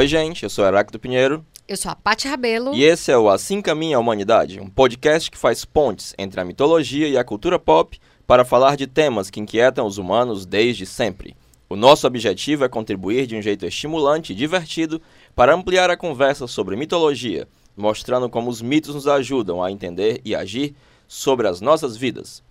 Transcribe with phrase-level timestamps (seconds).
[0.00, 1.44] Oi, gente, eu sou Heráclito Pinheiro.
[1.68, 2.74] Eu sou a Paty Rabelo.
[2.74, 6.44] E esse é o Assim Caminha a Humanidade, um podcast que faz pontes entre a
[6.46, 11.36] mitologia e a cultura pop para falar de temas que inquietam os humanos desde sempre.
[11.68, 15.02] O nosso objetivo é contribuir de um jeito estimulante e divertido
[15.36, 17.46] para ampliar a conversa sobre mitologia,
[17.76, 20.74] mostrando como os mitos nos ajudam a entender e agir
[21.06, 22.42] sobre as nossas vidas.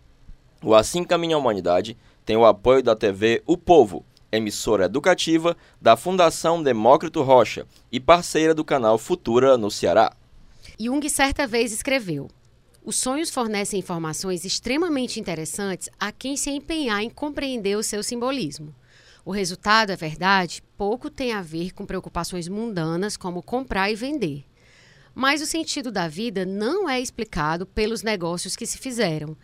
[0.64, 5.96] O Assim Caminha a Humanidade tem o apoio da TV O Povo, emissora educativa da
[5.96, 10.16] Fundação Demócrito Rocha e parceira do canal Futura no Ceará.
[10.80, 12.30] Jung certa vez escreveu:
[12.84, 18.73] Os sonhos fornecem informações extremamente interessantes a quem se empenhar em compreender o seu simbolismo.
[19.26, 24.46] O resultado, é verdade, pouco tem a ver com preocupações mundanas como comprar e vender.
[25.14, 29.36] Mas o sentido da vida não é explicado pelos negócios que se fizeram,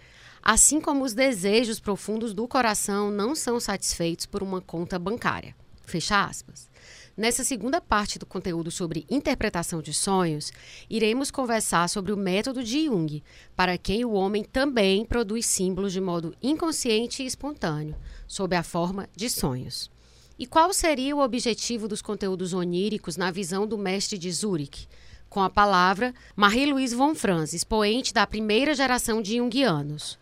[0.47, 5.55] assim como os desejos profundos do coração não são satisfeitos por uma conta bancária.
[5.85, 6.69] Fecha aspas.
[7.17, 10.51] Nessa segunda parte do conteúdo sobre interpretação de sonhos,
[10.87, 13.23] iremos conversar sobre o método de Jung,
[13.55, 17.95] para quem o homem também produz símbolos de modo inconsciente e espontâneo,
[18.27, 19.89] sob a forma de sonhos.
[20.37, 24.87] E qual seria o objetivo dos conteúdos oníricos na visão do mestre de Zurich?
[25.27, 30.19] Com a palavra Marie-Louise von Franz, expoente da primeira geração de Jungianos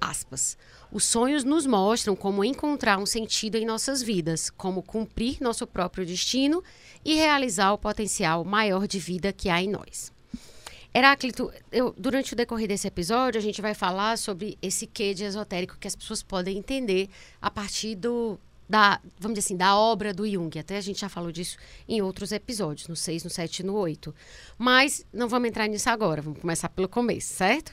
[0.00, 0.56] aspas.
[0.90, 6.06] Os sonhos nos mostram como encontrar um sentido em nossas vidas, como cumprir nosso próprio
[6.06, 6.62] destino
[7.04, 10.12] e realizar o potencial maior de vida que há em nós.
[10.94, 15.24] Heráclito, eu, durante o decorrer desse episódio, a gente vai falar sobre esse quê de
[15.24, 20.14] esotérico que as pessoas podem entender a partir do, da, vamos dizer assim, da obra
[20.14, 20.58] do Jung.
[20.58, 21.58] Até a gente já falou disso
[21.88, 24.14] em outros episódios, no 6, no 7 e no 8.
[24.56, 27.72] Mas não vamos entrar nisso agora, vamos começar pelo começo, certo?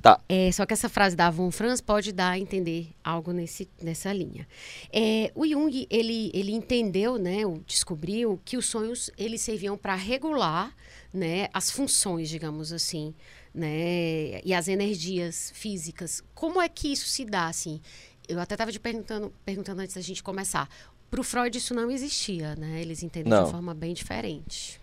[0.00, 0.18] Tá.
[0.28, 4.12] É, só que essa frase da Von Franz pode dar a entender algo nesse, nessa
[4.12, 4.48] linha.
[4.92, 10.74] É, o Jung, ele, ele entendeu, né, descobriu que os sonhos, eles serviam para regular,
[11.12, 13.14] né, as funções, digamos assim,
[13.54, 16.22] né, e as energias físicas.
[16.34, 17.80] Como é que isso se dá, assim?
[18.26, 20.68] Eu até estava te perguntando, perguntando antes da gente começar.
[21.10, 22.80] Para o Freud isso não existia, né?
[22.80, 23.44] Eles entendem não.
[23.44, 24.80] de forma bem diferente.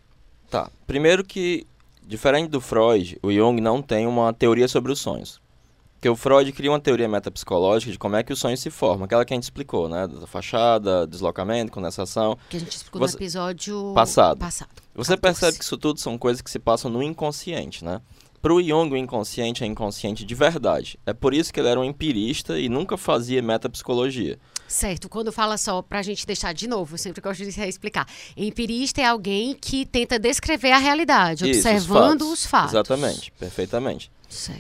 [0.50, 0.70] Tá.
[0.86, 1.66] Primeiro que
[2.08, 5.42] Diferente do Freud, o Jung não tem uma teoria sobre os sonhos.
[5.96, 9.04] Porque o Freud cria uma teoria metapsicológica de como é que o sonho se forma,
[9.04, 10.08] aquela que a gente explicou, né?
[10.08, 12.38] Da fachada, deslocamento, condensação.
[12.50, 13.18] Que a gente explicou Você...
[13.18, 14.38] no episódio passado.
[14.38, 14.70] passado.
[14.96, 18.00] Você percebe que isso tudo são coisas que se passam no inconsciente, né?
[18.42, 20.98] Para o Jung, o inconsciente é inconsciente de verdade.
[21.06, 24.40] É por isso que ele era um empirista e nunca fazia metapsicologia.
[24.68, 25.08] Certo.
[25.08, 28.08] Quando fala só, para a gente deixar de novo, eu sempre gosto de explicar.
[28.36, 32.34] Empirista é alguém que tenta descrever a realidade, Isso, observando os fatos.
[32.34, 32.74] os fatos.
[32.74, 34.12] Exatamente, perfeitamente.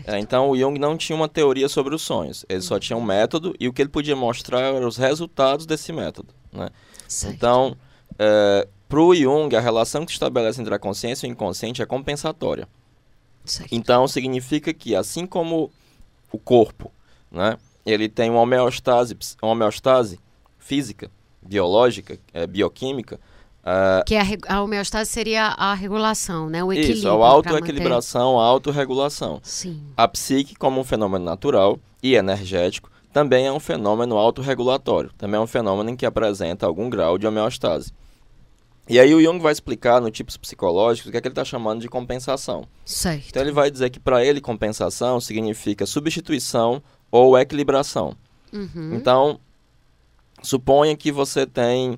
[0.05, 3.03] É, então o Jung não tinha uma teoria sobre os sonhos, ele só tinha um
[3.03, 6.33] método e o que ele podia mostrar eram os resultados desse método.
[6.53, 6.69] Né?
[7.25, 7.75] Então,
[8.17, 11.81] é, para o Jung, a relação que se estabelece entre a consciência e o inconsciente
[11.81, 12.67] é compensatória.
[13.43, 13.73] Certo.
[13.73, 15.71] Então significa que assim como
[16.31, 16.91] o corpo,
[17.31, 17.57] né,
[17.91, 20.19] ele tem uma homeostase, uma homeostase
[20.57, 21.09] física,
[21.41, 23.19] biológica, é, bioquímica.
[23.63, 26.63] Uh, que a, a, homeostase seria a regulação, né?
[26.63, 26.97] O equilíbrio.
[26.97, 28.45] Isso, a autoequilibração, manter...
[28.45, 29.39] a autorregulação.
[29.43, 29.83] Sim.
[29.95, 35.11] A psique, como um fenômeno natural e energético, também é um fenômeno autorregulatório.
[35.17, 37.91] Também é um fenômeno em que apresenta algum grau de homeostase.
[38.89, 41.43] E aí o Jung vai explicar no tipos psicológicos o que, é que ele está
[41.43, 42.65] chamando de compensação.
[42.85, 43.27] Certo.
[43.29, 46.81] Então ele vai dizer que para ele compensação significa substituição
[47.11, 48.15] ou equilibração.
[48.51, 48.95] Uhum.
[48.95, 49.39] Então,
[50.41, 51.97] suponha que você tem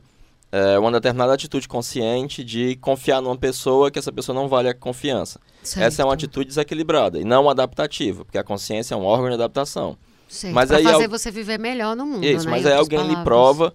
[0.51, 4.73] é, uma determinada atitude consciente de confiar numa pessoa que essa pessoa não vale a
[4.73, 5.39] confiança.
[5.61, 5.85] Certo.
[5.85, 9.35] Essa é uma atitude desequilibrada e não adaptativa, porque a consciência é um órgão de
[9.35, 9.97] adaptação.
[10.27, 10.53] Certo.
[10.53, 12.51] Mas aí fazer você viver melhor no mundo, Isso, né?
[12.51, 13.19] mas aí alguém palavras.
[13.19, 13.73] lhe prova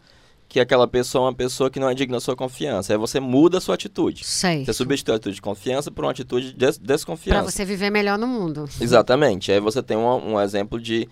[0.48, 2.92] que aquela pessoa é uma pessoa que não é digna da sua confiança.
[2.92, 4.24] Aí você muda a sua atitude.
[4.24, 4.66] Certo.
[4.66, 7.42] Você substitui a atitude de confiança por uma atitude de des desconfiança.
[7.42, 8.68] Para você viver melhor no mundo.
[8.80, 9.50] Exatamente.
[9.50, 11.08] Aí você tem um, um exemplo de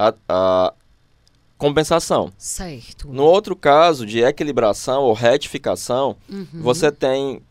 [0.00, 0.72] a, a
[1.58, 2.32] compensação.
[2.38, 3.08] Certo.
[3.08, 6.46] No outro caso de equilibração ou retificação, uhum.
[6.54, 7.42] você tem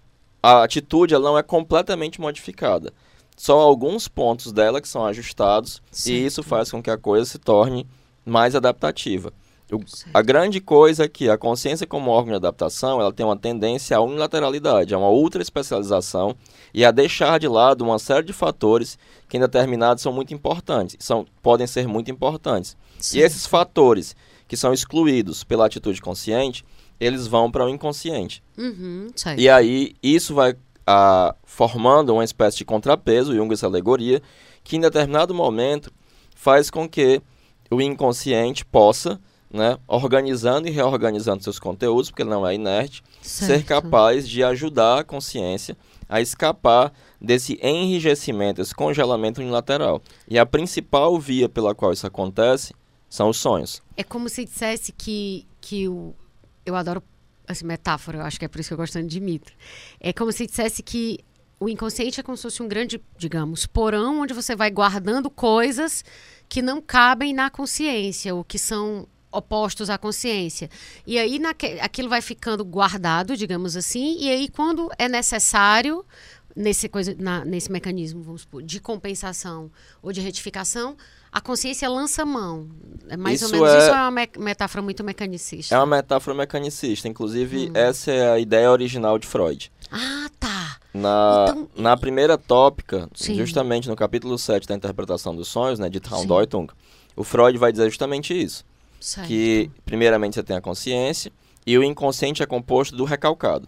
[0.42, 2.92] a atitude ela não é completamente modificada.
[3.38, 6.16] Só alguns pontos dela que são ajustados certo.
[6.16, 7.86] e isso faz com que a coisa se torne
[8.26, 9.32] mais adaptativa.
[9.72, 9.80] O,
[10.14, 13.98] a grande coisa é que a consciência como órgão de adaptação, ela tem uma tendência
[13.98, 16.36] à unilateralidade, a uma ultra especialização
[16.74, 20.98] e a deixar de lado uma série de fatores que em determinados são muito importantes,
[21.00, 22.76] são, podem ser muito importantes.
[23.00, 23.20] Sim.
[23.20, 24.16] E esses fatores
[24.48, 26.66] que são excluídos pela atitude consciente,
[27.00, 28.42] eles vão para o inconsciente.
[28.58, 29.08] Uhum,
[29.38, 30.56] e aí isso vai
[30.86, 34.22] a, formando uma espécie de contrapeso, Jung essa alegoria,
[34.64, 35.94] que em determinado momento
[36.36, 37.22] faz com que
[37.70, 39.20] o inconsciente possa
[39.52, 43.52] né, organizando e reorganizando seus conteúdos, porque ele não é inerte, Certo.
[43.52, 45.76] ser capaz de ajudar a consciência
[46.08, 46.92] a escapar
[47.22, 50.02] desse enrijecimento, esse congelamento unilateral.
[50.28, 52.74] E a principal via pela qual isso acontece
[53.10, 53.82] são os sonhos.
[53.98, 56.14] É como se dissesse que, que o.
[56.66, 57.04] Eu adoro
[57.48, 59.52] essa metáfora, eu acho que é por isso que eu gosto tanto de mito.
[60.00, 61.20] É como se dissesse que
[61.60, 66.06] o inconsciente é como se fosse um grande, digamos, porão onde você vai guardando coisas
[66.48, 70.70] que não cabem na consciência, ou que são opostos à consciência.
[71.06, 76.04] E aí naque, aquilo vai ficando guardado, digamos assim, e aí quando é necessário
[76.56, 79.72] nesse coisa na, nesse mecanismo, vamos supor, de compensação
[80.02, 80.98] ou de retificação,
[81.32, 82.68] a consciência lança mão.
[83.08, 85.76] É mais Isso ou menos é- isso ou é uma me- metáfora muito mecanicista.
[85.76, 87.08] É uma metáfora mecanicista.
[87.08, 87.72] Inclusive, Hum.
[87.76, 89.72] essa é a ideia original de Freud.
[89.92, 90.78] Ah, tá.
[90.92, 93.36] Na, Então- na primeira tópica, Sim.
[93.36, 96.00] justamente no capítulo 7 da interpretação dos sonhos, né, de.
[96.00, 96.68] Traumdeutung,
[97.16, 98.66] o Freud vai dizer justamente isso.
[99.00, 99.28] Certo.
[99.28, 101.32] Que, primeiramente, você tem a consciência
[101.66, 103.68] e o inconsciente é composto do recalcado.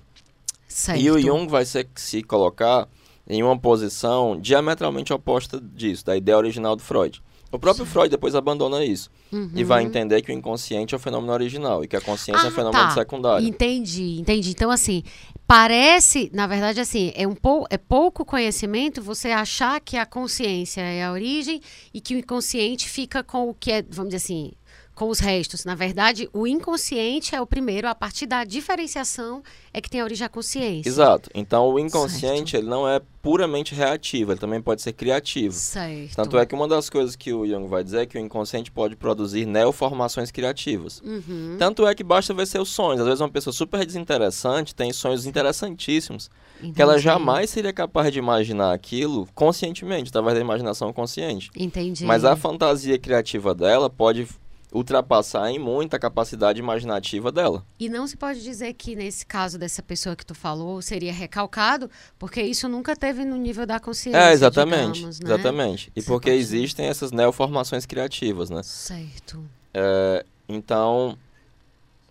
[0.68, 1.02] certo.
[1.02, 2.88] E o Jung vai se, se colocar
[3.28, 7.22] em uma posição diametralmente oposta disso, da ideia original do Freud.
[7.52, 9.52] O próprio Freud depois abandona isso Uhum.
[9.54, 12.46] e vai entender que o inconsciente é o fenômeno original e que a consciência é
[12.46, 12.92] um Ah, fenômeno tá.
[12.92, 13.46] secundário.
[13.48, 14.52] Entendi, entendi.
[14.52, 15.04] Então, assim,
[15.46, 20.82] parece, na verdade, assim, é, um pou, é pouco conhecimento você achar que a consciência
[20.82, 21.62] é a origem
[21.94, 24.54] e que o inconsciente fica com o que é, vamos dizer assim,
[24.96, 25.66] com os restos.
[25.66, 29.42] Na verdade, o inconsciente é o primeiro, a partir da diferenciação
[29.74, 30.90] é que tem a origem a consciência.
[30.90, 31.30] Exato.
[31.34, 35.54] Então o inconsciente ele não é puramente reativo, ele também pode ser criativo.
[35.54, 36.16] Certo.
[36.16, 38.72] Tanto é que uma das coisas que o Jung vai dizer é que o inconsciente
[38.72, 41.02] pode produzir neoformações criativas.
[41.02, 41.56] Uhum.
[41.58, 43.00] Tanto é que basta ver seus sonhos.
[43.00, 46.30] Às vezes uma pessoa super desinteressante tem sonhos interessantíssimos
[46.60, 46.74] Entendi.
[46.74, 51.50] que ela jamais seria capaz de imaginar aquilo conscientemente, através da imaginação consciente.
[51.56, 52.04] Entendi.
[52.06, 54.28] Mas a fantasia criativa dela pode
[54.72, 57.66] ultrapassar em muito a capacidade imaginativa dela.
[57.80, 61.90] E não se pode dizer que nesse caso dessa pessoa que tu falou seria recalcado,
[62.18, 64.18] porque isso nunca teve no nível da consciência.
[64.18, 64.94] É, exatamente.
[64.94, 65.26] digamos, né?
[65.34, 65.92] Exatamente.
[65.96, 68.64] E Você porque pode- existem essas neoformações criativas, né?
[68.64, 69.44] Certo.
[70.48, 71.18] Então,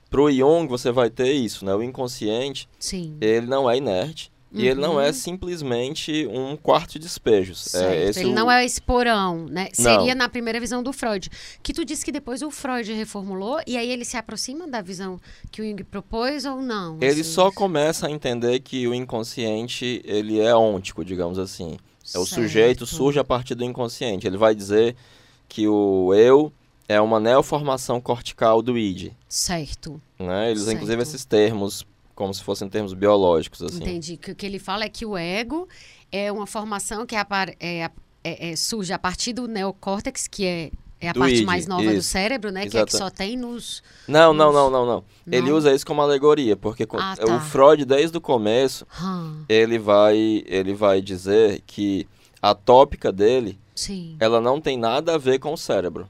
[0.09, 1.75] pro Jung você vai ter isso, né?
[1.75, 3.17] O inconsciente, Sim.
[3.21, 5.13] ele não é inerte e ele não é Uhum.
[5.13, 7.61] simplesmente um quarto de despejos.
[7.61, 8.19] Certo.
[8.19, 9.69] É, Ele o- não é esse porão, né?
[9.79, 9.85] Não.
[9.85, 11.31] Seria na primeira visão do Freud.
[11.63, 15.21] Que tu disse que depois o Freud reformulou e aí ele se aproxima da visão
[15.51, 16.97] que o Jung propôs ou não?
[17.01, 17.23] Ele assim?
[17.25, 21.77] só começa a entender que o inconsciente, ele é ôntico, digamos assim.
[22.15, 22.43] É o Certo.
[22.43, 24.27] sujeito surge a partir do inconsciente.
[24.27, 24.97] Ele vai dizer
[25.49, 26.53] que o eu
[26.89, 30.01] é uma neoformação cortical do id, Certo.
[30.19, 30.51] né?
[30.51, 31.09] Eles usam, inclusive Certo.
[31.15, 31.87] esses termos
[32.21, 33.79] como se fossem termos biológicos, assim.
[33.79, 34.15] Entendi.
[34.29, 35.67] O que ele fala é que o ego
[36.13, 37.91] é uma formação que é a-
[38.23, 40.71] é- é- surge a partir do neocórtex, que é,
[41.01, 42.11] é a Do parte id, mais nova do isso.
[42.11, 42.69] cérebro, né?
[42.69, 43.83] Que é que só tem nos.
[44.07, 45.05] Não, não, Nos- não, não, não.
[45.33, 45.57] Ele Não?
[45.57, 47.25] usa isso como alegoria, porque Ah, tá.
[47.37, 52.07] o Freud, desde o começo, Hum, ele vai, ele vai dizer que
[52.43, 54.15] a tópica dele, sim.
[54.21, 56.07] ela não tem nada a ver com o cérebro.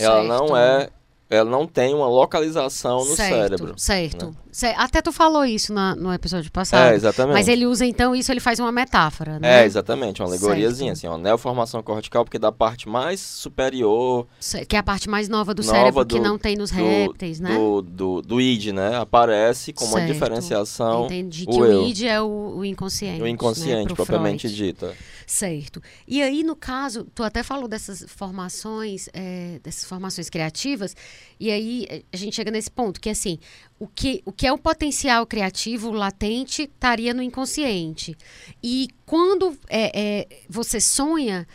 [0.00, 0.56] Ela não Certo.
[0.56, 0.90] é,
[1.30, 3.74] ela não tem uma localização no certo, cérebro.
[3.76, 4.26] Certo.
[4.26, 4.32] né?
[4.56, 6.90] Ce- Até tu falou isso na- no episódio passado.
[6.90, 7.34] É, exatamente.
[7.34, 9.60] Mas ele usa, então, isso ele faz uma metáfora, né?
[9.60, 11.12] É, exatamente, uma alegoriazinha, Certo.
[11.12, 14.26] assim, uma neoformação cortical, porque da parte mais superior
[14.66, 16.76] Que é a parte mais nova do Nova cérebro que do- não tem nos do,
[16.76, 17.54] répteis, né?
[17.54, 18.96] do, do, do id, né?
[18.96, 20.12] Aparece com uma Certo.
[20.14, 21.86] diferenciação Entendi o que o, eu.
[21.88, 23.20] id é o, o inconsciente.
[23.20, 24.56] o inconsciente, né, pro propriamente Freud.
[24.56, 24.94] dita.
[25.26, 25.82] Certo.
[26.08, 30.94] E aí, no caso, tu até falou dessas formações, é, dessas formações criativas,
[31.38, 33.38] e aí eh, a gente chega nesse ponto, que assim,
[33.78, 38.16] o que, o que é o potencial criativo latente estaria no inconsciente.
[38.62, 41.46] E quando é, é, você sonha,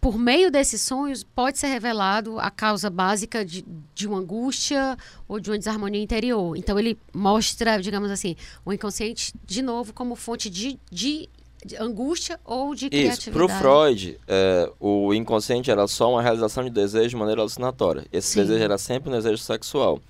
[0.00, 3.64] por meio desses sonhos, pode ser revelado a causa básica de,
[3.94, 6.56] de uma angústia ou de uma desarmonia interior.
[6.56, 11.28] Então, ele mostra, digamos assim, o inconsciente, de novo, como fonte de, de,
[11.64, 13.30] de angústia ou de Isso, criatividade.
[13.32, 18.04] pro Freud, é, o inconsciente era só uma realização de desejo de maneira alucinatória.
[18.12, 18.40] Esse Sim.
[18.42, 20.00] desejo era sempre um desejo sexual.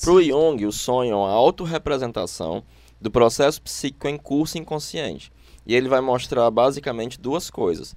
[0.00, 0.28] Pro Sim.
[0.28, 2.62] Jung, o sonho é uma autorrepresentação
[3.00, 5.30] do processo psíquico em curso inconsciente.
[5.66, 7.94] E ele vai mostrar basicamente duas coisas: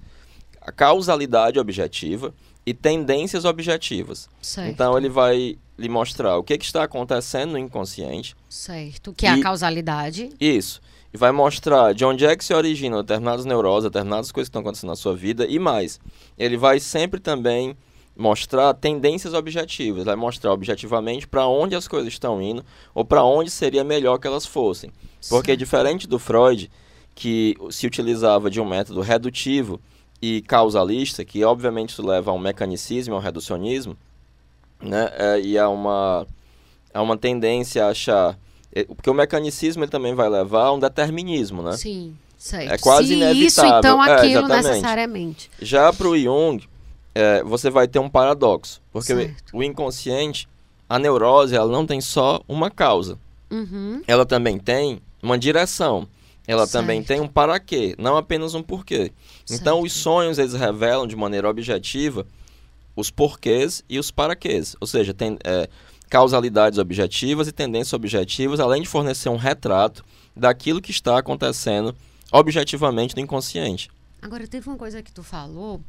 [0.60, 4.28] a causalidade objetiva e tendências objetivas.
[4.42, 8.34] Certo, Então ele vai lhe mostrar o que, que está acontecendo no inconsciente.
[8.48, 9.12] certo.
[9.12, 10.30] Que é a E- causalidade.
[10.40, 10.80] Isso.
[11.14, 14.60] E vai mostrar de onde é que se originam determinadas neuroses, determinadas coisas que estão
[14.60, 15.98] acontecendo na sua vida e mais.
[16.36, 17.74] Ele vai sempre também
[18.18, 23.48] mostrar tendências objetivas, vai mostrar objetivamente para onde as coisas estão indo ou para onde
[23.48, 24.90] seria melhor que elas fossem.
[25.28, 25.58] Porque Certo.
[25.60, 26.68] diferente do Freud,
[27.14, 29.80] que se utilizava de um método redutivo
[30.20, 33.96] e causalista, que obviamente isso leva a um mecanicismo, a um reducionismo,
[34.82, 36.26] né, é, e a uma
[36.92, 38.36] há uma tendência a achar.
[38.74, 41.76] é, Porque o mecanicismo ele também vai levar a um determinismo, né?
[41.76, 42.72] Sim, certo.
[42.72, 43.46] É quase Se inevitável.
[43.46, 44.66] isso, então É, aquilo exatamente.
[44.68, 45.50] necessariamente.
[45.60, 46.60] Já para o Jung,
[47.18, 48.80] é, você vai ter um paradoxo.
[48.92, 49.56] Porque o- Certo.
[49.56, 50.48] o inconsciente,
[50.88, 53.18] a neurose, ela não tem só uma causa.
[53.50, 54.02] Uhum.
[54.06, 56.06] Ela também tem uma direção.
[56.46, 57.08] Ela também Certo.
[57.08, 59.12] tem um para quê, não apenas um porquê.
[59.50, 60.02] Então, os Certo.
[60.04, 62.26] sonhos, eles revelam de maneira objetiva
[62.96, 64.74] os porquês e os paraquês.
[64.80, 65.68] Ou seja, tem é,
[66.08, 71.94] causalidades objetivas e tendências objetivas, além de fornecer um retrato daquilo que está acontecendo
[72.32, 73.90] objetivamente no inconsciente.
[74.22, 75.80] Agora, teve uma coisa que tu falou,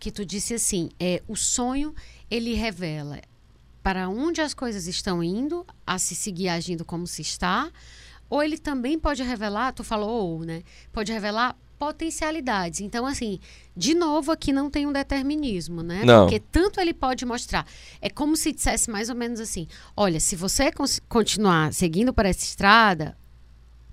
[0.00, 1.94] que tu disse assim, é, o sonho,
[2.30, 3.20] ele revela
[3.82, 7.70] para onde as coisas estão indo, a se seguir agindo como se está,
[8.28, 10.62] ou ele também pode revelar, tu falou ou, né?
[10.92, 12.80] Pode revelar potencialidades.
[12.80, 13.40] Então, assim,
[13.76, 16.04] de novo, aqui não tem um determinismo, né?
[16.04, 16.24] Não.
[16.24, 17.66] Porque tanto ele pode mostrar.
[18.00, 19.66] É como se dissesse mais ou menos assim:
[19.96, 20.70] olha, se você
[21.08, 23.16] continuar seguindo por essa estrada,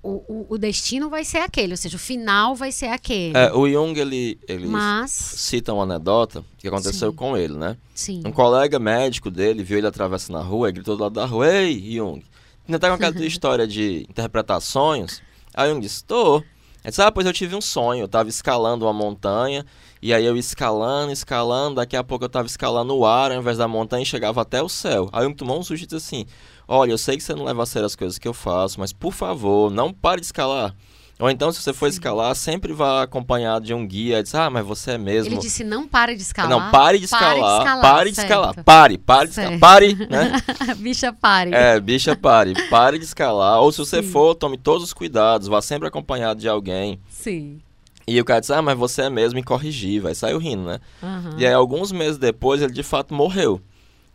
[0.02, 3.36] o, o, o destino vai ser aquele, ou seja, o final vai ser aquele.
[3.36, 7.16] É, o Jung, ele, ele Mas, cita uma anedota que aconteceu Sim.
[7.16, 7.76] com ele, né?
[7.94, 8.22] sim.
[8.24, 11.52] Um colega médico dele viu ele atravessando a rua e gritou do lado da rua:
[11.52, 12.22] Ei, Jung,
[12.66, 15.20] ainda tá com aquela história de interpretar sonhos?
[15.52, 16.36] Aí Jung disse: Tô.
[16.36, 16.44] Ele
[16.90, 18.04] disse: Ah, pois eu tive um sonho.
[18.04, 19.66] Eu tava escalando uma montanha,
[20.00, 23.58] e aí eu escalando, escalando, daqui a pouco eu tava escalando o ar ao invés
[23.58, 25.08] da montanha e chegava até o céu.
[25.12, 26.24] Aí Jung tomou um e disse assim:
[26.70, 28.92] Olha, eu sei que você não leva a sério as coisas que eu faço, mas
[28.92, 30.74] por favor, não pare de escalar.
[31.18, 34.22] Ou então, se você for escalar, sempre vá acompanhado de um guia.
[34.22, 35.32] Diz, ah, mas você é mesmo.
[35.32, 36.48] Ele disse não para de escalar.
[36.48, 37.80] Não, pare de escalar.
[37.80, 38.54] Pare de escalar.
[38.62, 39.58] Pare, pare de escalar.
[39.58, 40.32] Pare, né?
[40.78, 41.52] Bicha, pare.
[41.52, 42.54] É, bicha, pare.
[42.68, 43.60] Pare de escalar.
[43.60, 44.10] Ou se você Sim.
[44.10, 45.48] for, tome todos os cuidados.
[45.48, 47.00] Vá sempre acompanhado de alguém.
[47.08, 47.58] Sim.
[48.06, 50.00] E o cara disse, ah, mas você é mesmo e corrigir.
[50.00, 50.78] Vai saiu rindo, né?
[51.02, 51.34] Aham.
[51.36, 53.60] E aí, alguns meses depois, ele de fato morreu.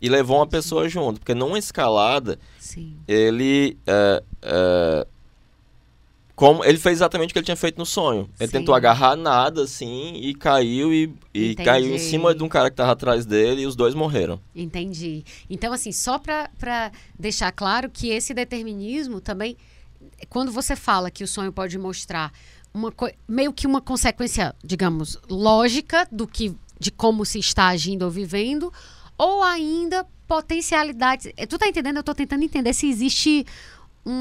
[0.00, 1.20] E levou uma pessoa junto.
[1.20, 2.96] Porque numa escalada, Sim.
[3.06, 3.76] ele.
[3.86, 5.06] é, é,
[6.36, 8.28] como, ele fez exatamente o que ele tinha feito no sonho.
[8.40, 8.58] Ele Sim.
[8.58, 12.76] tentou agarrar nada, assim, e caiu e, e caiu em cima de um cara que
[12.76, 14.40] tava atrás dele e os dois morreram.
[14.54, 15.24] Entendi.
[15.48, 19.56] Então, assim, só para deixar claro que esse determinismo também,
[20.28, 22.32] quando você fala que o sonho pode mostrar
[22.74, 22.92] uma
[23.28, 28.72] meio que uma consequência, digamos, lógica do que de como se está agindo ou vivendo,
[29.18, 31.32] ou ainda potencialidades.
[31.36, 31.98] Eh, Tu tá entendendo?
[31.98, 33.44] Eu tô tentando entender se existe
[34.06, 34.12] um-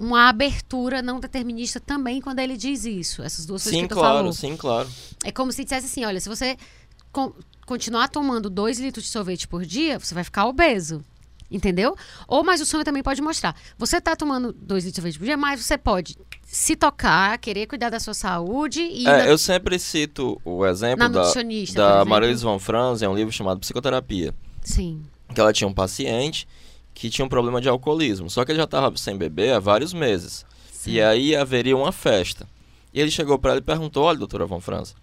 [0.00, 3.22] um- uma abertura não determinista também quando ele diz isso.
[3.22, 4.32] Essas duas coisas Sim, que tu claro, falou.
[4.32, 4.88] sim, claro.
[5.24, 6.56] É como se dissesse assim: olha, se você
[7.12, 7.32] con-
[7.66, 11.04] continuar tomando 2 litros de sorvete por dia, você vai ficar obeso.
[11.50, 11.94] Entendeu?
[12.26, 13.54] Ou, mas o sonho também pode mostrar.
[13.78, 17.66] Você tá tomando 2 litros de sorvete por dia, mas você pode se tocar, querer
[17.66, 19.06] cuidar da sua saúde e.
[19.06, 21.32] É, na- eu sempre cito o exemplo da,
[21.74, 22.04] da.
[22.04, 24.34] Marilise von Franz, é um livro chamado Psicoterapia.
[24.62, 25.02] Sim.
[25.34, 26.48] Que ela tinha um paciente
[26.94, 28.28] que tinha um problema de alcoolismo.
[28.30, 30.44] Só que ele já estava sem beber há vários meses.
[30.86, 32.48] E aí haveria uma festa.
[32.94, 34.94] E ele chegou para ela e perguntou: Olha, doutora Von Franz,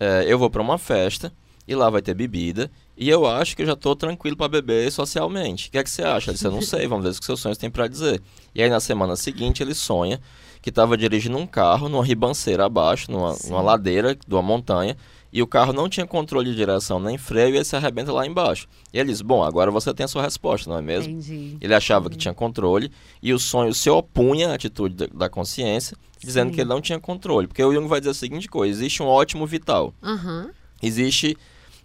[0.00, 1.32] é, eu vou para uma festa
[1.66, 2.70] e lá vai ter bebida.
[2.98, 5.68] E eu acho que eu já estou tranquilo para beber socialmente.
[5.68, 6.30] O que é que você acha?
[6.30, 8.20] Ele disse: Eu não sei, vamos ver o que seus sonhos têm para dizer.
[8.52, 10.20] E aí na semana seguinte ele sonha
[10.60, 14.96] que estava dirigindo um carro numa ribanceira abaixo, numa, numa ladeira de uma montanha.
[15.32, 18.26] E o carro não tinha controle de direção nem freio e ele se arrebenta lá
[18.26, 18.66] embaixo.
[18.92, 21.12] E ele diz: Bom, agora você tem a sua resposta, não é mesmo?
[21.12, 21.56] Entendi.
[21.60, 22.90] Ele achava que tinha controle
[23.22, 26.54] e o sonho se opunha à atitude da, da consciência, dizendo Sim.
[26.54, 27.46] que ele não tinha controle.
[27.46, 29.94] Porque o Jung vai dizer a seguinte coisa: existe um ótimo vital.
[30.02, 30.50] Aham.
[30.82, 31.36] Existe.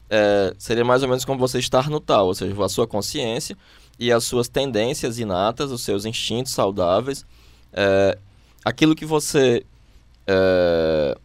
[0.09, 3.57] É, seria mais ou menos como você estar no tal, ou seja, a sua consciência
[3.99, 7.25] e as suas tendências inatas, os seus instintos saudáveis,
[7.71, 8.17] é,
[8.65, 9.63] aquilo que você.
[10.27, 11.17] é,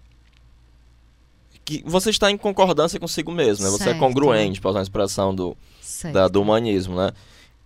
[1.65, 3.71] que você está em concordância consigo mesmo, né?
[3.71, 3.99] Você é Certo.
[3.99, 5.57] congruente, para usar uma expressão do,
[6.13, 7.11] da- do humanismo, né?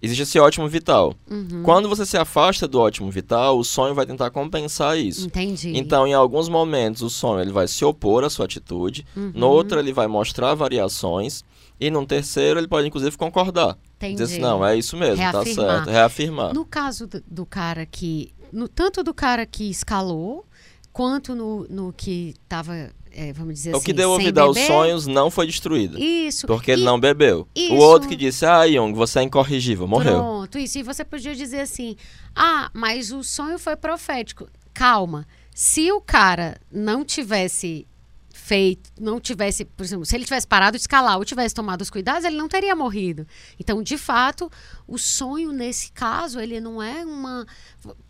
[0.02, 1.14] Existe esse ótimo vital.
[1.30, 1.62] Uhum.
[1.62, 5.26] Quando você se afasta do ótimo vital, o sonho vai tentar compensar isso.
[5.26, 5.72] Entendi.
[5.76, 9.30] Então, em alguns momentos, o sonho ele vai se opor à sua atitude, Uhum.
[9.34, 11.44] no outro, ele vai mostrar variações,
[11.80, 13.78] e num terceiro, ele pode, inclusive, concordar.
[13.96, 14.14] Entendi.
[14.14, 15.74] Dizer assim, não, é isso mesmo, tá Reafirmar.
[15.76, 15.90] certo.
[15.90, 16.54] Reafirmar.
[16.54, 18.32] No caso do, do cara que.
[18.52, 20.44] No, tanto do cara que escalou,
[20.92, 22.90] quanto no, no que estava,
[23.34, 23.84] vamos dizer o assim.
[23.86, 25.98] que deu ouvido aos sonhos não foi destruído.
[25.98, 26.46] Isso.
[26.46, 27.46] Porque ele E- não bebeu.
[27.54, 30.14] isso- O outro que disse, ah, Jung, você é incorrigível, morreu.
[30.18, 30.78] Pronto, isso.
[30.78, 31.96] E você podia dizer assim:
[32.34, 34.48] ah, mas o sonho foi profético.
[34.72, 35.26] Calma.
[35.54, 37.86] Se o cara não tivesse
[38.32, 41.90] feito, não tivesse, por exemplo, se ele tivesse parado de escalar ou tivesse tomado os
[41.90, 43.26] cuidados, ele não teria morrido.
[43.60, 44.50] Então, de fato,
[44.88, 47.46] o sonho nesse caso, ele não é uma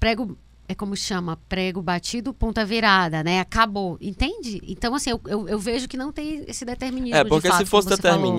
[0.01, 0.39] prego
[0.73, 3.41] é como chama, prego batido, ponta virada, né?
[3.41, 4.61] Acabou, entende?
[4.67, 7.65] Então, assim, eu, eu, eu vejo que não tem esse determinismo É, porque de fato,
[7.65, 8.39] se fosse você falou.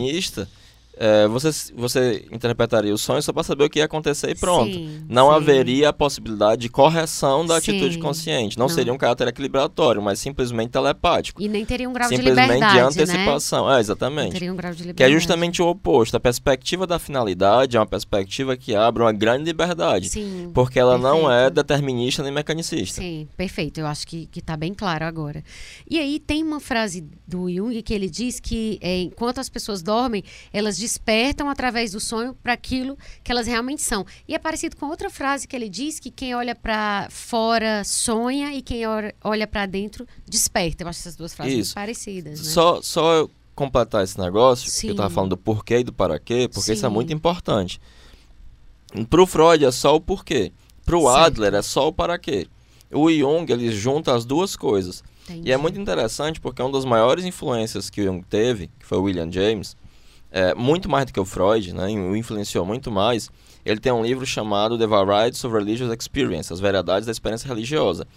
[0.96, 4.72] É, você, você interpretaria o sonho só para saber o que ia acontecer e pronto.
[4.72, 5.36] Sim, não sim.
[5.36, 7.72] haveria a possibilidade de correção da Sim.
[7.72, 8.58] atitude consciente.
[8.58, 8.74] Não, Não.
[8.74, 11.42] seria um caráter equilibratório, mas simplesmente telepático.
[11.42, 12.86] E nem teria um grau de simplesmente liberdade, de né?
[12.86, 13.70] antecipação.
[13.70, 14.32] É, Não exatamente.
[14.34, 14.98] teria um grau de liberdade.
[14.98, 16.16] Que é justamente o oposto.
[16.16, 20.10] A perspectiva da finalidade é uma perspectiva que abre uma grande liberdade.
[20.10, 21.56] Sim, Porque ela não é perfeito.
[21.56, 23.02] determinista nem mecanicista.
[23.02, 23.80] Sim, perfeito.
[23.80, 25.44] Eu acho que, que tá bem claro agora.
[25.90, 29.82] E aí tem uma frase do Jung que ele diz que é, enquanto as pessoas
[29.82, 34.06] dormem, elas despertam através do sonho para aquilo que elas realmente são.
[34.28, 38.54] E é parecido com outra frase que ele diz que quem olha para fora sonha
[38.54, 38.82] e quem
[39.24, 40.84] olha para dentro desperta.
[40.84, 41.70] Eu acho essas duas frases Isso.
[41.70, 42.46] muito parecidas, né?
[42.46, 44.96] Só, só eu completar esse negócio, que eu Sim.
[44.96, 46.94] tava falando do porquê e do para quê, porque isso é Sim.
[46.94, 47.80] muito importante.
[49.10, 50.52] Pro Freud é só o porquê.
[50.86, 51.18] Pro Certo.
[51.18, 52.48] Adler é só o para quê.
[52.92, 55.02] O Jung, ele junta as duas coisas.
[55.24, 55.50] Entendi.
[55.50, 58.98] E é muito interessante porque uma das maiores influências que o Jung teve, que foi
[58.98, 59.78] o William James,
[60.34, 63.30] é, muito mais do que o Freud, né, o influenciou muito mais,
[63.64, 68.08] ele tem um livro chamado The Varieties of Religious Experience, As Variedades da Experiência Religiosa,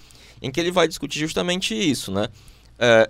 [0.41, 2.29] em que ele vai discutir justamente isso, né?
[2.79, 3.09] É,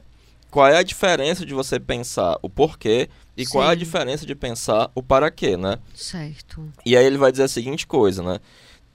[0.50, 3.78] qual é a diferença de você pensar o porquê e qual é a Sim.
[3.78, 5.78] diferença de pensar o para quê, né?
[5.94, 6.68] Certo.
[6.84, 8.40] E aí ele vai dizer a seguinte coisa, né?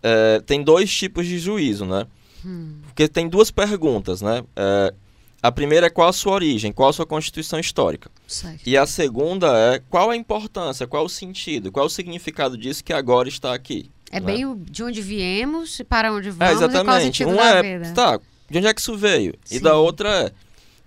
[0.04, 2.06] É, tem dois tipos de juízo, né?
[2.46, 4.44] Hum, Porque tem duas perguntas, né?
[4.56, 4.94] É,
[5.44, 8.12] a primeira é qual a sua origem, qual a sua constituição histórica.
[8.28, 8.62] certo.
[8.66, 12.94] E a segunda é qual a importância, qual o sentido, qual o significado disso que
[12.94, 13.90] agora está aqui.
[14.12, 14.26] É né?
[14.26, 17.04] bem de onde viemos e para onde É, vamos e qual o exatamente.
[17.06, 17.94] sentido Um da é, vida.
[17.94, 18.20] tá,
[18.50, 19.34] de onde é que isso veio?
[19.50, 19.62] E Sim.
[19.62, 20.32] da outra é,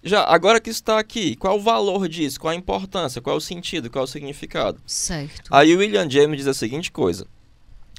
[0.05, 3.91] já, agora que está aqui, qual o valor disso, qual a importância, qual o sentido,
[3.91, 4.79] qual o significado.
[4.87, 5.49] Certo.
[5.51, 7.27] Aí o William James diz a seguinte coisa.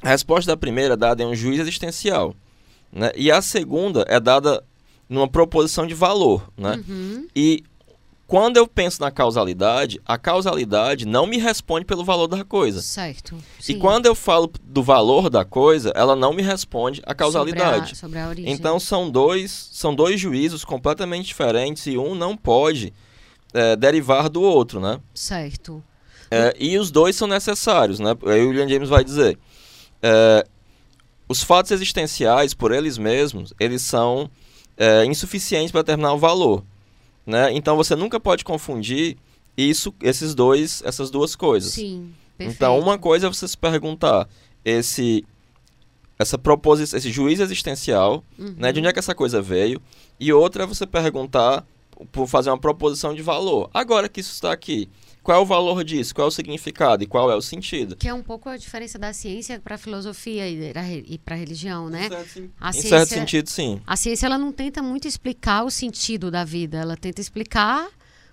[0.02, 2.34] A resposta da primeira é dada em um juízo existencial.
[2.92, 3.10] Né?
[3.16, 4.62] E a segunda é dada
[5.08, 6.50] numa proposição de valor.
[6.56, 6.82] Né?
[6.88, 7.26] Uhum.
[7.34, 7.64] E
[8.26, 12.82] quando eu penso na causalidade, a causalidade não me responde pelo valor da coisa.
[12.82, 13.36] Certo.
[13.60, 13.78] E Sim.
[13.78, 17.90] quando eu falo do valor da coisa, ela não me responde à causalidade.
[17.90, 18.52] Sobre a, sobre a origem.
[18.52, 22.92] Então são dois, são dois juízos completamente diferentes e um não pode
[23.54, 25.00] é, derivar do outro, né?
[25.14, 25.82] Certo.
[26.28, 28.10] É, e os dois são necessários, né?
[28.26, 29.38] Aí o William James vai dizer,
[30.02, 30.44] é,
[31.28, 34.28] os fatos existenciais por eles mesmos, eles são
[34.76, 36.62] é, insuficientes para determinar o valor,
[37.24, 37.52] né?
[37.52, 39.16] Então você nunca pode confundir
[39.56, 41.72] isso, esses dois, essas duas coisas.
[41.72, 42.12] Sim.
[42.36, 42.56] Perfeito.
[42.56, 44.28] Então uma coisa é você se perguntar
[44.64, 45.24] esse
[46.18, 48.54] essa proposição, esse juízo existencial, Uhum.
[48.56, 48.72] né?
[48.72, 49.80] De onde é que essa coisa veio?
[50.18, 51.66] E outra é você perguntar
[52.10, 53.68] por fazer uma proposição de valor.
[53.72, 54.88] Agora que isso está aqui,
[55.26, 56.14] qual é o valor disso?
[56.14, 57.96] Qual é o significado e qual é o sentido?
[57.96, 61.88] Que é um pouco a diferença da ciência para a filosofia e para a religião,
[61.88, 62.08] né?
[62.60, 63.80] A em ciência, certo sentido, sim.
[63.84, 67.88] a ciência ela não tenta muito explicar o sentido da vida, ela tenta explicar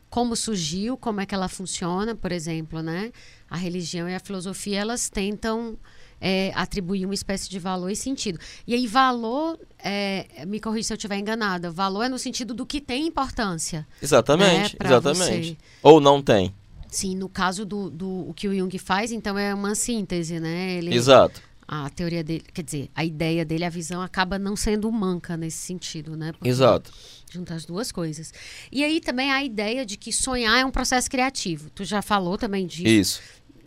[0.08, 3.12] como surgiu, como é que ela funciona, por exemplo, né?
[3.50, 5.76] A religião e a filosofia elas tentam
[6.22, 8.38] é, atribuir uma espécie de valor e sentido.
[8.68, 12.68] E aí valor, é, me corrija se eu estiver enganada, valor é no sentido do
[12.68, 13.88] que tem importância.
[14.00, 15.50] Exatamente, né, exatamente.
[15.50, 15.58] você.
[15.82, 16.54] Ou não tem.
[16.94, 20.74] Sim, no caso do, do o que o Jung faz, então é uma síntese, né?
[20.74, 21.42] Ele, Exato.
[21.68, 25.58] a teoria dele, quer dizer, a ideia dele, a visão acaba não sendo manca nesse
[25.58, 26.34] sentido, né?
[26.34, 26.92] Porque Exato.
[27.32, 28.32] Junta as duas coisas.
[28.72, 31.72] E aí também a ideia de que sonhar é um processo criativo.
[31.72, 33.22] Tu já falou também disso Isso.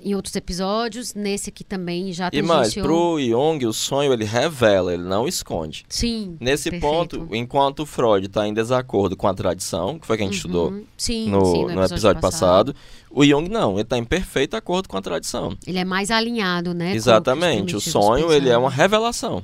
[0.07, 4.95] Em outros episódios, nesse aqui também já E mais, pro Jung, o sonho ele revela,
[4.95, 5.85] ele não esconde.
[5.89, 6.37] Sim.
[6.39, 7.19] Nesse perfeito.
[7.19, 10.37] ponto, enquanto o Freud está em desacordo com a tradição, que foi que a gente
[10.37, 10.85] estudou Uhum.
[10.97, 12.75] Sim, no, sim, no episódio passado.
[13.11, 15.57] o Jung não, ele está em perfeito acordo com a tradição.
[15.67, 16.95] Ele é mais alinhado, né?
[16.95, 17.75] Exatamente.
[17.75, 19.43] O sonho, ele é uma revelação.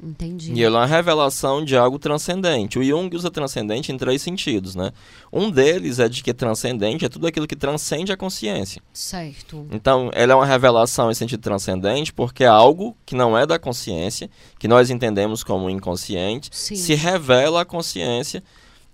[0.00, 0.50] Entendi.
[0.52, 2.78] E ele é uma revelação de algo transcendente.
[2.78, 4.92] O Jung usa transcendente em três sentidos, né?
[5.32, 8.80] Um deles é de que transcendente é tudo aquilo que transcende a consciência.
[8.92, 9.66] Certo.
[9.72, 13.58] Então, ela é uma revelação em sentido transcendente porque é algo que não é da
[13.58, 16.76] consciência, que nós entendemos como inconsciente, Sim.
[16.76, 18.42] se revela à consciência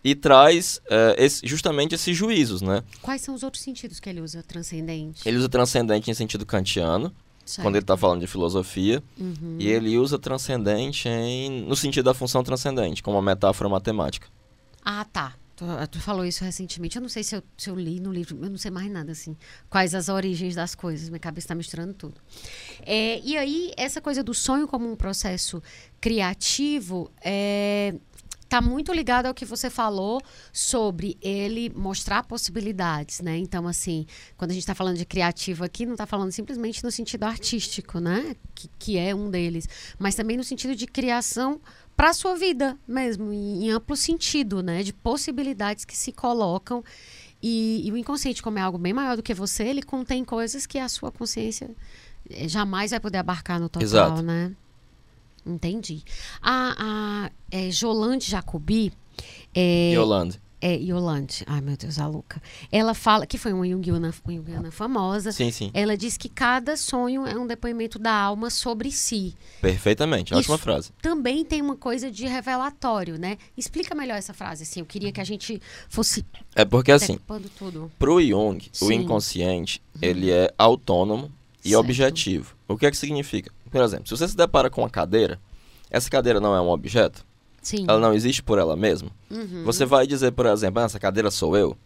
[0.03, 2.83] e traz eh, esse- justamente esses juízos, né?
[3.01, 4.43] Quais são os outros sentidos que ele usa?
[4.43, 5.27] Transcendente.
[5.27, 7.11] Ele usa transcendente em sentido kantiano,
[7.44, 7.64] Certo.
[7.66, 9.57] quando ele está falando de filosofia, Uhum.
[9.59, 14.26] e ele usa transcendente em, no sentido da função transcendente, como uma metáfora matemática.
[14.85, 15.35] Ah, tá.
[15.57, 16.96] Tu, tu falou isso recentemente.
[16.96, 19.12] Eu não sei se eu, se eu li no livro, eu não sei mais nada,
[19.12, 19.37] assim.
[19.70, 21.09] Quais as origens das coisas.
[21.09, 22.20] Minha cabeça está misturando tudo.
[22.85, 25.62] É, e aí, essa coisa do sonho como um processo
[26.00, 27.94] criativo é,
[28.55, 33.37] tá muito ligado ao que você falou sobre ele mostrar possibilidades, né?
[33.37, 36.90] Então, assim, quando a gente está falando de criativo aqui, não está falando simplesmente no
[36.90, 38.37] sentido artístico, né?
[38.55, 41.61] Que, que é um deles, mas também no sentido de criação
[41.97, 44.85] para a sua vida mesmo, em, em amplo sentido, né?
[44.85, 46.85] De possibilidades que se colocam
[47.43, 50.64] E, e, o inconsciente, como é algo bem maior do que você, ele contém coisas
[50.64, 51.69] que a sua consciência
[52.31, 54.23] eh, jamais vai poder abarcar no total, Exato.
[54.23, 54.53] né?
[55.46, 56.02] Entendi.
[56.42, 56.74] A,
[57.26, 58.92] a é, Jolande Jacobi.
[59.54, 60.40] É, Yolande.
[60.61, 61.44] É, Yolande.
[61.46, 62.40] Ai, meu Deus, a louca.
[62.72, 65.30] Ela fala, que foi uma Jungiana, uma Jungiana famosa.
[65.30, 65.70] Sim, sim.
[65.74, 69.35] Ela diz que cada sonho é um depoimento da alma sobre si.
[69.61, 70.33] Perfeitamente.
[70.33, 70.90] Ótima Isso frase.
[71.02, 73.37] Também tem uma coisa de revelatório, né?
[73.59, 74.80] Explica melhor essa frase, assim.
[74.80, 76.24] Eu queria que a gente fosse
[76.57, 77.18] É porque assim,
[77.59, 77.92] tudo.
[77.98, 78.94] pro Jung, o Sim.
[78.94, 81.30] inconsciente, ele é autônomo
[81.62, 81.80] e Certo.
[81.80, 82.57] objetivo.
[82.66, 83.52] O que é que significa?
[83.75, 85.41] Por exemplo, se você se depara com uma cadeira,
[85.91, 87.27] essa cadeira não é um objeto,
[87.61, 87.87] Sim.
[87.89, 89.11] ela não existe por ela mesma.
[89.29, 89.65] Uhum.
[89.65, 91.77] Você vai dizer, por exemplo, ah, essa cadeira sou eu?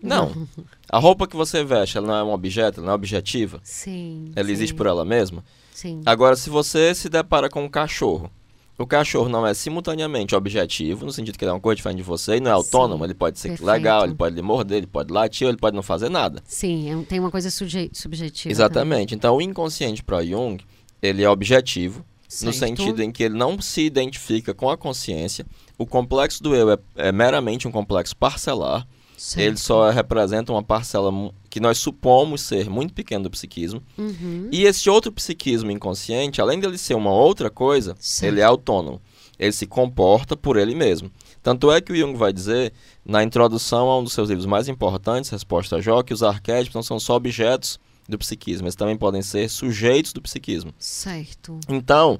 [0.00, 0.46] Não.
[0.88, 3.58] A roupa que você veste, ela não é um objeto, ela não é objetiva.
[3.64, 4.30] Sim.
[4.36, 5.42] Ela existe sim, por ela mesma.
[5.72, 6.02] Sim.
[6.06, 8.30] Agora, se você se depara com um cachorro,
[8.78, 12.04] o cachorro não é simultaneamente objetivo, no sentido que ele é uma coisa diferente de
[12.04, 13.68] você, e não é autônomo, ele pode ser perfeito.
[13.68, 16.40] legal, ele pode lhe morder, ele pode latir, ele pode não fazer nada.
[16.46, 18.52] Sim, é tem uma coisa subjetiva.
[18.52, 19.16] Exatamente.
[19.16, 20.58] Então, o inconsciente para Jung,
[21.04, 22.04] ele é objetivo,
[22.42, 22.58] no Certo.
[22.58, 25.46] sentido em que ele não se identifica com a consciência.
[25.78, 28.86] O complexo do eu é, é meramente um complexo parcelar.
[29.16, 29.46] Certo.
[29.46, 31.12] Ele só representa uma parcela
[31.48, 33.80] que nós supomos ser muito pequena do psiquismo.
[33.96, 34.48] Uhum.
[34.50, 38.32] E esse outro psiquismo inconsciente, além dele ser uma outra coisa, Certo.
[38.32, 39.00] ele é autônomo.
[39.38, 41.10] Ele se comporta por ele mesmo.
[41.42, 42.72] Tanto é que o Jung vai dizer,
[43.04, 46.74] na introdução a um dos seus livros mais importantes, Resposta a Jó, que os arquétipos
[46.74, 50.72] não são só objetos do psiquismo, eles também podem ser sujeitos do psiquismo.
[50.78, 51.58] Certo.
[51.68, 52.18] Então,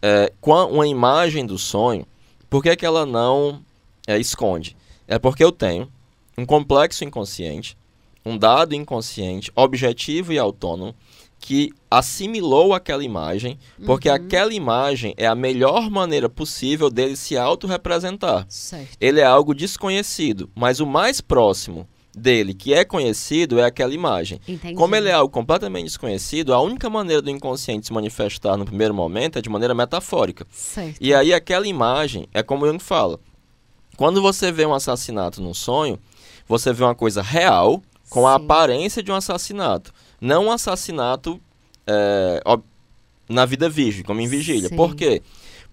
[0.00, 2.06] é, com a- uma imagem do sonho,
[2.48, 3.62] por que, que ela não
[4.06, 4.76] é, esconde?
[5.06, 5.90] É porque eu tenho
[6.38, 7.76] um complexo inconsciente,
[8.24, 10.94] um dado inconsciente, objetivo e autônomo,
[11.38, 18.46] que assimilou aquela imagem, porque aquela imagem é a melhor maneira possível dele se autorrepresentar.
[18.48, 18.96] Certo.
[19.00, 21.86] Ele é algo desconhecido, mas o mais próximo
[22.16, 24.40] dele, que é conhecido, é aquela imagem.
[24.48, 24.74] Entendi.
[24.74, 28.94] Como ele é algo completamente desconhecido, a única maneira do inconsciente se manifestar no primeiro
[28.94, 30.46] momento é de maneira metafórica.
[30.50, 30.96] Certo.
[30.98, 33.20] E aí aquela imagem é como Jung fala.
[33.96, 35.98] Quando você vê um assassinato num sonho,
[36.48, 38.44] você vê uma coisa real com a Sim.
[38.44, 39.92] aparência de um assassinato.
[40.20, 41.40] Não um assassinato
[41.86, 42.42] é,
[43.28, 44.68] na vida virgem, como em vigília.
[44.68, 44.76] Sim.
[44.76, 45.22] Por quê?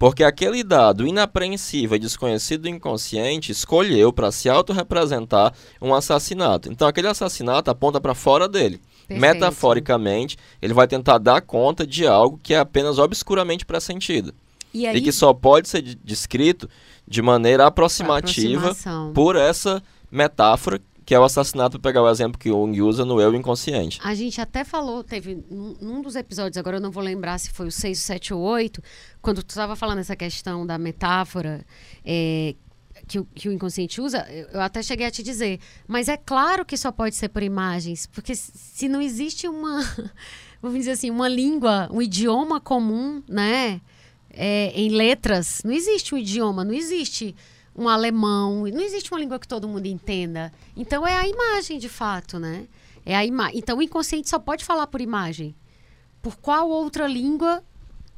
[0.04, 6.70] Porque aquele dado inapreensível e desconhecido do inconsciente escolheu para se autorrepresentar um assassinato.
[6.70, 8.82] Então aquele assassinato aponta para fora dele.
[9.08, 9.22] Perfeito.
[9.22, 14.34] Metaforicamente, ele vai tentar dar conta de algo que é apenas obscuramente pressentido.
[14.74, 16.70] E aí, E que só pode ser de- descrito
[17.08, 18.76] de maneira aproximativa
[19.13, 23.20] por essa metáfora, que é o assassinato, pegar o exemplo que o Jung usa no
[23.20, 24.00] eu inconsciente.
[24.04, 27.50] A gente até falou, teve num, num dos episódios, agora eu não vou lembrar se
[27.52, 28.82] foi o 6, 7 ou 8,
[29.22, 31.66] quando tu estava falando essa questão da metáfora
[32.06, 32.56] é,
[33.08, 36.66] que, o, que o inconsciente usa, eu, até cheguei a te dizer, mas é claro
[36.66, 39.82] que só pode ser por imagens, porque se- se não existe uma,
[40.62, 43.82] vamos dizer assim, uma língua, um idioma comum, né,
[44.30, 47.36] é, em letras, não existe um idioma, não existe
[47.76, 50.52] um alemão, não existe uma língua que todo mundo entenda.
[50.78, 52.66] Então é a imagem, de fato, né?
[53.06, 55.54] É a ima então o inconsciente só pode falar por imagem.
[56.22, 57.62] Por qual outra língua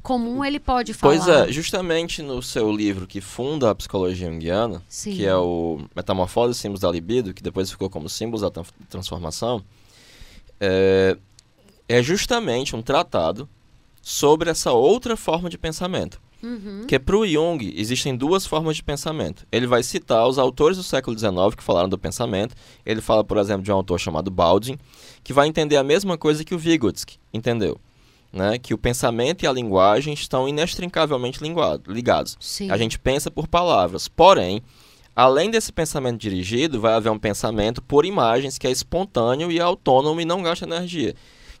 [0.02, 1.16] comum ele pode falar?
[1.16, 5.16] Pois é, justamente no seu livro que funda a psicologia junguiana, Sim.
[5.16, 8.64] que é o Metamorfose e Símbolos da Libido, que depois ficou como Símbolos da Tran-
[8.88, 9.64] Transformação,
[10.60, 11.16] é,
[11.88, 13.48] é justamente um tratado
[14.08, 16.20] sobre essa outra forma de pensamento.
[16.40, 16.78] Uhum.
[16.78, 19.44] Porque para o Jung existem duas formas de pensamento.
[19.50, 22.54] Ele vai citar os autores do século XIX que falaram do pensamento.
[22.84, 24.78] Ele fala, por exemplo, de um autor chamado Baldwin,
[25.24, 27.80] que vai entender a mesma coisa que o Vygotsky entendeu.
[28.32, 28.58] Né?
[28.58, 31.40] Que o pensamento e a linguagem estão inextricavelmente
[31.88, 32.36] ligados.
[32.38, 32.70] Sim.
[32.70, 34.06] A gente pensa por palavras.
[34.06, 34.62] Porém,
[35.16, 40.20] além desse pensamento dirigido, vai haver um pensamento por imagens que é espontâneo e autônomo
[40.20, 41.12] e não gasta energia.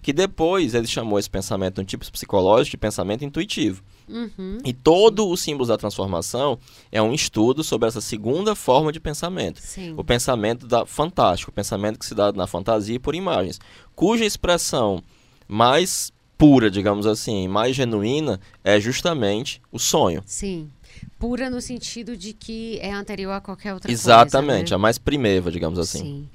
[0.06, 3.82] Que depois ele chamou esse pensamento, um tipo psicológico de pensamento intuitivo.
[4.08, 4.58] Uhum.
[4.64, 6.60] E todo o símbolo da transformação
[6.92, 9.60] é um estudo sobre essa segunda forma de pensamento.
[9.60, 9.94] Sim.
[9.96, 13.58] O pensamento da fantástico, o pensamento que se dá na fantasia e por imagens,
[13.96, 15.02] cuja expressão
[15.48, 20.22] mais pura, digamos assim, mais genuína é justamente o sonho.
[20.24, 20.70] Sim.
[21.18, 24.74] Pura no sentido de que é anterior a qualquer outra Exatamente, coisa.
[24.76, 25.82] a mais primeva, digamos né?
[25.82, 25.98] assim.
[25.98, 26.28] Sim.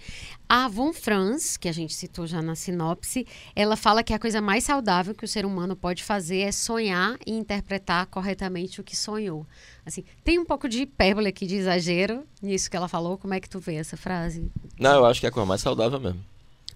[0.53, 4.41] A Von Franz, que a gente citou já na sinopse, ela fala que a coisa
[4.41, 8.93] mais saudável que o ser humano pode fazer é sonhar e interpretar corretamente o que
[8.93, 9.47] sonhou.
[9.85, 13.17] Assim, tem um pouco de hipérbole aqui, de exagero nisso que ela falou.
[13.17, 14.51] Como é que tu vê essa frase?
[14.77, 16.19] Não, eu acho que é a coisa mais saudável mesmo.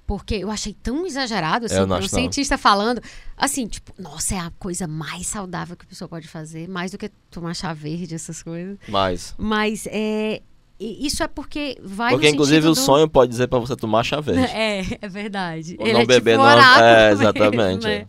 [0.08, 3.02] Porque eu achei tão exagerado, assim, um cientista falando,
[3.36, 6.98] assim, tipo, nossa, é a coisa mais saudável que a pessoa pode fazer, mais do
[6.98, 8.78] que tomar chá verde, essas coisas.
[8.88, 10.42] Mas, Mas é,
[10.80, 14.04] isso é porque vai Porque, inclusive, sentido o do- sonho pode dizer pra você tomar
[14.04, 14.42] chá verde.
[14.54, 15.76] É, é verdade.
[15.80, 16.50] Ou Ele não é beber, tipo não.
[16.84, 18.08] É, mesmo, exatamente, né?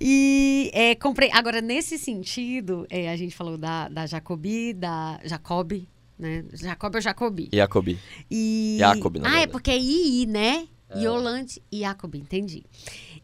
[0.00, 1.30] E é, comprei.
[1.32, 6.44] Agora, nesse sentido, é, a gente falou da, da Jacobi, da Jacobi, né?
[6.54, 7.48] Jacob ou Jacobi.
[7.52, 7.98] Jacobi.
[8.30, 8.76] E...
[8.78, 9.52] Jacob, na Ah, é verdade.
[9.52, 10.66] porque é II, né?
[10.94, 12.64] Yolande e Jacob, entendi.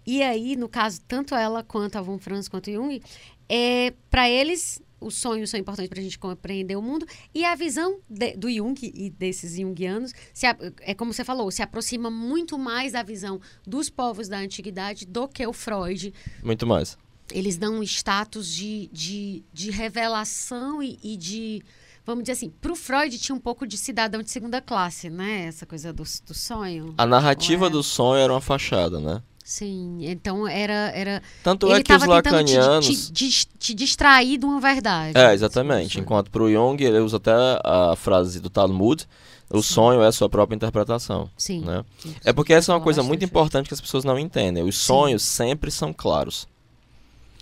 [0.06, 2.98] E aí, no caso, tanto ela quanto a Von Franz quanto Jung,
[3.46, 7.06] é, para eles, os sonhos são importantes para a gente compreender o mundo.
[7.34, 10.46] E a visão de- do Jung e desses jungianos, se
[10.80, 15.28] é como você falou, se aproxima muito mais da visão dos povos da antiguidade do
[15.28, 16.12] que o Freud.
[16.42, 16.96] Muito mais.
[17.30, 21.62] Eles dão um status de, de, de revelação e, e de.
[22.06, 25.42] Vamos dizer assim, para o Freud tinha um pouco de cidadão de segunda classe, né?
[25.46, 26.94] Essa coisa do, do sonho.
[26.96, 27.70] A narrativa Ué.
[27.70, 29.22] do sonho era uma fachada, né?
[29.48, 30.92] Sim, então era.
[30.94, 32.86] era Tanto ele é que os estava tentando te- lacanianos.
[32.86, 35.16] te, te, te distrair de uma verdade.
[35.18, 35.94] É, exatamente.
[35.94, 36.00] Sim.
[36.00, 37.32] Enquanto para o Jung, ele usa até
[37.64, 39.06] a frase do Talmud:
[39.48, 41.30] o sonho é a sua própria interpretação.
[41.34, 41.62] Sim.
[41.62, 41.82] Né?
[42.26, 44.62] É porque essa é uma coisa muito importante que as pessoas não entendem.
[44.64, 46.46] Os sonhos sempre são claros.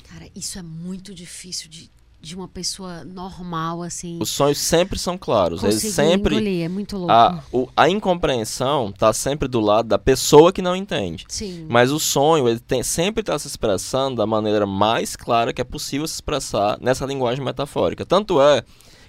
[0.08, 4.18] Cara, isso é muito difícil de, de uma pessoa normal, assim.
[4.20, 5.62] Os sonhos sempre são claros.
[5.62, 6.34] Eles sempre.
[6.36, 7.12] engolir, é muito louco.
[7.12, 11.24] A, o- a incompreensão está sempre do lado da pessoa que não entende.
[11.28, 11.66] Sim.
[11.68, 15.64] Mas o sonho, ele tem, sempre está se expressando da maneira mais clara que é
[15.64, 18.04] possível se expressar nessa linguagem metafórica.
[18.04, 18.64] Tanto é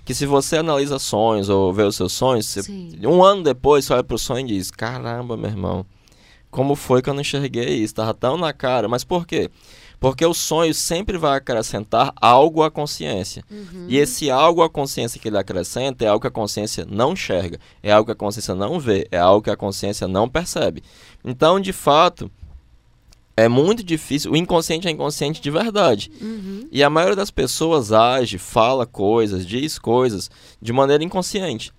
[0.06, 3.93] que se você analisa sonhos ou vê os seus sonhos, você- um ano depois você
[3.93, 5.86] olha pro sonho e diz: Caramba, meu irmão,
[6.50, 7.86] como foi que eu não enxerguei isso?
[7.86, 8.88] Estava tão na cara.
[8.88, 9.50] Mas por quê?
[10.00, 13.44] Porque o sonho sempre vai acrescentar algo à consciência.
[13.50, 13.86] Uhum.
[13.88, 17.60] E esse algo à consciência que ele acrescenta é algo que a consciência não enxerga,
[17.82, 20.84] é algo que a consciência não vê, é algo que a consciência não percebe.
[21.26, 22.30] Então, de fato,
[23.36, 24.32] é muito difícil.
[24.32, 26.12] O inconsciente é inconsciente de verdade.
[26.22, 26.68] Uhum.
[26.72, 30.30] E a maioria das pessoas age, fala coisas, diz coisas
[30.62, 31.72] de maneira inconsciente.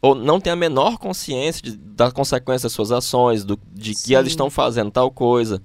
[0.00, 3.98] Ou não tem a menor consciência de, da consequência das suas ações, do, de que
[4.00, 4.14] Sim.
[4.14, 5.60] elas estão fazendo tal coisa.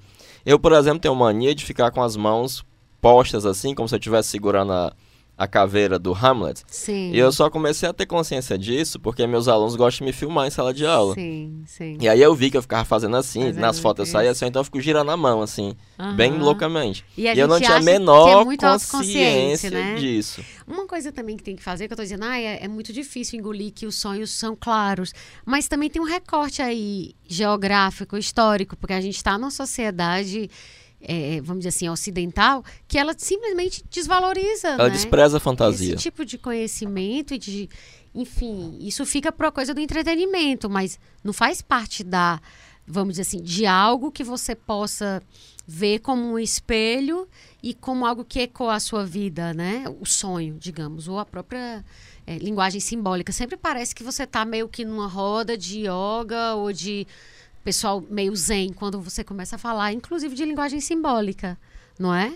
[0.46, 2.66] Eu, por exemplo, tenho mania de ficar com as mãos
[3.00, 4.94] postas assim, como se eu estivesse segurando a,
[5.38, 6.62] a caveira do Hamlet.
[6.68, 7.12] Sim.
[7.12, 10.48] E eu só comecei a ter consciência disso porque meus alunos gostam de me filmar
[10.48, 11.16] em sala de aula.
[11.16, 11.98] Sim, sim.
[12.00, 14.46] E aí eu vi que eu ficava fazendo assim, Fazendo nas fotos eu saía assim,
[14.46, 15.76] então eu fico girando a mão assim,
[16.16, 16.44] bem Aham.
[16.44, 17.04] loucamente.
[17.18, 18.56] E, E eu não tinha a que menor é
[18.90, 19.96] consciência né?
[19.96, 20.44] disso.
[20.68, 22.94] Uma coisa também que tem que fazer, que eu tô dizendo, ah, é, é muito
[22.94, 25.14] difícil engolir que os sonhos são claros.
[25.46, 30.50] Mas também tem um recorte aí geográfico, histórico, porque a gente está numa sociedade,
[31.04, 34.70] é, vamos dizer assim, ocidental, que ela simplesmente desvaloriza.
[34.70, 34.90] Ela né?
[34.92, 35.96] despreza a fantasia.
[35.96, 37.70] Esse tipo de conhecimento e de.
[38.16, 42.40] Enfim, isso fica para coisa do entretenimento, mas não faz parte da,
[42.86, 45.22] vamos dizer assim, de algo que você possa
[45.66, 47.28] ver como um espelho
[47.62, 49.86] e como algo que ecoa a sua vida, né?
[50.00, 51.84] O sonho, digamos, ou a própria
[52.28, 53.32] é, linguagem simbólica.
[53.32, 57.08] Sempre parece que você está meio que numa roda de yoga ou de
[57.64, 61.58] pessoal meio zen quando você começa a falar, inclusive de linguagem simbólica,
[62.00, 62.34] não é?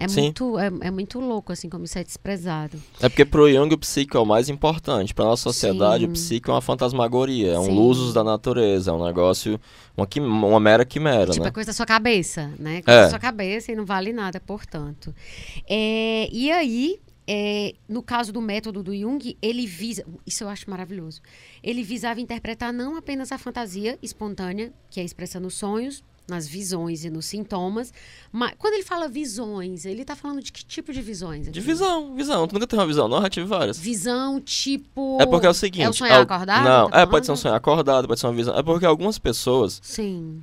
[0.00, 0.22] É Sim.
[0.22, 2.80] muito, é, é muito louco, assim, como isso é desprezado.
[3.00, 5.12] É porque pro Jung o psique é o mais importante.
[5.12, 6.10] Pra nossa sociedade, Sim.
[6.10, 7.74] o psique é uma fantasmagoria, é um Sim.
[7.74, 9.60] lusus da natureza, é um negócio,
[9.96, 11.48] uma, quim- uma mera quimera, Tipo, né?
[11.48, 12.80] é coisa da sua cabeça, né?
[12.82, 13.02] Coisa É.
[13.04, 15.12] da sua cabeça e não vale nada, portanto.
[15.68, 20.02] É, e aí, é, no caso do método do Jung, ele visa.
[20.26, 21.20] Isso eu acho maravilhoso.
[21.62, 27.04] Ele visava interpretar não apenas a fantasia espontânea, que é expressando os sonhos, nas visões
[27.04, 27.92] e nos sintomas.
[28.32, 31.44] Mas quando ele fala visões, ele está falando de que tipo de visões?
[31.44, 31.60] De aqui?
[31.60, 32.46] visão, visão.
[32.46, 33.20] Tu nunca teve uma visão, não?
[33.20, 33.78] Já tive várias.
[33.78, 35.18] Visão, tipo.
[35.20, 35.84] É porque é o seguinte.
[35.84, 36.64] É o sonhar al- acordado?
[36.64, 38.56] Não, tá é, pode ser um sonho acordado, pode ser uma visão.
[38.58, 40.42] É porque algumas pessoas, Sim.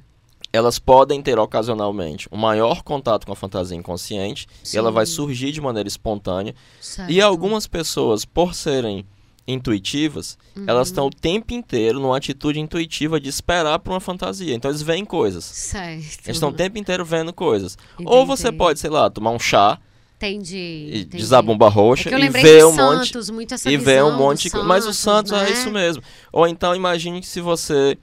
[0.56, 5.14] Elas podem ter ocasionalmente um maior contato com a fantasia inconsciente e ela vai Sim.
[5.14, 6.56] surgir de maneira espontânea.
[6.82, 7.12] certo.
[7.12, 9.06] E algumas pessoas, por serem
[9.48, 10.38] intuitivas,
[10.68, 10.92] elas Uhum.
[10.92, 14.54] estão o tempo inteiro numa atitude intuitiva de esperar por uma fantasia.
[14.56, 15.44] Então eles veem coisas.
[15.46, 16.26] Certo.
[16.26, 17.78] Eles estão o tempo inteiro vendo coisas.
[18.04, 18.58] Ou você Entendi.
[18.58, 19.80] pode, sei lá, tomar um chá
[20.18, 20.58] Entendi.
[20.58, 21.18] e entendi.
[21.18, 24.44] desabomba É roxa eu e dos um monte Santos, muito essa e ver um monte
[24.44, 24.66] de coisa.
[24.66, 25.48] Mas o Santos né?
[25.48, 26.02] é isso mesmo.
[26.32, 27.98] Ou então imagine que se você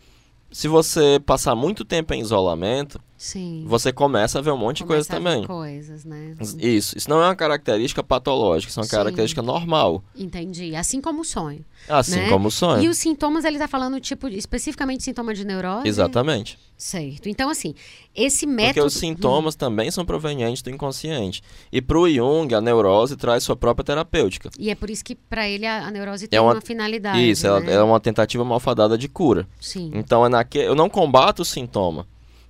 [0.53, 3.63] se você passar muito tempo em isolamento, Sim.
[3.69, 5.47] você começa a ver um monte de coisa Começa a ver também.
[5.47, 6.35] Coisas, né?
[6.59, 8.97] Isso, isso não é uma característica patológica, isso é uma Sim.
[8.97, 10.75] característica normal, Entendi.
[10.75, 11.65] Assim como o sonho.
[11.89, 12.29] assim Né?
[12.29, 12.83] como o sonho.
[12.83, 15.87] E os sintomas, ele tá falando, tipo, de- especificamente sintoma de neurose?
[15.87, 16.59] Exatamente.
[16.77, 17.29] Certo.
[17.29, 17.77] Então, assim,
[18.13, 18.87] esse Porque método...
[18.87, 21.43] os sintomas também são provenientes do inconsciente.
[21.71, 24.51] E para o Jung, a neurose traz sua própria terapêutica.
[24.59, 27.47] E é por isso que, pra ele, a, a neurose tem uma- uma, finalidade, Isso,
[27.47, 27.73] ela né?
[27.75, 29.47] é uma tentativa malfadada de cura.
[29.61, 29.93] Sim.
[29.95, 30.59] Então é naque...
[30.59, 32.05] eu não combato o sintoma.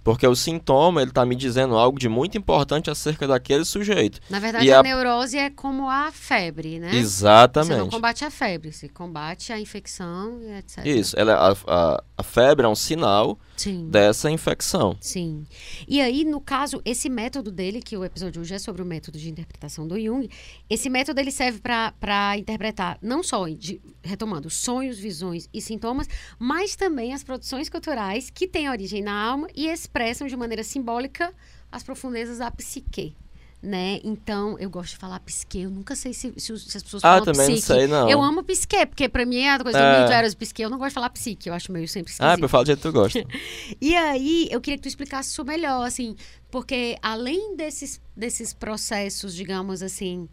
[0.05, 4.19] Porque o sintoma, ele tá me dizendo algo de muito importante acerca daquele sujeito.
[4.29, 6.89] Na verdade, E a, a- neurose é como a febre, né?
[6.89, 7.91] Você não Exatamente.
[7.91, 10.85] combate a febre, você combate a infecção e etc.
[10.85, 11.53] Isso, ela, a,
[11.95, 13.89] a, a febre é um sinal Sim.
[13.89, 14.97] dessa infecção.
[15.01, 15.45] Sim.
[15.87, 19.19] E aí, no caso, esse método dele, que o episódio hoje é sobre o método
[19.19, 20.29] de interpretação do Jung,
[20.69, 26.75] esse método ele serve para interpretar não só, de- retomando, sonhos, visões e sintomas, mas
[26.77, 31.33] também as produções culturais que têm origem na alma e expressam de maneira simbólica
[31.71, 33.15] as profundezas da psique.
[33.63, 34.01] Né?
[34.03, 35.61] Então, eu gosto de falar psique.
[35.61, 37.67] Eu nunca sei se, se se as pessoas Ah, falam também não psique.
[37.69, 38.11] sei, não.
[38.11, 40.05] Eu amo psique, porque pra mim é a coisa É.
[40.05, 40.61] do eras psique.
[40.63, 42.29] Eu não gosto de falar psique, eu acho meio sempre esquisito.
[42.29, 43.25] Ah, eu falo do jeito que tu gosta.
[43.81, 46.17] E aí, eu queria que tu explicasse isso melhor, assim,
[46.51, 50.29] porque além desses, desses processos, digamos assim,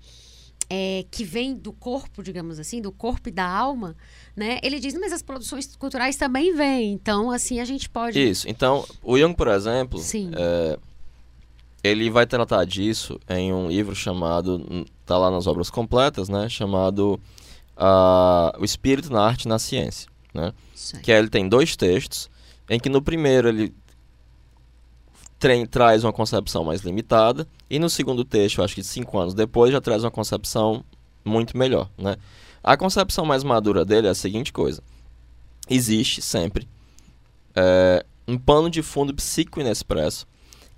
[0.68, 3.96] é, que vêm do corpo, digamos assim, do corpo e da alma,
[4.36, 4.58] né?
[4.64, 8.20] Ele diz, mas as produções culturais também vêm, então, assim, a gente pode...
[8.20, 8.50] Isso.
[8.50, 10.32] Então, o Jung, por exemplo, Sim.
[10.36, 10.80] é,
[11.84, 16.50] ele vai tratar disso em um livro chamado, tá lá nas obras completas, né?
[16.50, 17.20] Chamado
[17.76, 20.54] ah, O Espírito na Arte e na Ciência, né?
[21.02, 22.30] Que aí ele tem dois textos,
[22.70, 23.74] em que no primeiro ele
[25.70, 29.80] traz uma concepção mais limitada, e no segundo texto, acho que cinco anos depois, já
[29.80, 30.84] traz uma concepção
[31.24, 32.18] muito melhor, né?
[32.62, 34.84] A concepção mais madura dele é a seguinte coisa.
[35.70, 36.68] Existe sempre
[37.56, 40.28] é, um pano de fundo psíquico inexpresso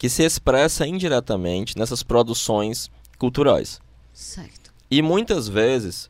[0.01, 3.79] que se expressa indiretamente nessas produções culturais.
[4.11, 4.71] Certo.
[4.89, 6.09] E muitas vezes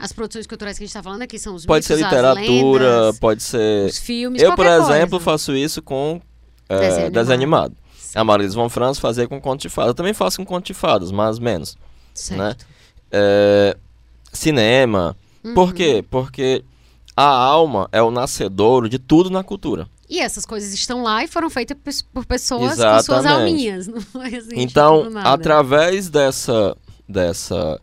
[0.00, 2.16] As produções culturais que a gente está falando aqui são os pode ser mitos, as
[2.16, 5.24] literatura, lendas, pode ser os filmes, Eu, por exemplo, coisa.
[5.26, 6.22] faço isso com
[6.70, 7.64] é, Desenho desenho, animado.
[7.74, 7.76] animado.
[8.14, 9.88] A Marisa von Franz fazia com conto de fadas.
[9.88, 11.76] Eu também faço com conto de fadas, mas menos.
[12.14, 12.40] Certo.
[12.40, 12.56] né?
[13.12, 13.76] É,
[14.32, 15.14] cinema.
[15.44, 15.52] Uhum.
[15.52, 16.02] Por quê?
[16.10, 16.64] Porque
[17.14, 19.86] a alma é o nascedouro de tudo na cultura.
[20.08, 23.32] E essas coisas estão lá e foram feitas por pessoas com suas Exatamente.
[23.32, 23.86] alminhas.
[23.86, 25.32] Não foi assim, então, tipo, nada.
[25.32, 26.74] através dessa,
[27.06, 27.78] dessa,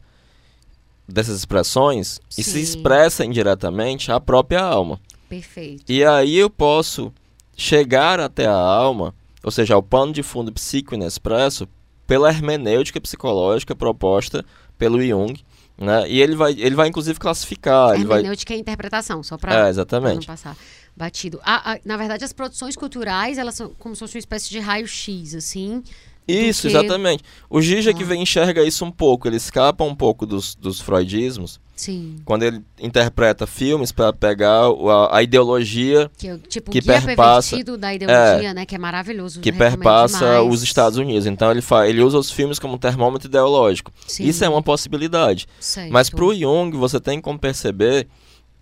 [1.08, 2.60] dessas expressões, Sim.
[2.60, 5.00] expressa indiretamente a própria alma.
[5.30, 5.84] Perfeito.
[5.88, 7.14] E aí eu posso
[7.56, 11.68] chegar até a alma, ou seja, ao pano de fundo psíquico inexpresso,
[12.08, 14.44] pela hermenêutica psicológica proposta
[14.78, 15.40] pelo Jung,
[15.78, 16.08] né?
[16.08, 18.20] E ele vai, ele vai inclusive classificar, ele vai...
[18.20, 20.28] Hermenêutica é interpretação, só para É, não exatamente.
[20.28, 20.56] passar
[20.96, 21.40] batido.
[21.44, 24.60] A- a- na verdade, as produções culturais, elas são como se fosse uma espécie de
[24.60, 25.84] raio-x, assim.
[26.28, 27.24] Isso, exatamente.
[27.48, 27.94] O Gija Ah.
[27.94, 32.16] que vem enxerga isso um pouco, ele escapa um pouco dos, dos freudismos, Sim.
[32.26, 37.94] quando ele interpreta filmes para pegar a, a ideologia Que é tipo Que perpassa- da
[37.94, 38.66] ideologia, né?
[38.66, 39.40] Que é maravilhoso.
[39.40, 40.52] que recomendo perpassa demais.
[40.52, 41.28] os Estados Unidos.
[41.28, 43.92] Então ele, fa ele usa os filmes como termômetro ideológico.
[44.08, 45.46] Sim, Isso é uma possibilidade.
[45.60, 45.92] certo.
[45.94, 48.08] Mas para o Jung, você tem como perceber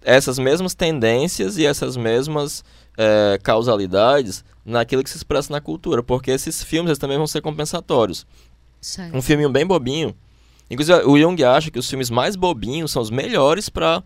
[0.03, 2.63] essas mesmas tendências e essas mesmas
[2.97, 7.41] eh, causalidades naquilo que se expressa na cultura, porque esses filmes eles também vão ser
[7.41, 8.25] compensatórios.
[8.81, 9.15] Certo.
[9.15, 10.15] Um filminho bem bobinho.
[10.69, 14.03] Inclusive, o Jung acha que os filmes mais bobinhos são os melhores para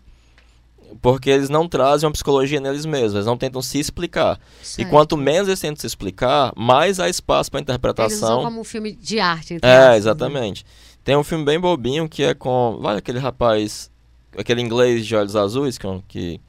[1.02, 4.40] porque eles não trazem uma psicologia neles mesmos, eles não tentam se explicar.
[4.62, 4.88] E certo.
[4.88, 8.42] quanto menos eles tentam se explicar, mais há espaço para Eles interpretação.
[8.42, 9.58] como um filme de arte.
[9.60, 9.96] É, né?
[9.96, 10.64] exatamente.
[11.04, 12.78] Tem um filme bem bobinho que é com.
[12.80, 13.90] Vai aquele rapaz.
[14.36, 16.40] Aquele inglês de olhos azuis que, que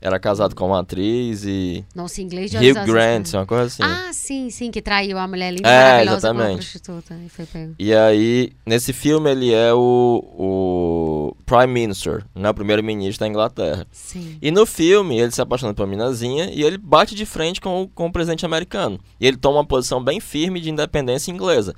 [0.00, 1.84] era casado com uma atriz e.
[1.94, 3.82] Nossa, inglês de Hugh olhos azuis Grant, uma coisa assim.
[3.82, 6.78] Ah, sim, sim, que traiu a mulher linda, É, exatamente.
[7.76, 7.76] E.
[7.78, 12.50] E aí, nesse filme, ele é o, o Prime Minister, né?
[12.50, 13.86] O primeiro-ministro da Inglaterra.
[13.90, 14.36] Sim.
[14.40, 17.82] E no filme, ele se apaixona por uma minazinha e ele bate de frente com,
[17.82, 18.98] o- com o presidente americano.
[19.20, 21.74] E ele toma uma posição bem firme de independência inglesa.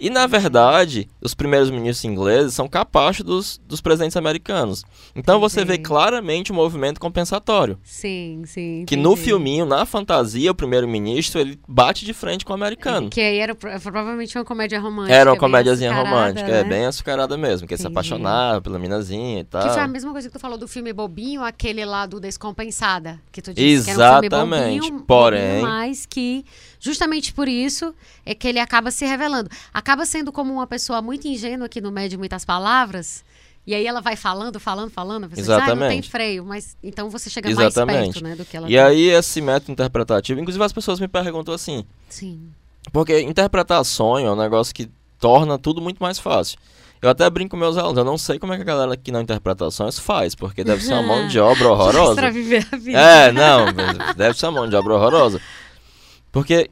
[0.00, 4.82] E, na verdade, os primeiros ministros ingleses são capazes dos, dos presidentes americanos.
[5.14, 7.78] Então você vê claramente um movimento compensatório.
[7.84, 8.84] Sim, sim.
[8.86, 13.10] Que no filminho, na fantasia, o primeiro-ministro, ele bate de frente com o americano.
[13.10, 15.14] Que aí era pro- provavelmente uma comédia romântica.
[15.14, 16.64] Era uma comédiazinha romântica, é né?
[16.64, 19.62] bem açucarada mesmo, que ele se apaixonava pela minazinha e tal.
[19.62, 23.20] Que foi a mesma coisa que tu falou do filme Bobinho, aquele lá do Descompensada,
[23.30, 26.44] que tu disse que era um filme Exatamente, bobinho, porém- bobinho, mas que
[26.80, 27.94] justamente por isso
[28.26, 29.48] é que ele acaba se revelando.
[29.72, 33.22] Acaba sendo como uma pessoa muito ingênua que não mede muitas palavras,
[33.66, 36.10] e aí ela vai falando, falando, falando, a pessoa diz, ah, não tem Exatamente.
[36.10, 37.96] freio, mas então você chega Exatamente.
[37.98, 41.06] mais perto, né, do que ela E aí, esse método interpretativo, inclusive as pessoas me
[41.06, 42.48] perguntam assim, Sim.
[42.92, 46.58] porque interpretar sonho é um negócio que torna tudo muito mais fácil.
[47.02, 49.10] Eu até brinco com meus alunos, eu não sei como é que a galera que
[49.12, 52.30] não interpreta sonhos faz, porque deve ser uma mão de obra Pra horrorosa.
[52.30, 52.98] viver a vida.
[52.98, 53.66] É, não,
[54.16, 55.40] deve ser uma mão de obra horrorosa.
[56.32, 56.70] Porque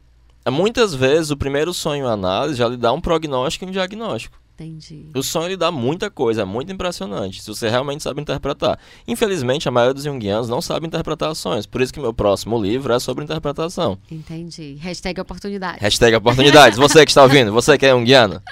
[0.50, 4.38] muitas vezes o primeiro sonho em análise já lhe dá um prognóstico e um diagnóstico.
[4.60, 5.06] Entendi.
[5.14, 8.76] O sonho ele dá muita coisa, é muito impressionante, se você realmente sabe interpretar.
[9.06, 12.92] Infelizmente, a maioria dos junguianos não sabe interpretar sonhos, por isso que meu próximo livro
[12.92, 13.96] é sobre interpretação.
[14.10, 14.76] Entendi.
[14.80, 15.78] Hashtag oportunidade.
[15.80, 16.76] Hashtag oportunidades.
[16.76, 18.42] Você que está ouvindo, você que é junguiano.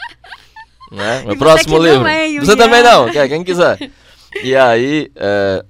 [0.92, 1.24] Né?
[1.26, 2.06] Meu próximo livro.
[2.06, 3.90] é você também não, quem quiser.
[4.44, 5.64] E aí, é,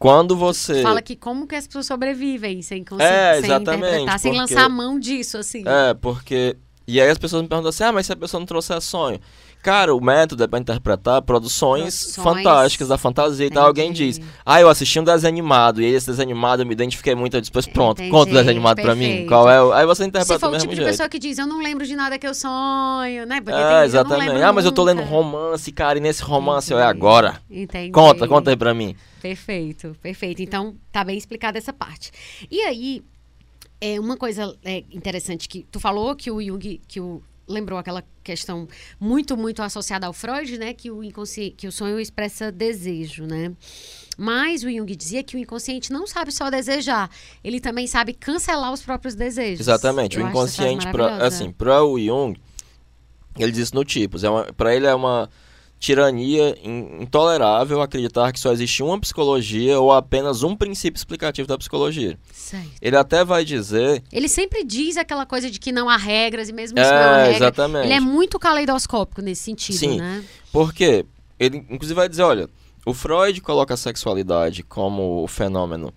[0.00, 0.82] quando você...
[0.82, 4.64] Fala que como que as pessoas sobrevivem sem conseguir É, sem exatamente, sem porque- lançar
[4.64, 5.62] a mão disso, assim.
[5.66, 6.56] É, porque.
[6.88, 9.20] E aí as pessoas me perguntam assim: ah, mas se a pessoa não trouxer sonho?
[9.62, 12.24] Cara, o método é pra interpretar produções, Produções.
[12.24, 13.66] fantásticas da fantasia e tal.
[13.66, 17.14] Alguém diz: ah, eu assisti um desenho animado, e esse desenho animado eu me identifiquei
[17.14, 17.36] muito.
[17.36, 19.06] Eu disse: pois pronto, Entendi, conta o desenho animado pra mim.
[19.06, 19.28] perfeito.
[19.28, 19.72] Qual é o.
[19.72, 20.90] Aí você Se interpreta for do o mesmo tipo de jeito.
[20.90, 23.40] pessoa que diz, eu não lembro de nada que eu sonho, né?
[23.40, 24.42] Porque É, eu não exatamente.
[24.42, 26.88] Ah, mas eu tô lendo romance, cara, e nesse romance, é Entendi.
[26.90, 27.40] agora.
[27.50, 27.90] Entendi.
[27.92, 28.96] Conta, conta aí pra mim.
[29.20, 30.40] Perfeito, perfeito.
[30.40, 32.10] Então, tá bem explicada essa parte.
[32.50, 33.02] E aí,
[33.78, 38.04] é uma coisa é, interessante que tu falou que o Jung, que o lembrou aquela
[38.22, 40.72] questão muito, muito associada ao Freud, né?
[40.72, 43.52] Que o inconsciente, que o sonho expressa desejo, né?
[44.16, 47.10] Mas o Jung dizia que o inconsciente não sabe só desejar,
[47.42, 49.60] ele também sabe cancelar os próprios desejos.
[49.60, 50.18] Exatamente.
[50.18, 52.38] Eu o inconsciente, pra, assim, para o Jung,
[53.38, 54.22] ele diz isso no Tipos.
[54.22, 55.28] É para ele é uma
[55.80, 61.56] tirania in- intolerável acreditar que só existe uma psicologia ou apenas um princípio explicativo da
[61.56, 62.18] psicologia.
[62.32, 62.68] Certo.
[62.82, 64.02] Ele até vai dizer.
[64.12, 67.18] Ele sempre diz aquela coisa de que não há regras e mesmo isso não há
[67.18, 67.36] É, regra.
[67.36, 67.84] exatamente.
[67.86, 69.98] Ele é muito caleidoscópico nesse sentido, Sim.
[69.98, 70.22] né?
[70.52, 71.06] Porque
[71.38, 72.48] ele, inclusive, vai dizer: olha,
[72.84, 75.94] o Freud coloca a sexualidade como o fenômeno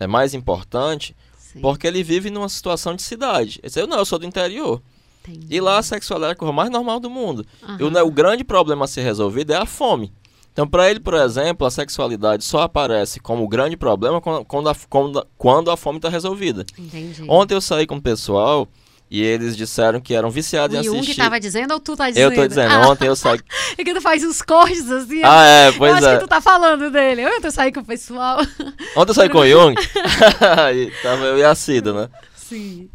[0.00, 3.60] é mais importante Sim, porque ele vive numa situação de cidade.
[3.62, 4.82] Ele diz, eu não, eu sou do interior.
[5.28, 5.46] Entendi.
[5.50, 7.46] E lá a sexualidade é a coisa mais normal do mundo.
[7.78, 10.12] E o, o grande problema a ser resolvido é a fome.
[10.52, 14.76] Então, para ele, por exemplo, a sexualidade só aparece como grande problema quando, quando, a,
[15.38, 16.66] quando, a fome está resolvida.
[16.76, 17.24] Entendi.
[17.28, 18.68] Ontem eu saí com o pessoal
[19.08, 21.20] e eles disseram que eram viciados o em Jung assistir.
[21.20, 22.32] tava dizendo ou tu tá dizendo?
[22.32, 23.40] Eu tô dizendo, Ah, ontem eu saí.
[23.78, 25.22] é que tu faz uns cortes assim.
[25.24, 26.14] ah, é, eu pois acho é.
[26.14, 27.22] que tu tá falando dele.
[27.22, 28.40] Eu tô saindo com o pessoal.
[28.96, 29.74] Ontem eu saí com o Jung.
[31.02, 32.08] tava eu e a Cida, né?
[32.36, 32.90] Sim.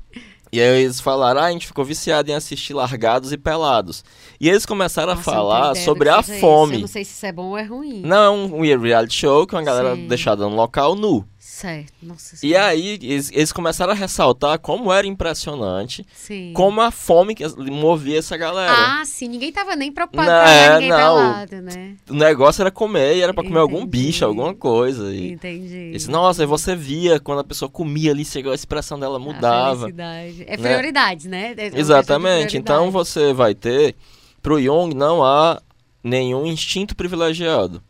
[0.55, 4.03] E aí eles falaram, ah, a gente ficou viciado em assistir largados e pelados.
[4.39, 6.41] E eles começaram a Nossa, tenho falar sobre a seja isso.
[6.41, 6.75] fome.
[6.75, 8.01] Eu não sei se isso é bom ou é ruim.
[8.01, 10.07] Não, é um reality show que uma galera Sim.
[10.07, 11.25] deixada no local nu.
[11.55, 11.93] Certo.
[12.03, 12.65] Nossa E Senhora.
[12.65, 16.51] aí eles, eles começaram a ressaltar como era impressionante, Sim.
[16.53, 18.73] como a fome que movia essa galera.
[18.99, 19.29] Ah, sim.
[19.29, 20.97] Ninguém tava nem preocupado Não, é, ninguém não.
[21.15, 21.95] pelado, né?
[22.09, 25.15] O negócio era comer e era pra comer algum bicho, alguma coisa.
[25.15, 25.77] E, Entendi.
[25.77, 29.15] e disse, nossa, e você via quando a pessoa comia ali, chegou, a expressão dela
[29.15, 29.89] A mudava.
[29.89, 30.57] É né?
[30.57, 31.53] prioridades, né?
[31.55, 32.57] É de Exatamente.
[32.57, 33.13] Então prioridades.
[33.13, 33.95] você vai ter,
[34.41, 35.61] pro Jung não há
[36.03, 37.81] nenhum instinto privilegiado.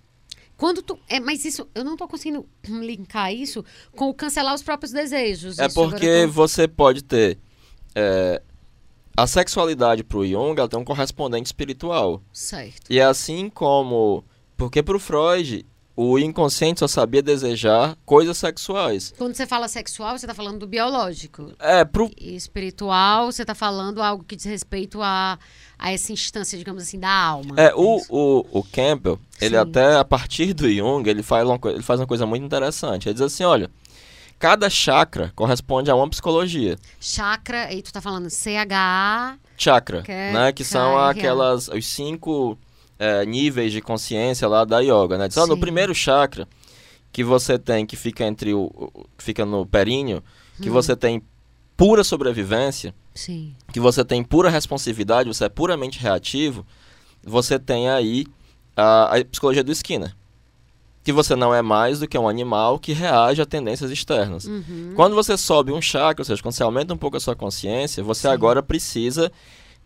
[0.58, 0.98] Quando tu.
[1.10, 3.64] É, mas isso, eu não tô conseguindo linkar isso
[3.96, 5.60] com o cancelar os próprios desejos.
[5.60, 7.38] É Isso porque tô- você pode ter.
[7.94, 8.42] é,
[9.18, 12.22] a sexualidade pro Jung ela tem um correspondente espiritual.
[12.34, 12.92] Certo.
[12.92, 14.24] E assim como.
[14.58, 19.14] Porque pro Freud, o inconsciente só sabia desejar coisas sexuais.
[19.18, 21.54] Quando você fala sexual, você tá falando do biológico.
[21.60, 22.12] É, pro.
[22.20, 25.40] E espiritual, você tá falando algo que diz respeito a,
[25.80, 27.56] a essa instância, digamos assim, da alma.
[27.58, 28.08] É, o, isso?
[28.10, 29.62] o, o Campbell, ele Sim.
[29.62, 33.08] até, a partir do Jung, ele faz, uma, ele faz uma coisa muito interessante.
[33.08, 33.70] Ele diz assim, olha,
[34.38, 36.78] cada chakra corresponde a uma psicologia.
[37.00, 39.38] Chakra, aí tu tá falando CHA.
[39.58, 40.52] Chakra, Que é- né?
[40.52, 42.58] Que são que é- aquelas, os cinco
[43.00, 45.28] é, níveis de consciência lá da yoga, né?
[45.28, 46.48] Diz, ó, no primeiro chakra,
[47.12, 50.24] que você tem, que fica entre o, o- que fica no períneo,
[50.62, 50.74] que Hum.
[50.74, 51.22] você tem
[51.78, 53.54] pura sobrevivência, Sim.
[53.74, 56.66] que você tem pura responsividade, você é puramente reativo,
[57.24, 58.26] você tem aí
[58.76, 60.14] a, a psicologia do Skinner.
[61.04, 64.46] Que você não é mais do que um animal que reage a tendências externas.
[64.46, 64.94] Uhum.
[64.96, 68.04] Quando você sobe um chakra, ou seja, quando você aumenta um pouco a sua consciência,
[68.04, 68.34] você Sim.
[68.34, 69.32] agora precisa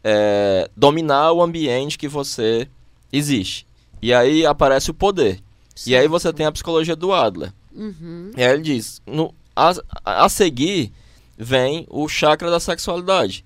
[0.03, 2.67] é, dominar o ambiente que você
[3.11, 3.67] existe.
[4.01, 5.41] E aí aparece o poder.
[5.85, 7.53] E aí você tem a psicologia do Adler.
[7.73, 8.31] Uhum.
[8.35, 10.91] E aí ele diz, no, a, a seguir
[11.37, 13.45] vem o chakra da sexualidade.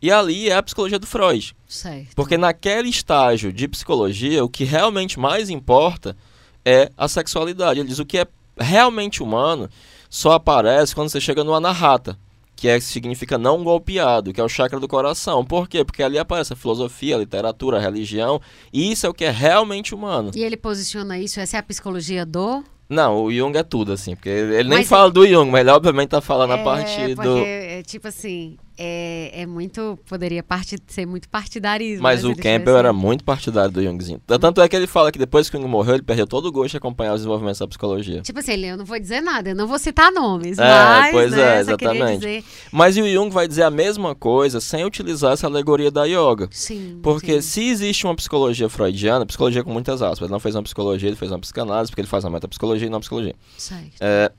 [0.00, 1.54] E ali é a psicologia do Freud.
[1.68, 2.14] Certo.
[2.16, 6.16] Porque naquele estágio de psicologia, o que realmente mais importa
[6.64, 7.80] é a sexualidade.
[7.80, 8.26] Ele diz o que é
[8.58, 9.68] realmente humano
[10.10, 12.18] só aparece quando você chega no anahata,
[12.62, 15.44] que é, significa não golpeado, que é o chakra do coração.
[15.44, 15.84] Por quê?
[15.84, 18.40] Porque ali aparece a filosofia, a literatura, a religião,
[18.72, 20.30] e isso é o que é realmente humano.
[20.32, 22.62] E ele posiciona isso, essa é a psicologia do.
[22.88, 25.70] Não, o Jung é tudo, assim, porque ele nem Mas fala do Jung, mas ele
[25.70, 27.38] obviamente tá falando a é, partir porque, do...
[27.38, 29.98] é, tipo assim, é, é muito.
[30.08, 30.44] Poderia
[30.86, 32.02] ser muito partidarismo.
[32.02, 34.20] Mas o Campbell era muito partidário do Jungzinho.
[34.26, 36.52] Tanto é que ele fala que depois que o Jung morreu, ele perdeu todo o
[36.52, 38.22] gosto de acompanhar os desenvolvimentos da psicologia.
[38.22, 40.58] Tipo assim, eu não vou dizer nada, eu não vou citar nomes.
[40.58, 42.18] É, mas, pois né, é, exatamente.
[42.20, 42.44] Dizer...
[42.70, 46.48] Mas o Jung vai dizer a mesma coisa sem utilizar essa alegoria da yoga.
[46.50, 46.98] Sim.
[47.02, 47.48] Porque sim.
[47.48, 51.16] se existe uma psicologia freudiana, psicologia com muitas aspas, ele não fez uma psicologia, ele
[51.16, 53.34] fez uma psicanálise, porque ele faz uma metapsicologia e não uma psicologia.
[53.58, 53.92] Certo.
[54.00, 54.32] É,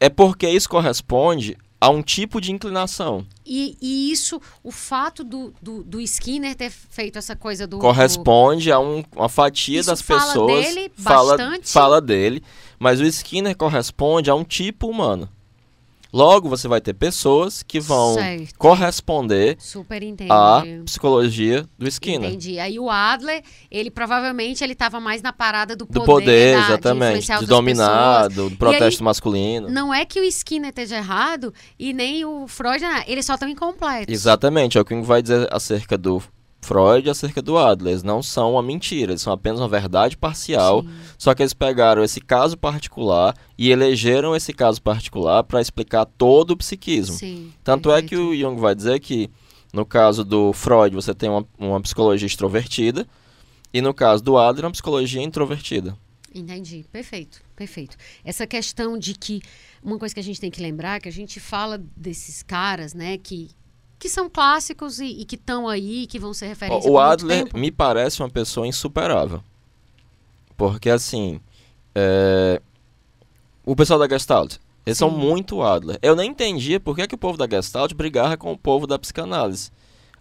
[0.00, 3.26] é porque isso corresponde a um tipo de inclinação.
[3.44, 7.78] E, e isso, o fato do, do, do, Skinner ter feito essa coisa do.
[7.78, 8.74] Corresponde do...
[8.74, 10.66] a um, uma fatia isso das fala pessoas.
[10.66, 11.72] Dele fala, bastante.
[11.72, 12.42] fala dele,
[12.78, 15.28] mas o Skinner corresponde a um tipo humano.
[16.16, 18.54] Logo, você vai ter pessoas que vão certo.
[18.56, 19.58] corresponder
[20.30, 22.30] à psicologia do Skinner.
[22.30, 22.58] Entendi.
[22.58, 26.64] Aí o Adler, ele provavelmente ele estava mais na parada do poder, do poder da,
[26.64, 29.68] exatamente, de, de dominar, do, do protesto aí, masculino.
[29.68, 34.10] Não é que o Skinner esteja errado e nem o Freud, eles só estão incompletos.
[34.10, 36.22] Exatamente, é o que vai dizer acerca do
[36.60, 37.92] Freud acerca do Adler.
[37.92, 40.82] Eles não são uma mentira, eles são apenas uma verdade parcial.
[40.82, 40.88] Sim.
[41.18, 46.50] Só que eles pegaram esse caso particular e elegeram esse caso particular para explicar todo
[46.52, 47.14] o psiquismo.
[47.16, 48.04] Sim, Tanto perfeito.
[48.04, 49.30] é que o Jung vai dizer que
[49.72, 53.06] no caso do Freud você tem uma, uma psicologia extrovertida
[53.72, 55.96] e no caso do Adler uma psicologia introvertida.
[56.34, 57.96] Entendi, perfeito, perfeito.
[58.24, 59.40] Essa questão de que
[59.82, 62.92] uma coisa que a gente tem que lembrar é que a gente fala desses caras,
[62.92, 63.50] né, que
[63.98, 67.70] que são clássicos e, e que estão aí, que vão ser referência O Adler me
[67.70, 69.42] parece uma pessoa insuperável.
[70.56, 71.40] Porque, assim,
[71.94, 72.60] é...
[73.64, 75.06] o pessoal da Gestalt, eles Sim.
[75.06, 75.98] são muito Adler.
[76.02, 78.98] Eu nem entendia por que, que o povo da Gestalt brigava com o povo da
[78.98, 79.70] psicanálise.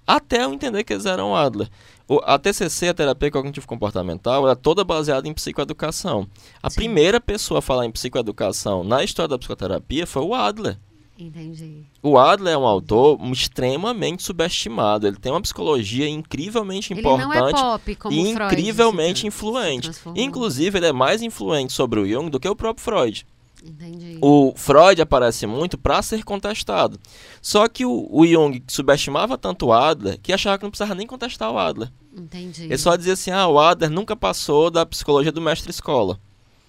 [0.08, 1.70] Até eu entender que eles eram Adler.
[2.08, 6.28] O, a TCC, a terapia cognitivo comportamental, era toda baseada em psicoeducação.
[6.62, 6.76] A Sim.
[6.76, 10.78] primeira pessoa a falar em psicoeducação na história da psicoterapia foi o Adler.
[11.18, 11.86] Entendi.
[12.04, 15.08] O Adler é um autor extremamente subestimado.
[15.08, 19.90] Ele tem uma psicologia incrivelmente importante ele não é pop, como e incrivelmente se, influente.
[20.14, 23.26] Inclusive, ele é mais influente sobre o Jung do que o próprio Freud.
[23.64, 24.20] Entendi.
[24.22, 27.00] O Freud aparece muito para ser contestado.
[27.42, 31.08] Só que o, o Jung subestimava tanto o Adler que achava que não precisava nem
[31.08, 31.92] contestar o Adler.
[32.16, 32.66] Entendi.
[32.66, 36.20] Ele só dizia assim: ah, o Adler nunca passou da psicologia do mestre escola.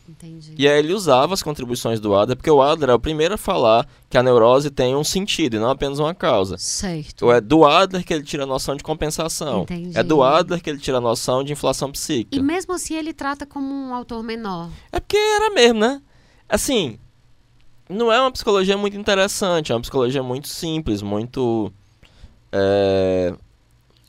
[0.08, 0.54] Entendi.
[0.56, 3.38] E aí ele usava as contribuições do Adler, porque o Adler é o primeiro a
[3.38, 6.56] falar que a neurose tem um sentido e não apenas uma causa.
[6.58, 7.30] Certo.
[7.30, 9.62] É do Adler que ele tira a noção de compensação.
[9.62, 9.98] Entendi.
[9.98, 12.36] É do Adler que ele tira a noção de inflação psíquica.
[12.36, 14.70] E mesmo assim ele trata como um autor menor.
[14.92, 16.00] É porque era mesmo, né?
[16.48, 16.98] Assim,
[17.88, 21.72] não é uma psicologia muito interessante, é uma psicologia muito simples, muito...
[22.52, 23.34] É,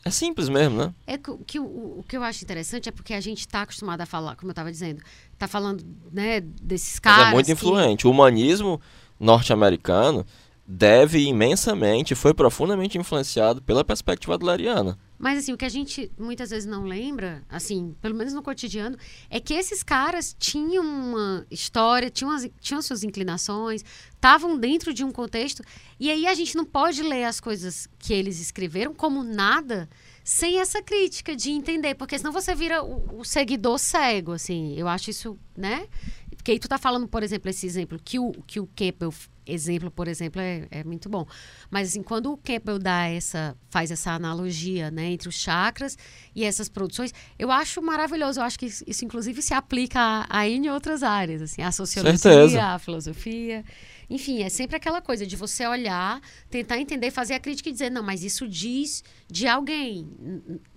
[0.04, 0.94] é simples mesmo, né?
[1.06, 1.64] É que, que o,
[1.98, 4.52] o, que eu acho interessante é porque a gente está acostumado a falar, como eu
[4.52, 5.02] estava dizendo,
[5.38, 7.18] está falando né, desses caras.
[7.18, 7.52] Mas é muito que...
[7.52, 8.06] influente.
[8.06, 8.80] O humanismo
[9.18, 10.26] norte-americano
[10.70, 14.98] deve imensamente, foi profundamente influenciado pela perspectiva adleriana.
[15.18, 18.96] Mas assim, o que a gente muitas vezes não lembra, assim, pelo menos no cotidiano,
[19.30, 23.82] é que esses caras tinham uma história, tinham, as, tinham suas inclinações,
[24.14, 25.62] estavam dentro de um contexto,
[25.98, 29.88] e aí a gente não pode ler as coisas que eles escreveram como nada
[30.28, 34.74] sem essa crítica de entender, porque senão você vira o, o seguidor cego, assim.
[34.76, 35.88] Eu acho isso, né?
[36.36, 39.10] Porque aí tu tá falando, por exemplo, esse exemplo que o, que o Campbell
[39.46, 41.26] exemplo, por exemplo, é, é, muito bom.
[41.70, 45.96] Mas assim, quando o Campbell dá essa, faz essa analogia né, entre os chakras
[46.36, 48.38] e essas produções, eu acho maravilhoso.
[48.38, 51.72] Eu acho que isso, isso inclusive, se aplica a, a em outras áreas, assim, a
[51.72, 52.62] sociologia, Certeza.
[52.62, 53.64] a filosofia.
[54.10, 57.90] Enfim, é sempre aquela coisa de você olhar, tentar entender, fazer a crítica e dizer,
[57.90, 60.08] não, mas isso diz de alguém.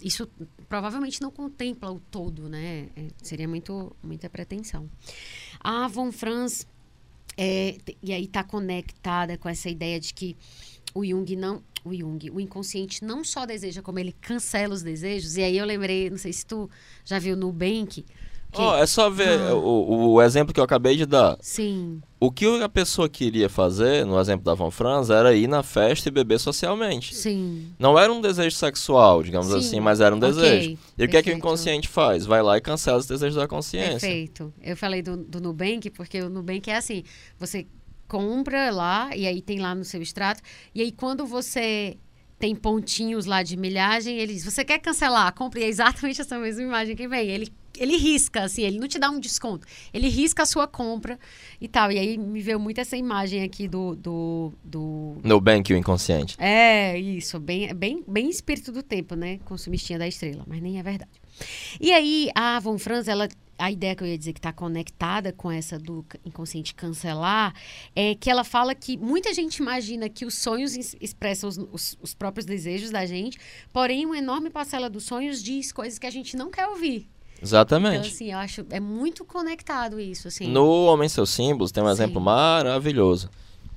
[0.01, 0.29] Isso
[0.67, 2.89] provavelmente não contempla o todo, né?
[2.95, 4.89] É, seria muito, muita pretensão.
[5.59, 6.67] A Von Franz
[7.37, 10.35] é, e aí está conectada com essa ideia de que
[10.93, 11.63] o Jung não.
[11.83, 15.37] O Jung, o inconsciente não só deseja, como ele cancela os desejos.
[15.37, 16.69] E aí eu lembrei, não sei se tu
[17.03, 18.05] já viu Nubank.
[18.51, 18.61] Que...
[18.61, 19.55] Oh, é só ver ah.
[19.55, 21.37] o, o exemplo que eu acabei de dar.
[21.39, 22.01] Sim.
[22.19, 26.09] O que a pessoa queria fazer, no exemplo da Von Franz, era ir na festa
[26.09, 27.15] e beber socialmente.
[27.15, 27.71] Sim.
[27.79, 29.57] Não era um desejo sexual, digamos Sim.
[29.57, 30.29] assim, mas era um okay.
[30.29, 30.51] desejo.
[30.51, 31.05] E Perfeito.
[31.05, 32.25] o que é que o inconsciente faz?
[32.25, 34.07] Vai lá e cancela os desejos da consciência.
[34.07, 34.53] Perfeito.
[34.61, 37.03] Eu falei do, do Nubank, porque o Nubank é assim,
[37.39, 37.65] você
[38.07, 40.41] compra lá, e aí tem lá no seu extrato,
[40.75, 41.97] e aí quando você
[42.37, 45.33] tem pontinhos lá de milhagem, ele diz, você quer cancelar?
[45.33, 47.29] Compre exatamente essa mesma imagem que vem.
[47.29, 47.47] Ele
[47.77, 49.65] ele risca, assim, ele não te dá um desconto.
[49.93, 51.19] Ele risca a sua compra
[51.59, 51.91] e tal.
[51.91, 53.95] E aí me veio muito essa imagem aqui do.
[53.95, 55.17] do, do...
[55.23, 56.35] No Bank, o inconsciente.
[56.39, 57.39] É, isso.
[57.39, 59.39] Bem, bem, bem espírito do tempo, né?
[59.45, 61.11] Consumistinha da estrela, mas nem é verdade.
[61.79, 65.31] E aí, a Von Franz, ela, a ideia que eu ia dizer que está conectada
[65.31, 67.53] com essa do inconsciente cancelar
[67.95, 72.13] é que ela fala que muita gente imagina que os sonhos expressam os, os, os
[72.13, 73.37] próprios desejos da gente,
[73.71, 77.09] porém, uma enorme parcela dos sonhos diz coisas que a gente não quer ouvir.
[77.41, 77.97] Exatamente.
[77.97, 80.47] Então, assim, eu acho é muito conectado isso, assim.
[80.47, 81.91] No Homem Seus Símbolos tem um Sim.
[81.93, 83.29] exemplo maravilhoso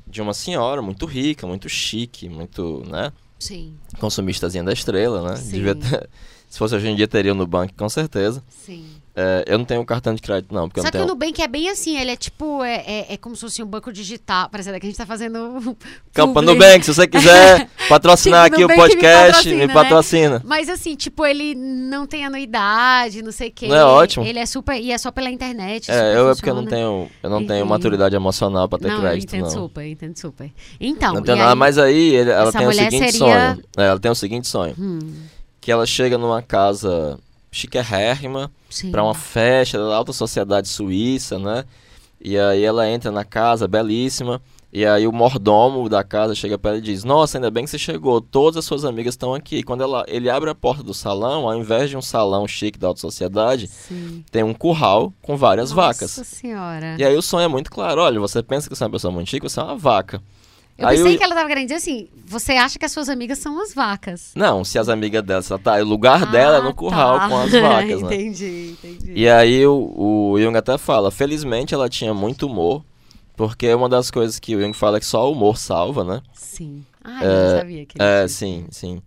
[0.07, 3.12] de uma senhora muito rica, muito chique, muito, né?
[3.39, 3.75] Sim.
[3.99, 5.41] Consumistazinha da estrela, né?
[5.51, 6.09] Devia ter,
[6.49, 8.43] se fosse hoje em dia teria no banco, com certeza.
[8.49, 8.87] Sim.
[9.17, 10.69] É, eu não tenho cartão de crédito, não.
[10.69, 11.05] Porque Só eu que tenho...
[11.05, 13.67] o Nubank é bem assim, ele é tipo, é, é, é como se fosse um
[13.67, 14.49] banco digital.
[14.51, 15.77] Parece que a gente tá fazendo.
[16.12, 19.67] Campa Nubank, se você quiser patrocinar tipo, aqui o podcast, me patrocina.
[19.67, 20.39] Me patrocina.
[20.39, 20.45] Né?
[20.45, 23.69] Mas assim, tipo, ele não tem anuidade, não sei o quê.
[23.69, 24.27] Não é ótimo.
[24.27, 24.77] Ele é super.
[24.81, 25.93] E é só pela internet.
[25.93, 29.01] É, eu é porque eu não tenho, eu não tenho maturidade emocional pra ter não,
[29.01, 29.29] crédito.
[29.29, 29.51] Entendo não.
[29.51, 30.51] super, entendo super.
[30.81, 31.15] Então.
[31.15, 33.12] Não tem nada, aí, mas aí ela tem o seguinte seria...
[33.12, 33.62] sonho.
[33.77, 34.75] É, ela tem o seguinte sonho.
[34.77, 34.99] Hum.
[35.61, 37.19] Que ela chega numa casa
[37.55, 38.50] chiquérrima
[38.90, 41.64] para uma festa da alta sociedade suíça, né?
[42.20, 44.42] E aí ela entra na casa, belíssima.
[44.72, 47.70] E aí o mordomo da casa chega para ela e diz: Nossa, ainda bem que
[47.70, 49.62] você chegou, todas as suas amigas estão aqui.
[49.62, 52.88] Quando ela, ele abre a porta do salão, ao invés de um salão chique da
[52.88, 54.24] alta sociedade, Sim.
[54.32, 56.16] tem um curral com várias Nossa vacas.
[56.16, 56.96] Nossa senhora.
[56.98, 59.12] E aí o sonho é muito claro: olha, você pensa que você é uma pessoa
[59.12, 60.20] muito chique, você é uma vaca.
[60.77, 61.18] Eu Aí pensei eu...
[61.18, 64.33] que ela tava querendo dizer assim, você acha que as suas amigas são as vacas.
[64.35, 67.29] Não, se as amigas dela, tá, o lugar ah, dela é no curral tá.
[67.29, 68.14] com as vacas, né?
[68.16, 69.12] entendi, entendi.
[69.14, 72.85] E aí o, o Jung até fala, felizmente ela tinha muito humor,
[73.37, 76.20] porque uma das coisas que o Jung fala é que só o humor salva, né?
[76.33, 76.85] Sim.
[77.05, 79.01] Ah, é, eu não sabia que É, sim, sim.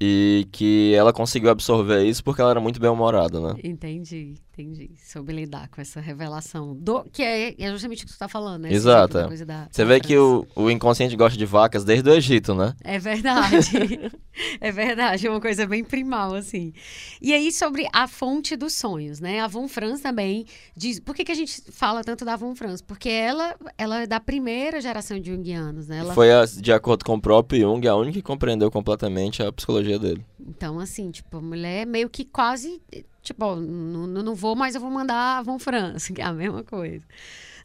[0.00, 3.54] E que ela conseguiu absorver isso porque ela era muito bem-humorada, né?
[3.62, 4.90] Entendi, entendi.
[5.02, 6.74] Soube lidar com essa revelação.
[6.74, 8.72] Do, que é, é justamente o que tu está falando, né?
[8.72, 9.18] Exato.
[9.18, 9.44] É.
[9.44, 10.08] Da, Você vê França.
[10.08, 12.74] que o, o inconsciente gosta de vacas desde o Egito, né?
[12.82, 14.10] É verdade.
[14.60, 15.26] é verdade.
[15.26, 16.72] É uma coisa bem primal, assim.
[17.20, 19.40] E aí, sobre a fonte dos sonhos, né?
[19.40, 20.46] A Von Franz também
[20.76, 21.00] diz.
[21.00, 22.80] Por que, que a gente fala tanto da Von Franz?
[22.82, 25.98] Porque ela, ela é da primeira geração de Jungianos, né?
[25.98, 26.14] Ela...
[26.14, 29.98] Foi, a, de acordo com o próprio Jung, a única que compreendeu completamente a psicologia
[29.98, 30.24] dele.
[30.38, 32.80] Então, assim, tipo, a mulher meio que quase,
[33.22, 36.62] tipo, não, não vou, mas eu vou mandar a Von France, que é a mesma
[36.62, 37.04] coisa.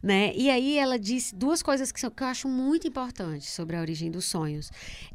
[0.02, 0.32] Né?
[0.36, 3.80] E aí ela disse duas coisas que, são, que eu acho muito importantes sobre a
[3.80, 4.70] origem dos sonhos.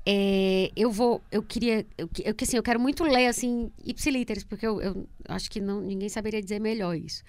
[0.05, 4.65] É, eu vou, eu queria, eu, eu, assim, eu quero muito ler assim ipsiliteres, porque
[4.65, 7.23] eu, eu acho que não, ninguém saberia dizer melhor isso.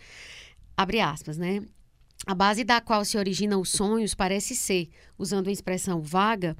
[0.76, 1.62] Abre aspas, né?
[2.26, 4.88] A base da qual se originam os sonhos parece ser,
[5.18, 6.56] usando a expressão vaga,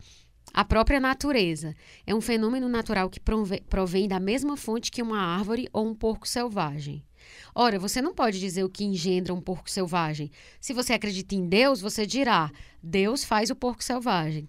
[0.55, 1.74] a própria natureza
[2.07, 3.20] é um fenômeno natural que
[3.68, 7.03] provém da mesma fonte que uma árvore ou um porco selvagem.
[7.55, 10.30] Ora, você não pode dizer o que engendra um porco selvagem.
[10.61, 12.51] Se você acredita em Deus, você dirá:
[12.82, 14.49] Deus faz o porco selvagem.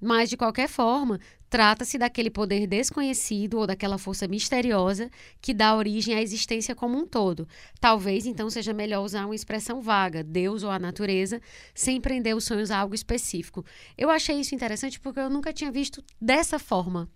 [0.00, 1.18] Mas, de qualquer forma,
[1.48, 7.06] trata-se daquele poder desconhecido ou daquela força misteriosa que dá origem à existência como um
[7.06, 7.46] todo.
[7.80, 11.40] Talvez, então, seja melhor usar uma expressão vaga, Deus ou a natureza,
[11.74, 13.64] sem prender os sonhos a algo específico.
[13.96, 17.08] Eu achei isso interessante porque eu nunca tinha visto dessa forma,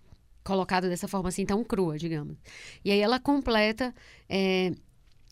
[0.43, 2.37] colocado dessa forma assim, tão crua, digamos.
[2.83, 3.93] E aí ela completa.
[4.29, 4.71] É,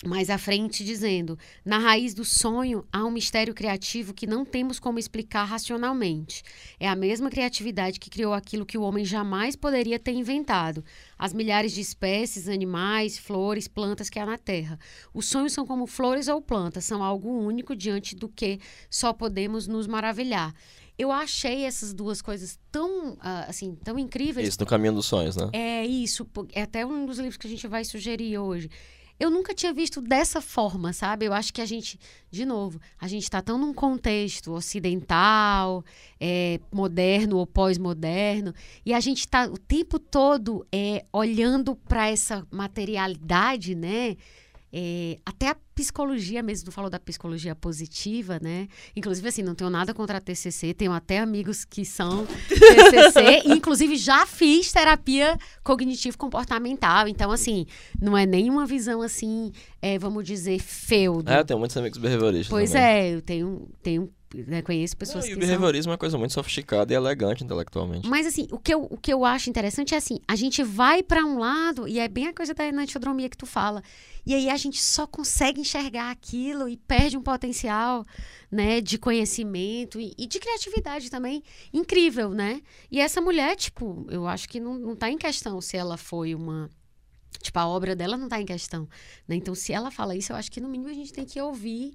[0.05, 4.79] mais à frente dizendo: na raiz do sonho há um mistério criativo que não temos
[4.79, 6.41] como explicar racionalmente.
[6.79, 10.83] É a mesma criatividade que criou aquilo que o homem jamais poderia ter inventado:
[11.17, 14.79] as milhares de espécies, animais, flores, plantas que há na Terra.
[15.13, 19.67] Os sonhos são como flores ou plantas, são algo único diante do que só podemos
[19.67, 20.53] nos maravilhar.
[20.97, 24.49] Eu achei essas duas coisas tão, uh, assim, tão incríveis.
[24.49, 25.49] Isso, no caminho dos sonhos, né?
[25.53, 26.27] É isso.
[26.51, 28.69] É até um dos livros que a gente vai sugerir hoje
[29.19, 31.25] eu nunca tinha visto dessa forma, sabe?
[31.25, 31.99] Eu acho que a gente,
[32.31, 35.83] de novo, a gente está tão num contexto ocidental,
[36.19, 38.53] é, moderno ou pós-moderno,
[38.85, 44.15] e a gente está o tempo todo é, olhando para essa materialidade, né?
[44.71, 48.67] É, até a psicologia mesmo, tu falou da psicologia positiva, né?
[48.95, 53.51] Inclusive, assim, não tenho nada contra a TCC, tenho até amigos que são TCC, e
[53.57, 57.65] inclusive já fiz terapia cognitivo-comportamental, então, assim,
[57.99, 59.51] não é nenhuma visão, assim,
[59.81, 61.31] é, vamos dizer, feudo.
[61.31, 62.85] É, eu tenho muitos amigos behavioristas Pois também.
[62.85, 65.91] é, eu tenho, tenho né, conheço pessoas não, e que o behaviorismo são...
[65.91, 68.07] é uma coisa muito sofisticada e elegante intelectualmente.
[68.07, 71.01] Mas assim, o que eu, o que eu acho interessante é assim, a gente vai
[71.01, 73.81] para um lado e é bem a coisa da enantiodromia que tu fala.
[74.25, 78.05] E aí a gente só consegue enxergar aquilo e perde um potencial,
[78.51, 82.61] né, de conhecimento e, e de criatividade também incrível, né?
[82.91, 86.35] E essa mulher, tipo, eu acho que não, não tá em questão se ela foi
[86.35, 86.69] uma
[87.41, 88.87] Tipo, a obra dela não está em questão.
[89.27, 89.35] Né?
[89.35, 91.93] Então, se ela fala isso, eu acho que no mínimo a gente tem que ouvir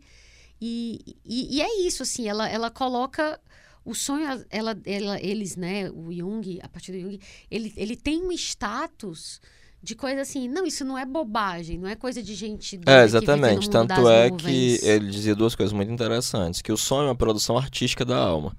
[0.61, 3.39] e, e, e, é isso, assim, ela, ela coloca
[3.85, 8.23] o sonho, ela, ela, eles, né, o Jung, a partir do Jung, ele, ele tem
[8.23, 9.41] um status
[9.83, 13.69] de coisa assim, não, isso não é bobagem, não é coisa de gente É, exatamente.
[13.69, 17.59] Tanto é que ele dizia duas coisas muito interessantes, que o sonho é uma produção
[17.59, 18.57] artística da alma.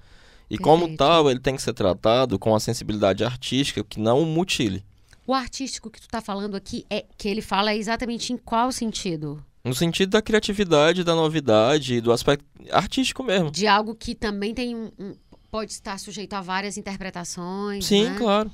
[0.48, 0.62] E Perfeito.
[0.62, 4.86] como tal, ele tem que ser tratado com a sensibilidade artística que não o mutile.
[5.26, 9.44] O artístico que tu está falando aqui é que ele fala exatamente em qual sentido?
[9.66, 13.50] No sentido da criatividade, da novidade, do aspecto artístico mesmo.
[13.50, 15.16] De algo que também tem um, um
[15.50, 17.86] pode estar sujeito a várias interpretações.
[17.86, 18.16] Sim, né?
[18.18, 18.52] claro.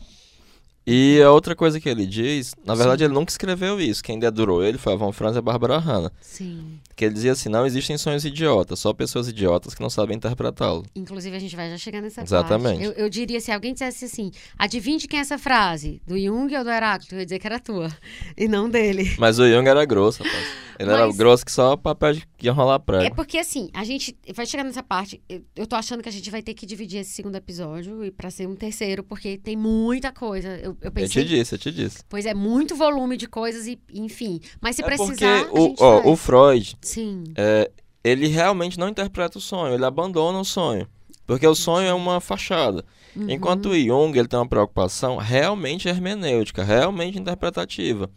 [0.93, 3.05] E a outra coisa que ele diz, na verdade Sim.
[3.05, 6.11] ele nunca escreveu isso, quem dedurou ele foi a Von Franz e a Bárbara Hanna.
[6.19, 6.79] Sim.
[6.97, 10.85] Que ele dizia assim, não existem sonhos idiotas, só pessoas idiotas que não sabem interpretá-lo.
[10.93, 12.83] Inclusive a gente vai já chegar nessa Exatamente.
[12.83, 12.99] parte.
[12.99, 16.53] Eu, eu diria, se alguém dissesse assim, adivinhe de quem é essa frase, do Jung
[16.53, 17.89] ou do Heráclito, eu ia dizer que era tua,
[18.37, 19.15] e não dele.
[19.17, 20.71] Mas o Jung era grosso, rapaz.
[20.77, 20.99] Ele Mas...
[20.99, 23.03] era grosso que só papel de enrolar prego.
[23.03, 26.11] É porque assim, a gente vai chegar nessa parte, eu, eu tô achando que a
[26.11, 29.55] gente vai ter que dividir esse segundo episódio e para ser um terceiro, porque tem
[29.55, 30.49] muita coisa.
[30.57, 31.21] Eu, eu pensei...
[31.21, 32.03] Eu te disse, eu te disse.
[32.09, 34.39] Pois é, muito volume de coisas e, enfim.
[34.59, 37.23] Mas se é precisar, porque o, ó, o Freud, Sim.
[37.35, 37.71] É,
[38.03, 40.87] ele realmente não interpreta o sonho, ele abandona o sonho.
[41.25, 42.83] Porque o sonho é uma fachada.
[43.15, 43.29] Uhum.
[43.29, 48.09] Enquanto o Jung ele tem uma preocupação realmente hermenêutica, realmente interpretativa.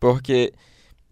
[0.00, 0.52] Porque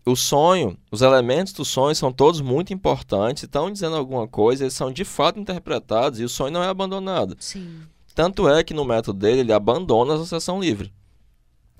[0.06, 4.74] o sonho, os elementos do sonho são todos muito importantes, estão dizendo alguma coisa, eles
[4.74, 7.36] são de fato interpretados e o sonho não é abandonado.
[7.40, 7.80] Sim.
[8.14, 10.92] Tanto é que no método dele ele abandona a associação livre.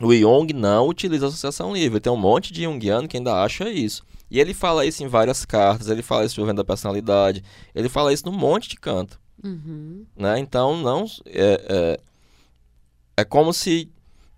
[0.02, 2.00] O Jung não utiliza a associação livre.
[2.00, 4.04] Tem um monte de Jungiano que ainda acha isso.
[4.30, 7.44] E ele fala isso em várias cartas, ele fala isso envolvendo a personalidade,
[7.74, 9.20] ele fala isso num monte de canto.
[9.44, 10.04] Uhum.
[10.16, 10.38] Né?
[10.40, 11.04] Então, não.
[11.26, 12.00] É, é,
[13.18, 13.92] é como se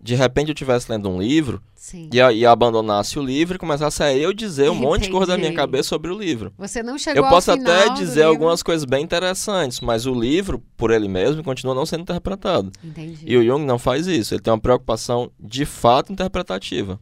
[0.06, 1.60] de repente eu estivesse lendo um livro
[1.92, 4.86] e, e, abandonasse o livro e começasse a eu dizer um Entendi.
[4.86, 6.52] monte de coisa da minha cabeça sobre o livro.
[6.56, 10.92] Você não chegou Eu posso até dizer algumas coisas bem interessantes, mas o livro, por
[10.92, 12.70] ele mesmo, continua não sendo interpretado.
[12.84, 13.24] Entendi.
[13.26, 14.32] E o Jung não faz isso.
[14.32, 17.00] Ele tem uma preocupação de fato interpretativa.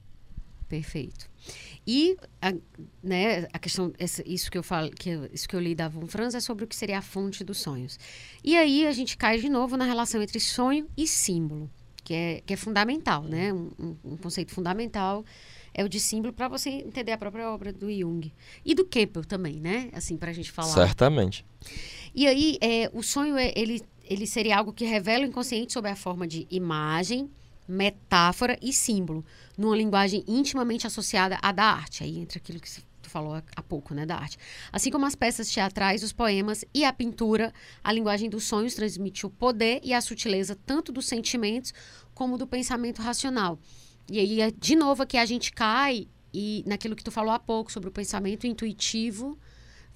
[0.66, 1.28] Perfeito.
[1.86, 2.55] E a,
[3.02, 6.07] né, a questão, essa, isso que eu falo, que isso que eu li da Von
[6.07, 7.98] Franz é sobre o que seria a fonte dos sonhos.
[8.42, 11.70] E aí a gente cai de novo na relação entre sonho e símbolo
[12.05, 13.52] que é, que é fundamental, né?
[13.52, 15.24] Um, um conceito fundamental
[15.72, 18.32] é o de símbolo para você entender a própria obra do Jung.
[18.64, 19.90] E do Campbell também, né?
[19.92, 20.68] Assim, para a gente falar.
[20.68, 21.44] Certamente.
[22.14, 25.88] E aí, é, o sonho, é, ele, ele seria algo que revela o inconsciente sob
[25.88, 27.28] a forma de imagem,
[27.66, 29.24] metáfora e símbolo,
[29.59, 32.05] numa linguagem intimamente associada à da arte.
[32.05, 32.68] Aí entra aquilo que
[33.14, 34.36] falou há pouco, né, da arte.
[34.72, 39.24] Assim como as peças teatrais, os poemas e a pintura, a linguagem dos sonhos transmite
[39.24, 41.72] o poder e a sutileza tanto dos sentimentos
[42.12, 43.56] como do pensamento racional.
[44.10, 47.38] E aí, é, de novo, aqui a gente cai e naquilo que tu falou há
[47.38, 49.38] pouco sobre o pensamento intuitivo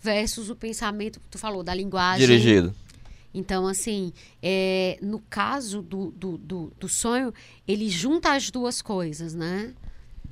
[0.00, 2.72] versus o pensamento que tu falou da linguagem dirigido.
[3.34, 7.34] Então, assim, é, no caso do, do, do, do, sonho,
[7.66, 9.74] ele junta as duas coisas, né?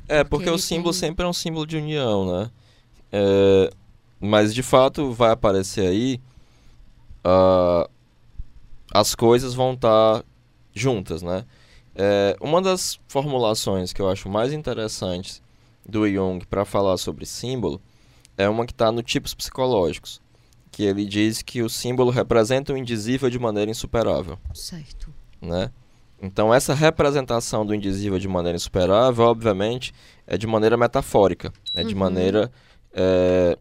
[0.08, 1.00] É, porque, porque o símbolo tem...
[1.00, 2.50] sempre é um símbolo de união, né?
[3.12, 3.70] É,
[4.20, 6.20] mas de fato vai aparecer aí.
[7.24, 7.88] Uh,
[8.92, 10.24] as coisas vão estar tá
[10.72, 11.44] juntas, né?
[11.94, 15.42] É, uma das formulações que eu acho mais interessantes
[15.88, 17.80] do Jung para falar sobre símbolo
[18.36, 20.20] é uma que está no Tipos Psicológicos,
[20.70, 24.38] que ele diz que o símbolo representa o indizível de maneira insuperável.
[24.52, 25.12] Certo.
[25.40, 25.70] Né?
[26.20, 29.94] Então, essa representação do indizível de maneira insuperável, obviamente,
[30.26, 32.00] é de maneira metafórica, é de uhum.
[32.00, 32.50] maneira
[32.96, 33.58] é,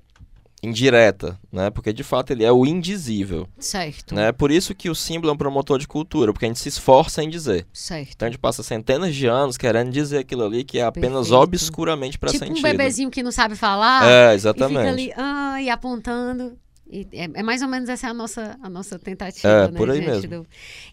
[0.64, 1.70] indireta, né?
[1.70, 3.48] Porque de fato ele é o indizível.
[3.60, 4.16] Certo.
[4.16, 4.32] Né?
[4.32, 7.24] Por isso que o símbolo é um promotor de cultura, porque a gente se esforça
[7.24, 7.68] em dizer.
[7.72, 8.14] Certo.
[8.16, 11.36] Então a gente passa centenas de anos querendo dizer aquilo ali que é apenas Perfeito.
[11.36, 12.56] obscuramente para tipo sentido.
[12.56, 14.10] Tipo um bebezinho que não sabe falar.
[14.10, 14.76] É, exatamente.
[14.76, 16.58] E fica ali, ah, e apontando.
[16.88, 19.90] E é, é, mais ou menos essa a nossa, a nossa tentativa, é, né, por
[19.90, 20.42] aí mesmo.
[20.42, 20.48] Do...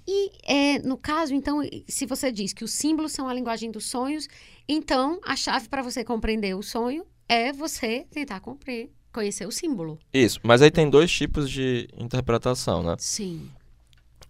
[0.09, 3.87] E é, no caso, então, se você diz que os símbolos são a linguagem dos
[3.87, 4.27] sonhos,
[4.67, 9.99] então a chave para você compreender o sonho é você tentar cumprir, conhecer o símbolo.
[10.13, 12.97] Isso, mas aí tem dois tipos de interpretação, né?
[12.99, 13.51] Sim.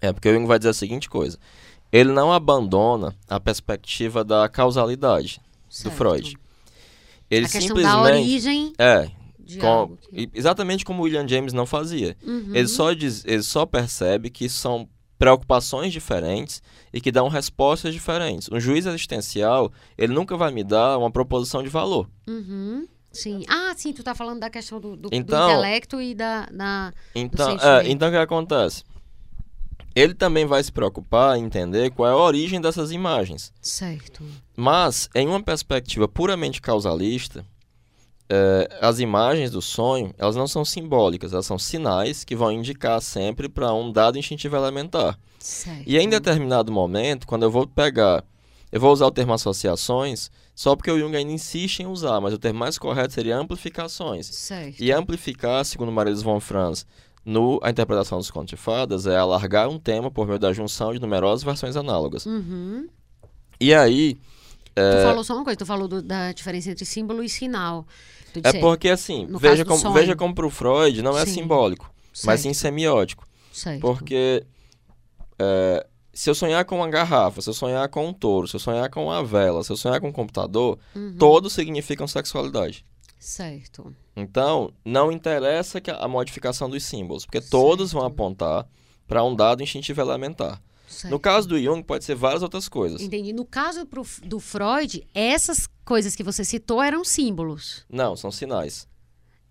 [0.00, 1.38] É, porque o Jung vai dizer a seguinte coisa.
[1.90, 5.92] Ele não abandona a perspectiva da causalidade certo.
[5.92, 6.36] do Freud.
[7.30, 8.72] Ele a questão simplesmente, da origem.
[8.78, 9.11] É.
[9.61, 9.98] Com.
[10.34, 12.16] Exatamente como o William James não fazia.
[12.22, 12.53] Uhum.
[12.55, 14.88] Ele, só diz, ele só percebe que são
[15.18, 18.48] preocupações diferentes e que dão respostas diferentes.
[18.50, 22.09] Um juiz existencial, ele nunca vai me dar uma proposição de valor.
[22.26, 22.86] Uhum.
[23.12, 23.44] Sim.
[23.48, 26.92] Ah, sim, tu está falando da questão do, do, então, do intelecto e da, da
[27.14, 28.84] então, é, então o que acontece?
[29.94, 33.52] Ele também vai se preocupar em entender qual é a origem dessas imagens.
[33.60, 34.24] Certo.
[34.56, 37.44] Mas, em uma perspectiva puramente causalista,
[38.30, 43.02] é, as imagens do sonho, elas não são simbólicas, elas são sinais que vão indicar
[43.02, 45.18] sempre para um dado instintivo elementar.
[45.38, 45.82] Certo.
[45.86, 48.24] E em determinado momento, quando eu vou pegar
[48.70, 52.34] Eu vou usar o termo associações só porque o Jung ainda insiste em usar, mas
[52.34, 54.26] o termo mais correto seria amplificações.
[54.26, 54.80] Certo.
[54.82, 56.86] E amplificar, segundo Marilys von Franz,
[57.24, 60.92] no a interpretação dos contos de fadas, é alargar um tema por meio da junção
[60.92, 62.26] de numerosas versões análogas.
[62.26, 62.86] Uhum.
[63.61, 64.18] E aí,
[64.74, 67.86] Tu falou só uma coisa, tu falou do- da diferença entre símbolo e sinal.
[68.42, 69.92] É porque assim, no veja como, sonho.
[69.92, 71.34] veja como pro Freud não é Sim.
[71.34, 71.92] simbólico,
[72.24, 73.26] mas sim Certo, semiótico.
[73.53, 73.80] certo.
[73.82, 74.42] Porque
[75.38, 78.60] é, se eu sonhar com uma garrafa, se eu sonhar com um touro, se eu
[78.60, 81.16] sonhar com uma vela, se eu sonhar com um computador, Uhum.
[81.18, 82.84] todos significam sexualidade.
[83.18, 83.94] Certo.
[84.16, 88.12] Então, não interessa que a modificação dos símbolos, porque todos vão Certo.
[88.14, 88.66] apontar
[89.06, 90.60] para um dado instintivo elementar.
[90.88, 91.10] certo.
[91.12, 93.00] No caso do Jung, pode ser várias outras coisas.
[93.00, 93.32] Entendi.
[93.32, 93.86] No caso
[94.24, 97.84] do Freud, essas coisas que você citou eram símbolos.
[97.88, 98.86] Não, são sinais.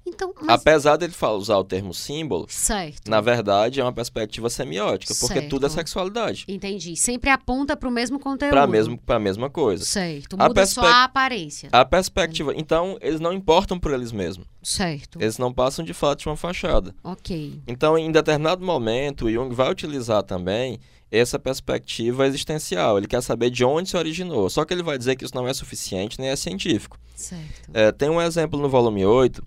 [0.06, 0.60] Então, mas...
[0.62, 3.10] Apesar dele fa- usar o termo símbolo, Certo.
[3.10, 5.80] na verdade é uma perspectiva semiótica, porque tudo é Certo.
[5.80, 6.46] sexualidade.
[6.48, 6.96] Entendi.
[6.96, 8.52] Sempre aponta para o mesmo conteúdo.
[8.52, 9.86] Para mesmo, a mesma coisa.
[9.86, 10.36] Certo.
[10.40, 11.70] A Muda só a aparência.
[11.72, 12.54] A perspectiva.
[12.56, 14.48] Então, eles não importam por eles mesmos.
[14.64, 15.22] Certo.
[15.22, 16.96] Eles não passam de fato de uma fachada.
[17.04, 17.62] Ok.
[17.68, 20.80] Então, em determinado momento, o Jung vai utilizar também
[21.12, 22.98] essa perspectiva existencial.
[22.98, 24.50] Ele quer saber de onde se originou.
[24.50, 26.98] Só que ele vai dizer que isso não é suficiente nem é científico.
[27.16, 27.70] Certo.
[27.74, 29.44] É, tem um exemplo no volume 8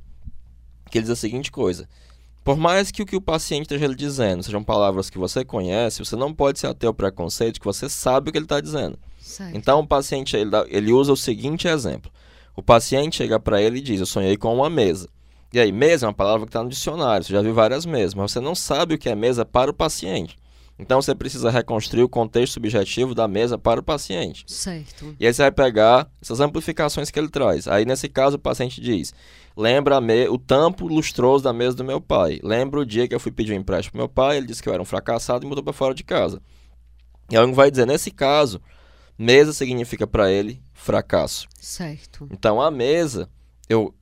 [0.94, 1.88] que ele diz a seguinte coisa.
[2.44, 5.98] Por mais que o que o paciente esteja lhe dizendo sejam palavras que você conhece,
[6.04, 8.96] você não pode se ater ao preconceito que você sabe o que ele está dizendo.
[9.18, 9.56] Certo.
[9.56, 12.12] Então, o paciente ele, ele usa o seguinte exemplo.
[12.54, 15.08] O paciente chega para ele e diz, eu sonhei com uma mesa.
[15.52, 18.14] E aí, mesa é uma palavra que está no dicionário, você já viu várias mesas,
[18.14, 20.36] mas você não sabe o que é mesa para o paciente.
[20.78, 24.44] Então, você precisa reconstruir o contexto subjetivo da mesa para o paciente.
[24.46, 25.16] Certo.
[25.18, 27.66] E aí você vai pegar essas amplificações que ele traz.
[27.66, 29.12] Aí, nesse caso, o paciente diz:
[29.56, 32.40] Lembra me- o tampo lustroso da mesa do meu pai.
[32.42, 34.68] Lembra o dia que eu fui pedir um empréstimo pro meu pai, ele disse que
[34.68, 36.42] eu era um fracassado e mudou para fora de casa.
[37.30, 38.60] E aí vai dizer: nesse caso,
[39.16, 41.46] mesa significa para ele fracasso.
[41.60, 42.28] Certo.
[42.32, 43.30] Então, a mesa,
[43.68, 43.94] eu,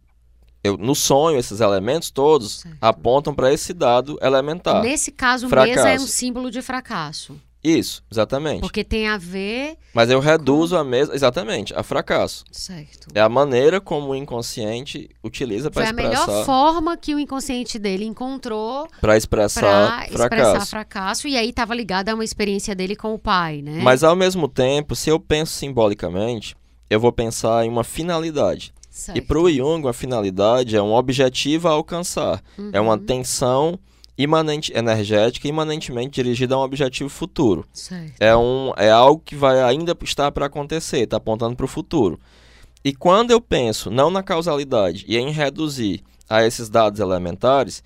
[0.65, 2.79] eu no sonho, esses elementos todos Certo.
[2.81, 4.83] apontam para esse dado elementar.
[4.83, 5.77] Nesse caso, Fracasso.
[5.77, 7.39] mesa é um símbolo de fracasso.
[7.65, 8.61] Isso, exatamente.
[8.61, 9.77] Porque tem a ver.
[9.95, 12.45] Mas eu reduzo a mesa, exatamente, a fracasso.
[12.51, 13.07] Certo.
[13.15, 17.21] É a maneira como o inconsciente utiliza Foi para a melhor expressar, forma que o
[17.21, 20.71] inconsciente dele encontrou expressar para expressar fracasso.
[20.71, 21.29] fracasso.
[21.29, 23.79] E aí estava ligado a uma experiência dele com o pai, né?
[23.81, 26.57] Mas ao mesmo tempo, se eu penso simbolicamente,
[26.91, 28.75] eu vou pensar em uma finalidade.
[28.91, 29.17] Certo.
[29.17, 32.43] E para o Jung, uma finalidade é um objetivo a alcançar.
[32.73, 32.99] É uma Uhum.
[33.07, 33.79] tensão
[34.17, 37.65] imanente, energética imanentemente dirigida a um objetivo futuro.
[37.73, 38.15] Certo.
[38.21, 42.21] É, um, é algo que vai ainda estar para acontecer, está apontando para o futuro.
[42.85, 47.83] E quando eu penso não na causalidade e em reduzir a esses dados elementares,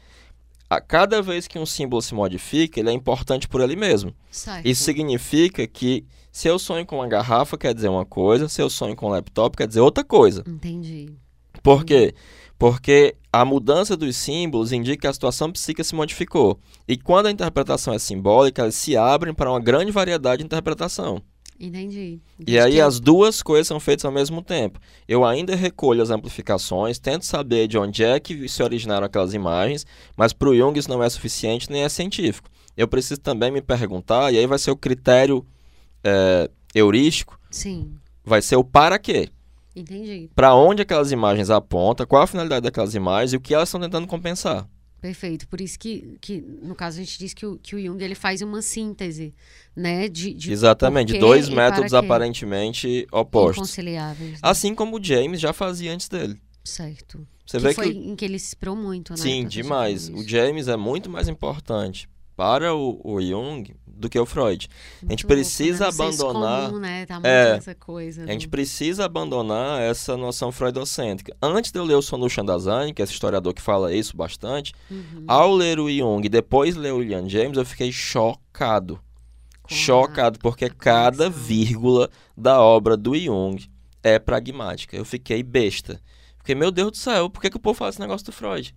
[0.68, 4.12] a cada vez que um símbolo se modifica, ele é importante por ele mesmo.
[4.30, 4.66] Certo.
[4.66, 8.68] Isso significa que se eu sonho com uma garrafa, quer dizer uma coisa, se eu
[8.68, 10.44] sonho com um laptop, quer dizer outra coisa.
[10.46, 11.14] Entendi.
[11.62, 12.14] Por quê?
[12.58, 16.58] Porque a mudança dos símbolos indica que a situação psíquica se modificou.
[16.88, 21.22] E quando a interpretação é simbólica, elas se abrem para uma grande variedade de interpretação.
[21.58, 22.20] Entendi.
[22.46, 24.78] E aí as duas coisas são feitas ao mesmo tempo.
[25.08, 29.86] Eu ainda recolho as amplificações, tento saber de onde é que se originaram aquelas imagens,
[30.16, 32.50] mas para o Jung isso não é suficiente nem é científico.
[32.76, 35.46] Eu preciso também me perguntar, e aí vai ser o critério
[36.04, 37.94] é, heurístico, Sim.
[38.22, 39.30] vai ser o para quê.
[39.76, 40.30] Entendi.
[40.34, 43.80] Para onde aquelas imagens apontam, qual a finalidade daquelas imagens e o que elas estão
[43.80, 44.66] tentando compensar.
[45.00, 45.46] Perfeito.
[45.46, 48.14] Por isso que, que no caso, a gente diz que o, que o Jung ele
[48.14, 49.34] faz uma síntese,
[49.76, 50.08] né?
[50.08, 53.58] De, de Exatamente, de dois métodos aparentemente opostos.
[53.58, 54.32] Inconciliáveis.
[54.32, 54.38] né?
[54.42, 56.40] Assim como o James já fazia antes dele.
[56.64, 57.26] Certo.
[57.46, 59.18] Você que vê foi que em que ele se inspirou muito, né?
[59.18, 60.08] Sim, demais.
[60.08, 60.26] O.
[60.26, 64.68] James é muito mais importante para o, o Jung do que o Freud.
[64.68, 66.04] a gente Muito precisa louco, né?
[66.06, 67.06] Abandonar- Comum, né?
[67.06, 67.56] Tá muito É.
[67.56, 68.24] essa coisa.
[68.24, 71.36] A gente do- precisa abandonar essa noção freudocêntrica.
[71.42, 74.72] Antes de eu ler o Sonu Chandazani, que é esse historiador que fala isso bastante,
[74.90, 75.24] Uhum.
[75.26, 79.00] ao ler o Jung e depois ler o William James, eu fiquei chocado.
[79.62, 83.56] Com chocado, porque a cada vírgula da obra do Jung
[84.02, 84.96] é pragmática.
[84.96, 86.00] Eu fiquei besta.
[86.38, 88.72] Fiquei, meu Deus do céu, por que, que o povo fala esse negócio do Freud?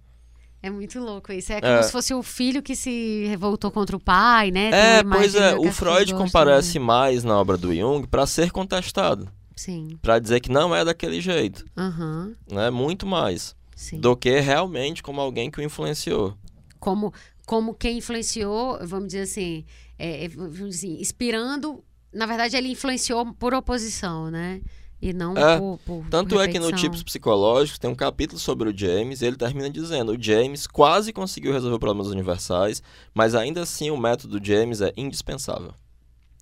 [0.62, 1.54] É muito louco isso.
[1.54, 1.84] É como É.
[1.84, 4.72] se fosse o filho que se revoltou contra o pai, né?
[4.72, 6.86] Tem É, pois é, o Freud comparece né?
[6.86, 9.98] mais na obra do Jung para ser contestado, Sim.
[10.02, 12.34] para dizer que não é daquele jeito, Aham.
[12.52, 12.70] né?
[12.70, 14.00] Muito mais Sim.
[14.02, 16.36] do que realmente como alguém que o influenciou.
[16.78, 17.14] Como,
[17.46, 19.66] como quem influenciou, vamos dizer assim,
[19.98, 21.82] é, é, vamos dizer assim, inspirando.
[22.12, 24.62] Na verdade, ele influenciou por oposição, né?
[25.02, 26.06] E não É, por, por.
[26.10, 26.72] Tanto é que no.
[26.74, 31.14] Tipos Psicológicos tem um capítulo sobre o James, e ele termina dizendo: o James quase
[31.14, 32.84] conseguiu resolver problemas universais,
[33.14, 35.74] mas ainda assim o método James é indispensável.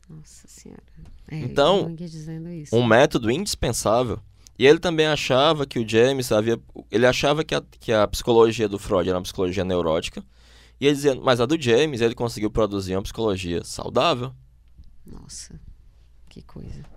[0.09, 0.81] Nossa Senhora.
[1.27, 4.19] É, Então, dizendo um método indispensável.
[4.59, 6.59] E ele também achava que o James havia.
[6.89, 10.23] Ele achava que a, que a psicologia do Freud era uma psicologia neurótica.
[10.79, 14.33] E ele dizia, mas a do James ele conseguiu produzir uma psicologia saudável.
[15.05, 15.59] Nossa,
[16.29, 16.96] que coisa.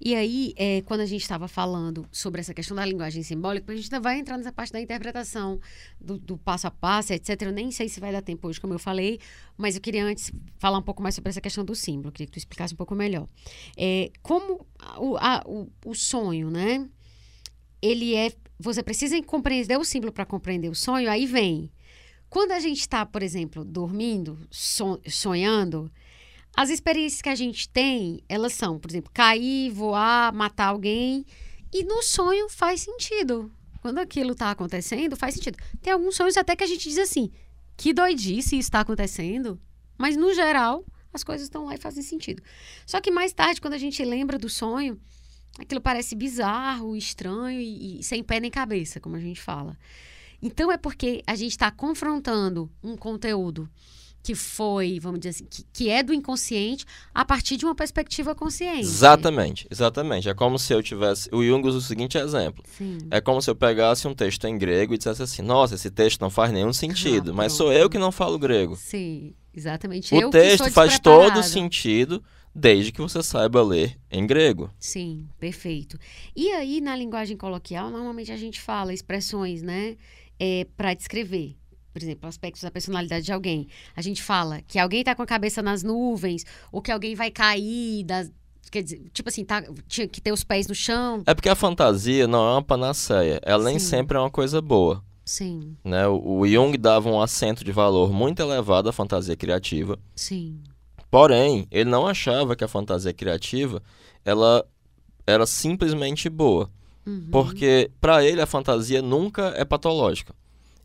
[0.00, 3.76] E aí, é, quando a gente estava falando sobre essa questão da linguagem simbólica, a
[3.76, 5.58] gente ainda vai entrar nessa parte da interpretação
[6.00, 7.42] do, do passo a passo, etc.
[7.42, 9.18] Eu nem sei se vai dar tempo hoje, como eu falei,
[9.56, 12.12] mas eu queria antes falar um pouco mais sobre essa questão do símbolo.
[12.12, 13.28] Queria que tu explicasse um pouco melhor.
[13.76, 14.66] É, como
[14.98, 16.88] o, a- o, o sonho, né?
[17.80, 18.32] Ele é.
[18.58, 21.70] Você precisa compreender o símbolo para compreender o sonho, aí vem.
[22.28, 25.90] Quando a gente está, por exemplo, dormindo, son- sonhando,
[26.56, 31.26] as experiências que a gente tem, elas são, por exemplo, cair, voar, matar alguém.
[31.70, 33.52] E no sonho faz sentido.
[33.82, 35.58] Quando aquilo está acontecendo, faz sentido.
[35.82, 37.30] Tem alguns sonhos até que a gente diz assim,
[37.76, 39.60] que doidice está acontecendo.
[39.98, 40.82] Mas, no geral,
[41.12, 42.42] as coisas estão lá e fazem sentido.
[42.86, 44.98] Só que mais tarde, quando a gente lembra do sonho,
[45.58, 49.76] aquilo parece bizarro, estranho e, e sem pé nem cabeça, como a gente fala.
[50.40, 53.68] Então é porque a gente está confrontando um conteúdo
[54.26, 58.34] que foi, vamos dizer assim, que, que é do inconsciente a partir de uma perspectiva
[58.34, 58.80] consciente.
[58.80, 60.28] Exatamente, exatamente.
[60.28, 61.28] É como se eu tivesse.
[61.32, 62.64] O Jung usa o seguinte exemplo.
[62.76, 62.98] Sim.
[63.08, 66.20] É como se eu pegasse um texto em grego e dissesse assim: Nossa, esse texto
[66.20, 68.74] não faz nenhum sentido, Ah, mas sou eu que não falo grego.
[68.74, 70.12] Sim, exatamente.
[70.12, 72.20] O Eu texto faz todo sentido
[72.52, 74.68] desde que você saiba ler em grego.
[74.76, 75.96] Sim, perfeito.
[76.34, 79.96] E aí, na linguagem coloquial, normalmente a gente fala expressões, né,
[80.36, 81.56] é, para descrever.
[81.96, 83.68] Por exemplo, aspectos da personalidade de alguém.
[83.96, 87.30] A gente fala que alguém tá com a cabeça nas nuvens, ou que alguém vai
[87.30, 88.30] cair das.
[88.70, 91.22] Quer dizer, tipo assim, tá, tinha que ter os pés no chão.
[91.24, 93.86] É porque a fantasia não é uma panaceia, ela nem Sim.
[93.86, 95.02] sempre é uma coisa boa.
[95.24, 96.06] Sim, Né?
[96.06, 100.60] O, o Jung dava um acento de valor muito elevado à fantasia criativa, sim.
[101.10, 103.82] porém, ele não achava que a fantasia criativa
[104.22, 104.62] ela
[105.26, 106.70] era simplesmente boa.
[107.06, 107.28] Uhum.
[107.30, 110.34] Porque, para ele, a fantasia nunca é patológica.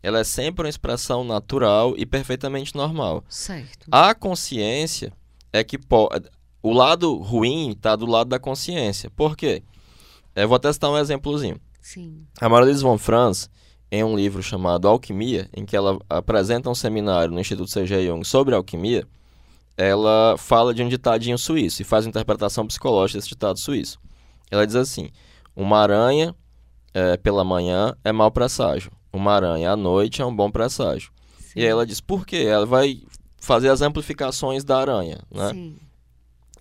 [0.02, 3.22] Ela é sempre uma expressão natural e perfeitamente normal.
[3.28, 3.86] Certo.
[3.90, 5.12] A consciência
[5.52, 6.08] é que po-
[6.62, 9.10] o lado ruim está do lado da consciência.
[9.10, 9.62] Por quê?
[10.34, 11.60] Eu vou testar um exemplozinho.
[11.80, 12.26] Sim.
[12.40, 13.48] A Marlies von Franz,
[13.90, 18.06] em um livro chamado Alquimia, em que ela apresenta um seminário no Instituto C.G.
[18.06, 19.06] Jung sobre alquimia,
[19.76, 23.98] ela fala de um ditadinho suíço e faz uma interpretação psicológica desse ditado suíço.
[24.50, 25.10] Ela diz assim:
[25.56, 26.34] Uma aranha
[26.94, 31.10] eh, pela manhã é mau presságio, uma aranha à noite é um bom presságio.
[31.38, 31.60] sim.
[31.60, 32.44] E aí ela diz por quê?
[32.48, 33.02] Ela vai
[33.38, 35.50] fazer as amplificações da aranha, né?
[35.50, 35.76] Sim.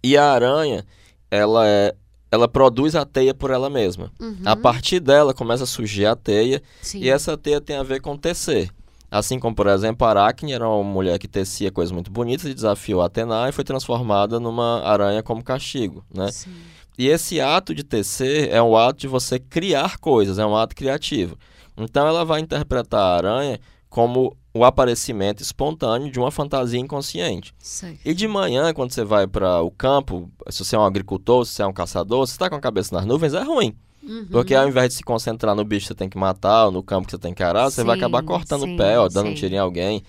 [0.03, 0.85] E a aranha,
[1.29, 1.95] ela é
[2.31, 4.09] ela produz a teia por ela mesma.
[4.17, 4.37] Uhum.
[4.45, 6.99] A partir dela começa a surgir a teia Sim.
[6.99, 8.71] e essa teia tem a ver com tecer.
[9.11, 12.53] Assim como, por exemplo, a Aracne era uma mulher que tecia coisas muito bonitas e
[12.53, 16.31] desafiou a Atena e foi transformada numa aranha como castigo, né?
[16.31, 16.53] Sim.
[16.97, 20.73] E esse ato de tecer é um ato de você criar coisas, é um ato
[20.73, 21.37] criativo.
[21.77, 23.59] Então ela vai interpretar a aranha
[23.89, 27.53] como o aparecimento espontâneo de uma fantasia inconsciente.
[27.59, 27.99] Certo.
[28.05, 31.53] E de manhã, quando você vai para o campo, se você é um agricultor, se
[31.53, 33.75] você é um caçador, se você está com a cabeça nas nuvens, é ruim.
[34.03, 34.27] Uhum.
[34.31, 36.83] Porque ao invés de se concentrar no bicho que você tem que matar, ou no
[36.83, 39.07] campo que você tem que arar, você vai Sim, acabar cortando sim, o pé, ó,
[39.07, 39.35] dando um sim.
[39.35, 40.03] tiro em alguém.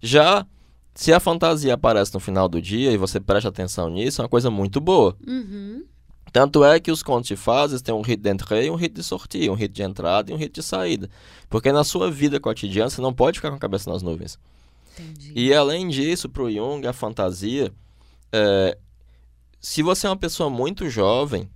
[0.00, 0.46] Já
[0.94, 4.28] se a fantasia aparece no final do dia e você presta atenção nisso, é uma
[4.28, 5.16] coisa muito boa.
[5.26, 5.82] Uhum.
[6.34, 8.96] Tanto é que os contos de fases têm um rito de entrée e um rito
[8.96, 11.08] de sortie, um rito de entrada e um rito de saída.
[11.48, 14.36] Porque na sua vida cotidiana você não pode ficar com a cabeça nas nuvens.
[14.98, 15.32] Entendi.
[15.36, 17.72] E além disso, para o Jung, a fantasia,
[18.32, 18.76] é,
[19.60, 21.48] se você é uma pessoa muito jovem,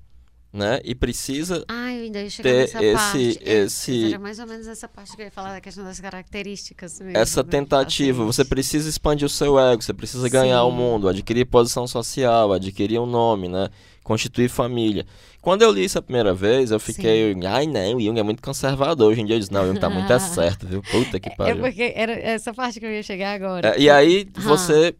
[0.53, 3.39] né, e precisa Ah, eu ainda ia chegar ter nessa esse- parte.
[3.51, 6.01] É, esse- Era mais ou menos essa parte que eu ia falar da questão das
[6.01, 7.19] características mesmo.
[7.19, 10.77] essa do tentativa, você precisa expandir o seu ego, você precisa ganhar o Sim.
[10.77, 13.69] mundo, adquirir posição social, adquirir um nome, né,
[14.09, 15.05] constituir família.
[15.43, 18.43] Quando eu li isso a primeira vez, eu fiquei, ai não, o Jung é muito
[18.43, 19.13] conservador.
[19.13, 20.83] Hoje em dia eu disse, não, o Jung tá muito é certo, viu?
[20.83, 21.59] Puta que É pariu.
[21.63, 23.77] porque era essa parte que eu ia chegar agora.
[23.77, 24.41] É, e aí Ah.
[24.41, 24.95] você.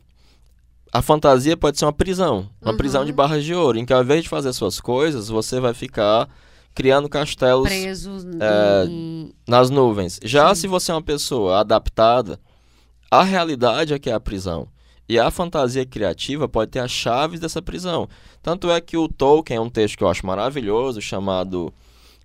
[0.93, 2.49] A fantasia pode ser uma prisão.
[2.63, 2.77] Uma Uhum.
[2.79, 3.79] prisão de barras de ouro.
[3.79, 6.29] Em que ao invés de fazer suas coisas, você vai ficar
[6.75, 9.33] criando castelos Presos é, em...
[9.47, 10.19] nas nuvens.
[10.23, 10.63] Já Sim.
[10.63, 12.39] se você é uma pessoa adaptada,
[13.11, 14.69] a realidade é que é a prisão.
[15.09, 18.09] E a fantasia criativa pode ter as chaves dessa prisão.
[18.43, 21.73] Tanto é que o Tolkien, um texto que eu acho maravilhoso, chamado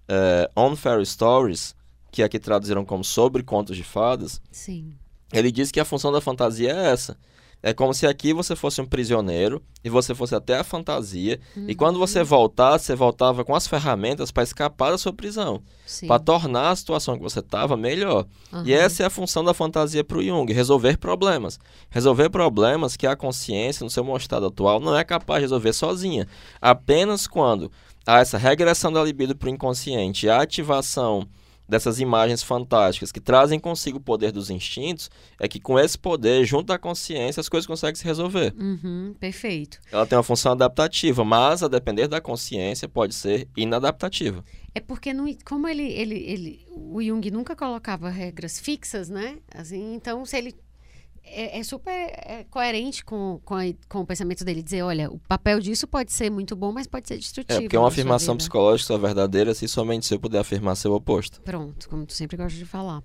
[0.08, 1.76] é, On Fairy Stories,
[2.12, 4.94] que aqui traduziram como Sobre Contos de Fadas, Sim.
[5.32, 7.18] ele diz que a função da fantasia é essa:
[7.66, 11.39] É como se aqui você fosse um prisioneiro e você fosse até a fantasia.
[11.55, 11.64] Uhum.
[11.70, 15.61] E quando você voltasse, você voltava com as ferramentas para escapar da sua prisão.
[16.05, 18.28] Para tornar a situação que você estava melhor.
[18.51, 18.64] Uhum.
[18.66, 21.57] E essa é a função da fantasia para o Jung: resolver problemas.
[21.89, 26.28] Resolver problemas que a consciência, no seu estado atual, não é capaz de resolver sozinha.
[26.61, 27.72] Apenas quando
[28.05, 31.26] há essa regressão da libido para o inconsciente, a ativação
[31.68, 35.09] dessas imagens fantásticas que trazem consigo o poder dos instintos,
[35.39, 38.53] é que com esse poder, junto à consciência, as coisas conseguem se resolver.
[38.57, 39.80] Uhum, perfeito.
[39.91, 44.43] Ela tem uma função adaptativa, mas a depender da consciência pode ser inadaptativa.
[44.76, 49.38] É porque não, como ele, ele, ele, o Jung nunca colocava regras fixas, né?
[49.53, 50.55] Assim, então se ele
[51.24, 54.61] é, é super é, coerente com, com, a, com, o pensamento dele.
[54.61, 57.59] Dizer, olha, o papel disso pode ser muito bom, mas pode ser destrutivo.
[57.59, 61.41] É, porque é uma afirmação psicológica verdadeira se somente você puder afirmar seu oposto.
[61.41, 63.01] Pronto, como tu sempre gosta de falar.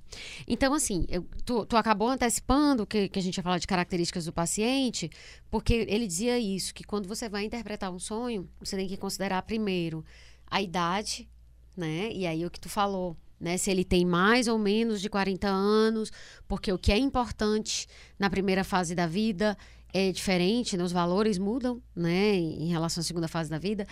[0.46, 4.24] Então, assim, eu, tu, tu acabou antecipando que, que a gente ia falar de características
[4.24, 5.10] do paciente,
[5.50, 9.42] porque ele dizia isso, que quando você vai interpretar um sonho, você tem que considerar
[9.42, 10.04] primeiro
[10.50, 11.28] a idade,
[11.76, 12.10] né?
[12.12, 13.56] E aí o que tu falou, né?
[13.56, 16.10] Se ele tem mais ou menos de 40 anos,
[16.46, 17.86] porque o que é importante
[18.18, 19.56] na primeira fase da vida
[19.92, 20.84] é diferente, né?
[20.84, 22.34] os valores mudam, né?
[22.34, 23.86] Em relação à segunda fase da vida,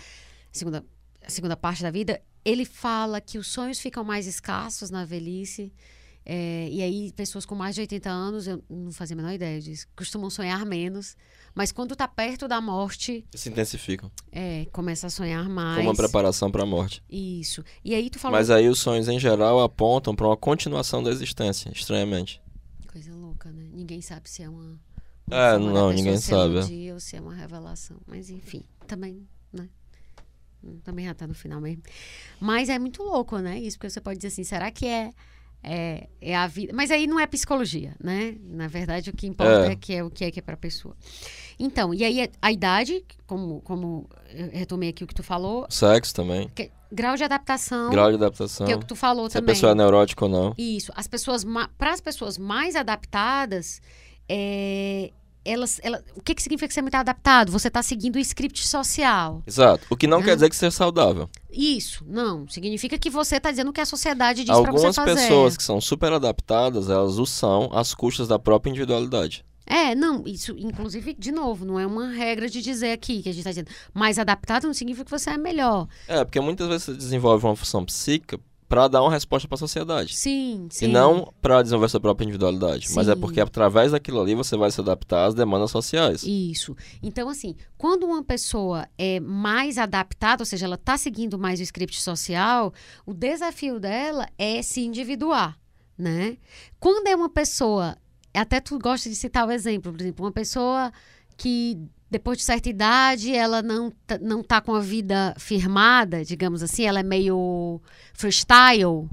[0.51, 0.85] segunda,
[1.27, 2.21] segunda parte da vida.
[2.45, 5.73] Ele fala que os sonhos ficam mais escassos na velhice.
[6.29, 9.61] É, e aí, pessoas com mais de 80 anos, eu não fazia a menor ideia
[9.61, 11.15] disso, costumam sonhar menos.
[11.55, 13.25] Mas quando está perto da morte.
[13.33, 14.11] Se intensificam.
[14.29, 15.77] É, começa a sonhar mais.
[15.77, 17.01] Como uma preparação para a morte.
[17.09, 17.63] Isso.
[17.81, 18.37] E aí tu falou.
[18.37, 22.41] Mas aí os sonhos, em geral, apontam para uma continuação da existência, estranhamente.
[22.91, 23.69] Coisa louca, né?
[23.71, 24.77] Ninguém sabe se é uma.
[25.27, 26.57] uma é, não, ninguém se sabe.
[26.57, 28.01] É um dia ou se é uma revelação.
[28.05, 29.69] Mas enfim, também, né?
[30.83, 31.83] Também já tá no final mesmo.
[32.37, 33.57] Mas é muito louco, né?
[33.57, 35.13] Isso, porque você pode dizer assim, será que é
[35.63, 36.73] é, é a vida.
[36.73, 38.35] Mas aí não é psicologia, né?
[38.43, 40.53] Na verdade, o que importa é, é que é o que é que é para
[40.53, 40.95] a pessoa.
[41.59, 45.65] Então, e aí a idade, como, como eu retomei aqui o que tu falou.
[45.69, 46.49] Sexo também.
[46.49, 47.89] Que, grau de adaptação.
[47.89, 48.65] Grau de adaptação.
[48.65, 49.47] Que é o que tu falou se também.
[49.47, 50.53] Se a pessoa é neurótica ou não.
[50.57, 50.91] Isso.
[50.95, 51.45] As pessoas,
[51.77, 53.81] para as pessoas mais adaptadas,
[54.29, 55.11] é,
[55.47, 57.51] elas, ela, o que, que significa que você é muito adaptado?
[57.51, 59.41] Você está seguindo o script social.
[59.47, 59.85] Exato.
[59.89, 61.29] O que não, quer dizer que seja saudável.
[61.51, 62.47] Isso, não.
[62.47, 64.99] Significa que você está dizendo que a sociedade diz para você fazer.
[64.99, 69.45] Algumas pessoas que são super adaptadas, elas o são às custas da própria individualidade.
[69.65, 73.31] É, não, isso, inclusive, de novo, não é uma regra de dizer aqui que a
[73.33, 73.69] gente está dizendo.
[73.93, 75.87] Mais adaptado não significa que você é melhor.
[76.07, 79.59] É, porque muitas vezes você desenvolve uma função psíquica para dar uma resposta para a
[79.59, 80.15] sociedade.
[80.15, 80.85] Sim, sim.
[80.85, 82.89] E não para desenvolver sua própria individualidade.
[82.89, 82.95] Sim.
[82.95, 86.23] Mas é porque através daquilo ali você vai se adaptar às demandas sociais.
[86.23, 86.75] Isso.
[87.01, 91.63] Então, assim, quando uma pessoa é mais adaptada, ou seja, ela está seguindo mais o
[91.63, 92.73] script social,
[93.05, 95.57] o desafio dela é se individuar,
[95.97, 96.37] né?
[96.79, 97.95] Quando é uma pessoa,
[98.33, 100.91] até tu gosta de citar o exemplo, por exemplo, uma pessoa
[101.37, 101.79] que
[102.09, 106.99] depois de certa idade, ela não, não tá com a vida firmada, digamos assim, ela
[106.99, 107.81] é meio
[108.13, 109.09] freestyle,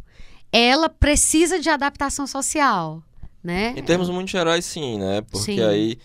[0.53, 3.03] ela precisa de adaptação social,
[3.43, 3.75] né?
[3.77, 5.23] Em termos muito gerais, sim, né?
[5.23, 5.63] Porque sim.
[5.63, 5.99] aí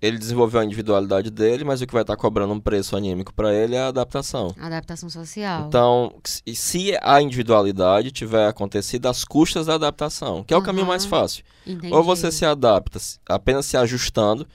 [0.00, 3.34] ele desenvolveu a individualidade dele, mas o que vai estar tá cobrando um preço anímico
[3.34, 4.54] para ele é a adaptação.
[4.60, 5.66] Adaptação social.
[5.66, 6.14] Então,
[6.54, 10.66] se a individualidade tiver acontecido às custas da adaptação, que é o uhum.
[10.66, 11.42] caminho mais fácil.
[11.66, 11.92] Entendi.
[11.92, 14.46] Ou você se adapta apenas se ajustando,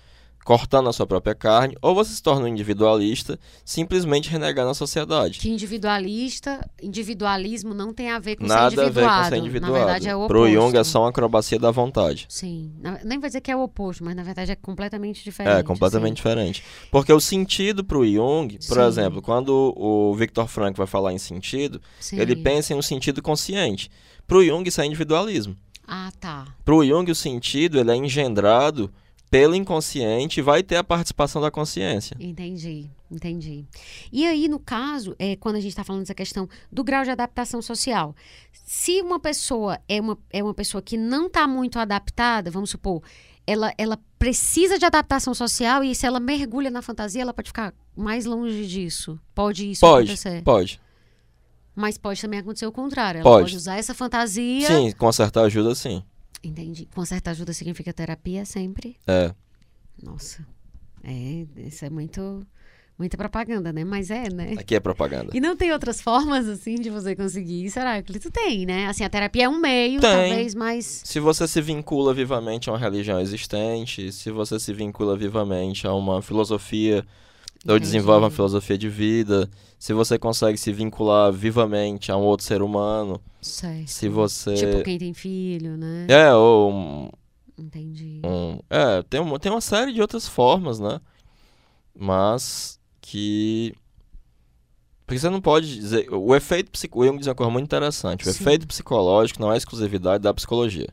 [0.44, 5.40] cortando a sua própria carne, ou você se torna um individualista, simplesmente renegando a sociedade.
[5.40, 9.10] Que individualista, individualismo não tem a ver com Nada ser individuado.
[9.10, 9.74] a ver com ser individuado.
[9.74, 10.34] Na verdade é o oposto.
[10.34, 12.26] Pro Jung é só uma acrobacia da vontade.
[12.30, 12.74] Sim.
[13.04, 15.56] Nem vai dizer que é o oposto, mas na verdade é completamente diferente.
[15.56, 16.30] É, completamente assim.
[16.30, 16.64] diferente.
[16.90, 18.84] Porque o sentido pro Jung, por Sim.
[18.84, 22.20] exemplo, quando o Victor Frank vai falar em sentido, Sim.
[22.20, 23.90] ele pensa em um sentido consciente.
[24.28, 25.56] Pro Jung isso é individualismo.
[25.88, 26.46] Ah, tá.
[26.64, 28.92] Pro Jung o sentido ele é engendrado
[29.32, 32.18] pelo inconsciente vai ter a participação da consciência.
[32.20, 33.66] Entendi, entendi.
[34.12, 37.12] E aí, no caso, é, quando a gente está falando dessa questão do grau de
[37.12, 38.14] adaptação social,
[38.52, 43.02] se uma pessoa é uma, é uma pessoa que não está muito adaptada, vamos supor,
[43.48, 47.74] ela, ela precisa de adaptação social e se ela mergulha na fantasia, ela pode ficar
[47.96, 49.18] mais longe disso.
[49.34, 50.44] Pode isso pode, acontecer?
[50.44, 50.82] Pode.
[51.74, 53.20] Mas pode também acontecer o contrário.
[53.20, 54.68] Ela pode, pode usar essa fantasia.
[54.68, 56.04] Sim, com certa ajuda, sim.
[56.44, 56.88] Entendi.
[56.94, 58.98] Com certa ajuda significa terapia sempre?
[59.08, 59.34] É.
[60.02, 60.46] Nossa.
[61.04, 62.46] É, isso é muito
[62.98, 63.84] muita propaganda, né?
[63.84, 64.54] Mas é, né?
[64.60, 65.32] Aqui é propaganda.
[65.34, 68.30] E não tem outras formas, assim, de você conseguir isso, Heráclito?
[68.30, 68.86] Tem, né?
[68.86, 70.12] Assim, a terapia é um meio, tem.
[70.12, 71.02] talvez, mas...
[71.04, 75.94] Se você se vincula vivamente a uma religião existente, se você se vincula vivamente a
[75.94, 77.04] uma filosofia
[77.68, 82.46] ou desenvolve uma filosofia de vida, se você consegue se vincular vivamente a um outro
[82.46, 83.22] ser humano.
[83.42, 83.88] Certo.
[83.88, 84.54] Se você.
[84.56, 86.08] Tipo quem tem filho, né?
[86.10, 87.10] É, ou um,
[87.62, 88.22] Entendi.
[88.26, 91.00] Um, é, tem uma, tem uma série de outras formas, né?
[91.96, 93.74] Mas que.
[95.06, 96.12] Porque você não pode dizer.
[96.12, 97.00] O efeito psicológico.
[97.00, 98.28] O Jung diz uma coisa muito interessante.
[98.28, 98.42] O Sim.
[98.42, 100.90] efeito psicológico não é exclusividade da psicologia.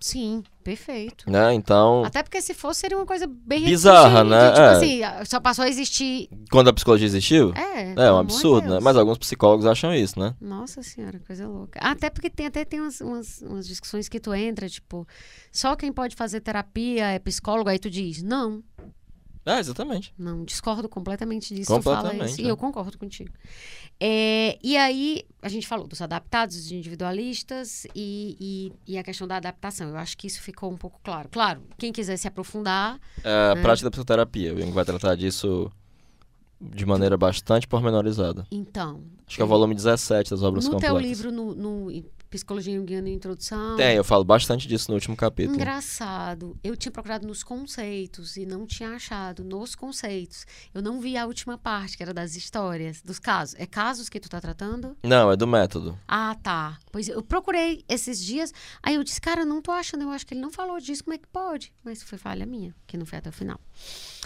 [0.00, 1.30] Sim, perfeito.
[1.30, 1.52] Né?
[1.54, 4.48] Então, Até porque se fosse, seria uma coisa bem Bizarra, né?
[4.50, 4.70] Tipo É.
[4.72, 6.28] assim, só passou a existir.
[6.50, 8.70] quando a psicologia existiu, É, é um absurdo, né?
[8.72, 8.82] Deus.
[8.84, 10.34] Mas alguns psicólogos acham isso, né?
[10.40, 11.78] Nossa senhora, coisa louca.
[11.80, 15.06] Até porque tem até tem umas, umas, umas discussões que tu entra, tipo,
[15.52, 18.62] só quem pode fazer terapia é psicólogo, aí tu diz, não,
[19.46, 20.14] É, exatamente.
[20.18, 22.50] não, discordo completamente disso, Completamente, isso, e é.
[22.50, 23.30] eu concordo contigo.
[24.00, 28.36] É, e aí, a gente falou dos adaptados, dos individualistas e,
[28.86, 29.88] e, e a questão da adaptação.
[29.88, 31.28] Eu acho que isso ficou um pouco claro.
[31.30, 33.62] Claro, quem quiser se aprofundar, É a Né?
[33.62, 34.52] prática da psicoterapia.
[34.54, 35.70] O Jung vai tratar disso
[36.60, 38.46] de maneira bastante pormenorizada.
[38.50, 39.02] então.
[39.26, 40.96] Acho que é o volume 17 das obras No completas.
[40.98, 41.90] teu livro, no, no
[42.38, 43.76] Psicologia Junguiana Introdução.
[43.76, 45.54] Tem, eu falo bastante disso no último capítulo.
[45.54, 46.58] Engraçado.
[46.64, 50.44] Eu tinha procurado nos conceitos e não tinha achado nos conceitos.
[50.74, 53.54] Eu não vi a última parte, que era das histórias, dos casos.
[53.56, 54.96] É casos que tu tá tratando?
[55.04, 55.96] Não, é do método.
[56.08, 56.76] Ah, tá.
[56.90, 58.52] Pois eu procurei esses dias,
[58.82, 61.14] aí eu disse, cara, não tô achando, eu acho que ele não falou disso, como
[61.14, 61.72] é que pode?
[61.84, 63.60] Mas foi falha minha, que não foi até o final.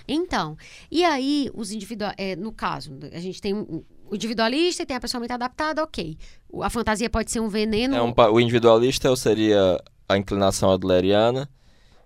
[0.07, 0.57] Então,
[0.91, 5.01] e aí, os individuais, no caso, a gente tem um- o individualista e tem a
[5.01, 6.17] pessoa adaptada, ok.
[6.49, 11.49] O- A fantasia pode ser um veneno, É um o individualista seria a inclinação adleriana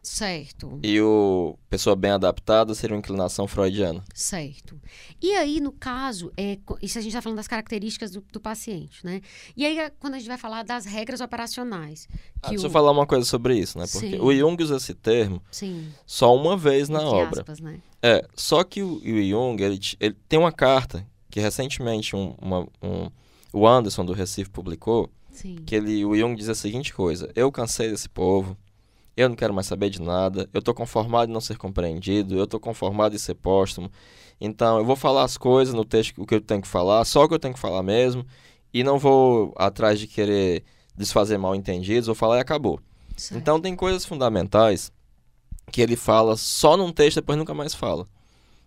[0.03, 0.81] certo.
[0.83, 4.03] e o pessoa bem adaptada seria uma inclinação freudiana.
[4.15, 4.81] Certo.
[5.23, 9.05] E aí, no caso, é, isso a gente está falando das características do, do paciente,
[9.07, 9.21] né?
[9.57, 12.09] E aí, quando a gente vai falar das regras operacionais.
[12.43, 13.85] Ah, deixa eu o, falar uma coisa sobre isso, né?
[13.91, 14.21] Porque Sim.
[14.21, 17.41] o Jung usa esse termo sim, só uma vez na entre obra.
[17.43, 17.81] aspas, né?
[18.03, 22.69] É, só que o, o Jung, ele, ele tem uma carta que recentemente um, uma-
[22.83, 23.11] um-
[23.55, 25.57] o Anderson do Recife publicou, Sim.
[25.67, 28.55] que ele, o Jung diz a seguinte coisa: Eu cansei desse povo,
[29.17, 32.47] eu não quero mais saber de nada, eu tô conformado em não ser compreendido, eu
[32.47, 33.91] tô conformado em ser póstumo.
[34.39, 37.25] Então, eu vou falar as coisas no texto o que eu tenho que falar, só
[37.25, 38.27] o que eu tenho que falar mesmo,
[38.73, 40.63] e não vou atrás de querer
[40.95, 42.79] desfazer mal entendidos, vou falar e acabou.
[43.17, 43.41] certo.
[43.41, 44.93] Então, tem coisas fundamentais
[45.71, 48.07] que ele fala só num texto e depois nunca mais fala.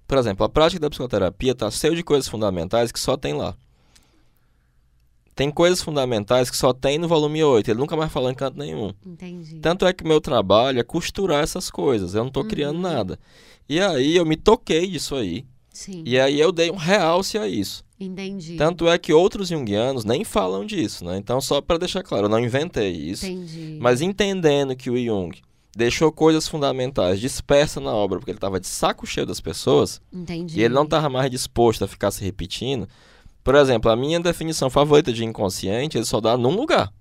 [0.07, 3.55] Por exemplo, a prática da psicoterapia está cheia de coisas fundamentais que só tem lá.
[5.35, 8.57] Tem coisas fundamentais que só tem no volume 8, ele nunca mais falou em canto
[8.57, 8.93] nenhum.
[9.05, 9.59] Entendi.
[9.59, 12.49] Tanto é que o meu trabalho é costurar essas coisas, eu não estou Uhum.
[12.49, 13.19] criando nada.
[13.67, 17.49] E aí eu me toquei disso aí, Sim, e aí eu dei um realce a
[17.49, 17.83] isso.
[17.99, 18.55] entendi.
[18.55, 21.17] Tanto é que outros junguianos nem falam disso, né?
[21.17, 23.25] Então, só para deixar claro, eu não inventei isso.
[23.25, 23.77] Entendi.
[23.81, 25.35] Mas entendendo que o Jung
[25.75, 30.57] deixou coisas fundamentais dispersas na obra, porque ele estava de saco cheio das pessoas, Entendi.
[30.57, 32.87] e ele não estava mais disposto a ficar se repetindo.
[33.43, 36.91] Por exemplo, a minha definição favorita de inconsciente, ele só dá num lugar,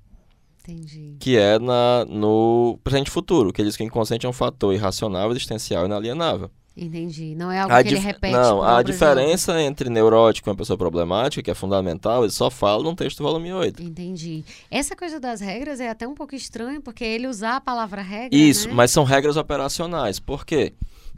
[0.63, 1.17] Entendi.
[1.21, 4.33] que é na, no presente e futuro, que ele diz que o inconsciente é um
[4.33, 6.51] fator irracional, existencial e inalienável.
[6.77, 7.37] Entendi.
[7.37, 8.33] Não é algo A que ele repete.
[8.33, 12.83] não, a diferença entre neurótico e uma pessoa problemática, que é fundamental, ele só fala
[12.83, 13.81] num texto do volume 8.
[13.81, 14.45] Entendi.
[14.71, 18.37] Essa coisa das regras é até um pouco estranho, porque ele usar a palavra regra.
[18.37, 18.75] Isso, né?
[18.75, 20.19] mas são regras operacionais.
[20.19, 20.75] Por quê?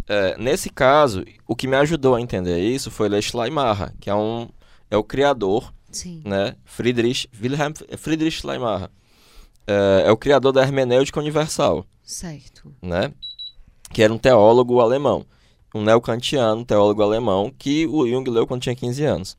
[0.08, 4.48] É, nesse caso, o que me ajudou a entender isso foi Schleiermacher, que é, um,
[4.90, 6.22] é o criador, Sim.
[6.24, 6.54] né?
[6.64, 8.90] Friedrich, Wilhelm Friedrich Schleiermacher.
[9.66, 12.72] É, é o criador da hermenêutica universal, Certo.
[12.80, 13.12] né?
[13.90, 15.24] Que era um teólogo alemão.
[15.74, 19.36] Um neocantiano, teólogo alemão, que o Jung leu quando tinha 15 anos.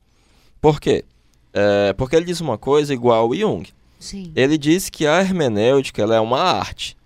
[0.60, 1.04] Por quê?
[1.52, 3.68] É, porque ele diz uma coisa igual ao Jung.
[3.98, 4.32] Sim.
[4.36, 6.96] Ele diz que a hermenêutica é uma arte.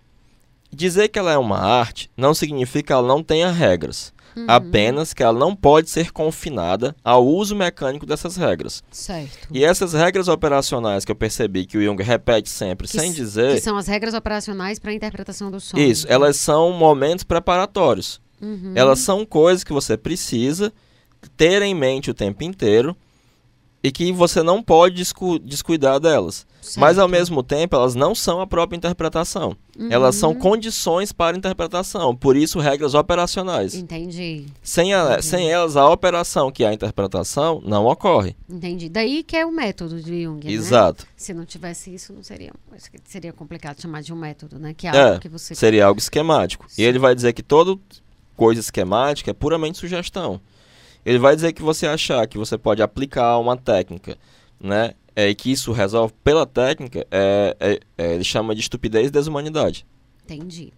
[0.71, 4.13] Dizer que ela é uma arte não significa que ela não tenha regras.
[4.35, 4.47] Uhum.
[4.49, 8.83] Apenas que ela não pode ser confinada ao uso mecânico dessas regras.
[8.91, 9.49] Certo.
[9.51, 13.55] E essas regras operacionais que eu percebi que o Jung repete sempre, Que sem dizer.
[13.55, 15.77] Que são as regras operacionais para a interpretação do som.
[15.77, 18.22] Isso, elas são momentos preparatórios.
[18.43, 18.73] Uhum.
[18.75, 20.73] Elas são coisas que você precisa
[21.37, 22.97] ter em mente o tempo inteiro
[23.85, 26.47] e que você não pode descu- descuidar delas.
[26.77, 27.11] Mas ao Certo.
[27.11, 29.57] mesmo tempo, elas não são a própria interpretação.
[29.91, 30.39] Elas são Uhum.
[30.39, 33.75] condições para a interpretação, por isso regras operacionais.
[33.75, 34.47] Entendi.
[34.63, 35.27] Sem, a- Entendi.
[35.27, 38.37] sem elas, a operação, que é a interpretação, não ocorre.
[38.49, 38.89] Entendi.
[38.89, 40.53] Daí que é o método de Jung, né?
[40.53, 41.05] Exato.
[41.17, 42.53] Se não tivesse isso, não seria.
[43.05, 44.73] Seria complicado chamar de um método, né?
[44.73, 45.57] Que é É, algo que você.
[45.57, 46.67] Seria algo esquemático.
[46.69, 46.83] Sim.
[46.83, 47.77] E ele vai dizer que toda
[48.43, 50.41] coisa esquemática é puramente sugestão.
[51.07, 54.19] Ele vai dizer que você achar que você pode aplicar uma técnica,
[54.59, 54.95] né?
[55.15, 59.11] É, e que isso resolve pela técnica, é, é- é- ele chama de estupidez e
[59.13, 59.87] desumanidade.
[60.25, 60.73] Entendi.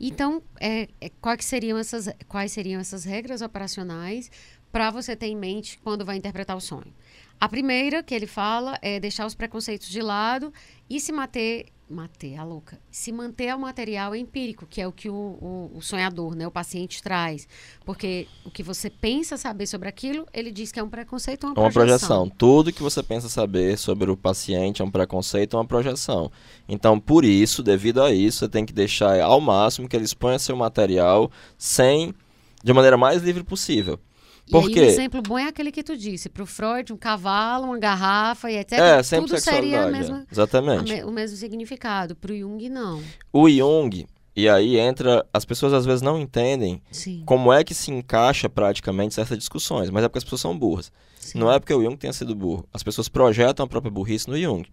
[0.00, 4.30] Então, é, é, quais, seriam essas, quais seriam essas regras operacionais
[4.72, 6.92] para você ter em mente quando vai interpretar o sonho?
[7.38, 10.50] A primeira que ele fala é deixar os preconceitos de lado
[10.88, 12.78] e se manter Matei a louca.
[12.90, 16.50] Se manter ao material empírico, que é o que o, o, o, sonhador, né, o
[16.50, 17.46] paciente traz.
[17.84, 21.50] Porque o que você pensa saber sobre aquilo, ele diz que é um preconceito ou
[21.50, 22.08] uma, uma projeção.
[22.08, 22.36] projeção.
[22.38, 26.32] Tudo que você pensa saber sobre o paciente é um preconceito ou uma projeção.
[26.66, 30.38] Então, por isso, devido a isso, você tem que deixar ao máximo que ele exponha
[30.38, 32.14] seu material sem,
[32.62, 34.00] de maneira mais livre possível.
[34.50, 34.80] Por e quê?
[34.80, 36.28] Aí, um exemplo bom é aquele que tu disse.
[36.28, 38.78] Para o Freud, um cavalo, uma garrafa e etc.
[38.78, 39.98] É, sempre tudo seria a sexualidade.
[39.98, 40.32] mesma, é.
[40.32, 40.92] Exatamente.
[40.92, 42.14] a me- o mesmo significado.
[42.14, 43.02] Para o Jung, não.
[43.32, 44.06] O Jung,
[44.36, 45.24] e aí entra.
[45.32, 47.22] As pessoas às vezes não entendem Sim.
[47.24, 50.92] como é que se encaixa praticamente certas discussões, mas é porque as pessoas são burras.
[51.18, 51.38] sim.
[51.38, 52.66] Não é porque o Jung tenha sido burro.
[52.72, 54.66] As pessoas projetam a própria burrice no Jung.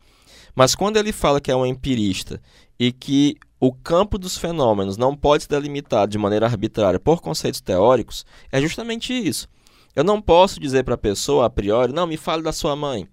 [0.54, 2.42] Mas quando ele fala que é um empirista
[2.78, 7.62] e que o campo dos fenômenos não pode ser delimitado de maneira arbitrária por conceitos
[7.62, 9.48] teóricos, é justamente isso.
[9.96, 13.08] Eu não posso dizer para a pessoa, a priori, não, me fale da sua mãe.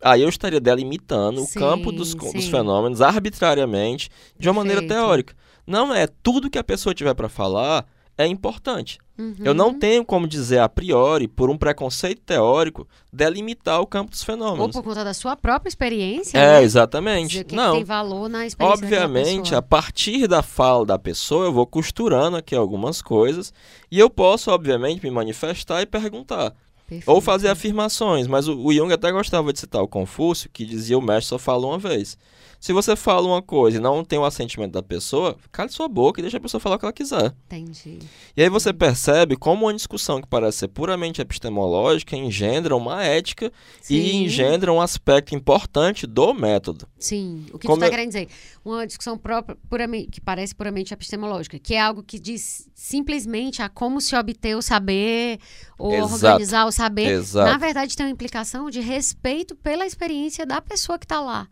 [0.00, 4.08] Aí eu estaria delimitando Sim, o campo dos, dos fenômenos arbitrariamente,
[4.38, 5.00] de uma maneira Perfeito.
[5.00, 5.34] teórica.
[5.66, 7.84] Não é tudo que a pessoa tiver para falar
[8.18, 8.98] é importante.
[9.44, 9.78] Eu não Uhum.
[9.78, 14.70] tenho como dizer a priori, por um preconceito teórico, delimitar o campo dos Ou fenômenos.
[14.76, 16.38] por conta da sua própria experiência.
[16.38, 16.62] É, né?
[16.62, 17.38] exatamente.
[17.38, 21.52] Que, que não, tem valor na experiência obviamente, a partir da fala da pessoa, eu
[21.52, 23.52] vou costurando aqui algumas coisas
[23.90, 26.54] e eu posso, obviamente, me manifestar e perguntar.
[26.88, 27.10] Perfeito.
[27.10, 30.96] Ou fazer afirmações, mas o, o Jung até gostava de citar o Confúcio, que dizia
[30.96, 32.16] o mestre só fala uma vez.
[32.60, 36.20] Se você fala uma coisa e não tem o assentimento da pessoa, cale sua boca
[36.20, 37.32] e deixa a pessoa falar o que ela quiser.
[37.46, 38.00] Entendi.
[38.36, 43.52] E aí você percebe como uma discussão que parece ser puramente epistemológica engendra uma ética
[43.82, 44.24] e Sim.
[44.24, 46.88] engendra um aspecto importante do método.
[46.98, 48.28] Sim, o que Como tu está querendo dizer?
[48.64, 53.68] Uma discussão própria, puramente, que parece puramente epistemológica, que é algo que diz simplesmente a
[53.68, 55.38] como se obter o saber
[55.78, 56.14] ou Exato.
[56.14, 57.08] organizar o saber.
[57.08, 57.50] Exato.
[57.50, 61.48] Na verdade, tem uma implicação de respeito pela experiência da pessoa que está lá,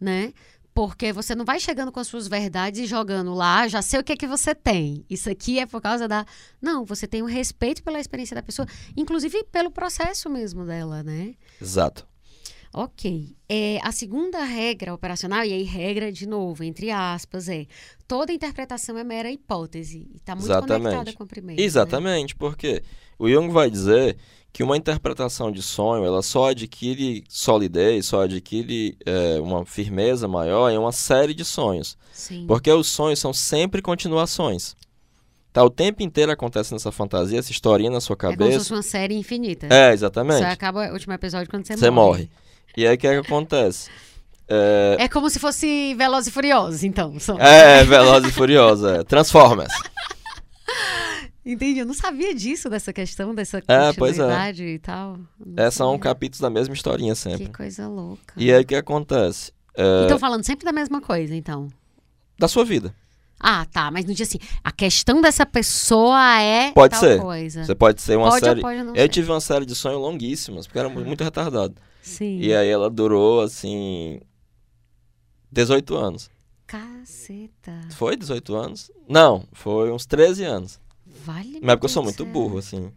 [0.00, 0.32] né?
[0.74, 3.98] Porque você não vai chegando com as suas verdades e jogando lá, "Ah, já sei
[3.98, 5.04] o que é que você tem.
[5.10, 6.24] Isso aqui é por causa da.
[6.62, 8.66] Não, você tem um respeito pela experiência da pessoa,
[8.96, 11.34] inclusive pelo processo mesmo dela, né?
[11.60, 12.06] Exato.
[12.72, 13.34] Ok.
[13.48, 17.66] É, a segunda regra operacional, e aí regra de novo, entre aspas, é
[18.06, 20.06] toda interpretação é mera hipótese.
[20.12, 20.82] E está muito Exatamente.
[20.82, 21.60] conectada com a primeira.
[21.60, 21.66] né?
[21.66, 22.82] Exatamente, porque
[23.18, 24.18] o Jung vai dizer
[24.58, 30.68] que uma interpretação de sonho ela só adquire solidez, só adquire é, uma firmeza maior
[30.68, 31.96] em uma série de sonhos.
[32.12, 32.44] Sim.
[32.48, 34.74] Porque os sonhos são sempre continuações.
[35.52, 38.58] Tá o tempo inteiro acontecendo essa fantasia, essa historinha na sua É como se cabeça.
[38.58, 39.66] fosse uma série infinita.
[39.66, 40.42] É, Você exatamente.
[40.42, 42.22] acaba o último episódio quando você, Você morre.
[42.22, 42.30] morre.
[42.76, 43.88] E aí o que, é que acontece?
[44.50, 47.16] É, É como se fosse Velozes e Furiosos, então.
[47.20, 49.04] são- é Velozes e Furiosos, é.
[49.04, 49.70] Transformers.
[51.50, 51.80] Entendi.
[51.80, 53.92] Eu não sabia disso, dessa questão, dessa É, é.
[53.94, 55.18] continuidade e tal.
[55.44, 57.46] Não É, são capítulos da mesma historinha sempre.
[57.46, 58.34] Que coisa louca.
[58.36, 59.50] E aí o que acontece?
[59.74, 61.68] É, Então falando sempre da mesma coisa, então.
[62.38, 62.94] da sua vida.
[63.40, 63.90] Ah, tá.
[63.90, 67.20] Mas no dia assim, a questão dessa pessoa é Pode tal ser.
[67.20, 67.64] coisa.
[67.64, 68.58] Você pode ser uma pode série.
[68.60, 69.08] ou pode não Eu ser.
[69.08, 71.74] tive uma série de sonhos longuíssimas, porque era mu- muito retardado.
[72.02, 72.38] Sim.
[72.40, 74.20] E aí ela durou, assim.
[75.50, 76.28] 18 anos.
[76.66, 77.80] Caceta.
[77.92, 78.90] Foi 18 anos?
[79.08, 80.78] Não, foi uns 13 anos.
[81.28, 81.58] Vale.
[81.60, 82.90] Mas é porque eu sou muito burro, assim.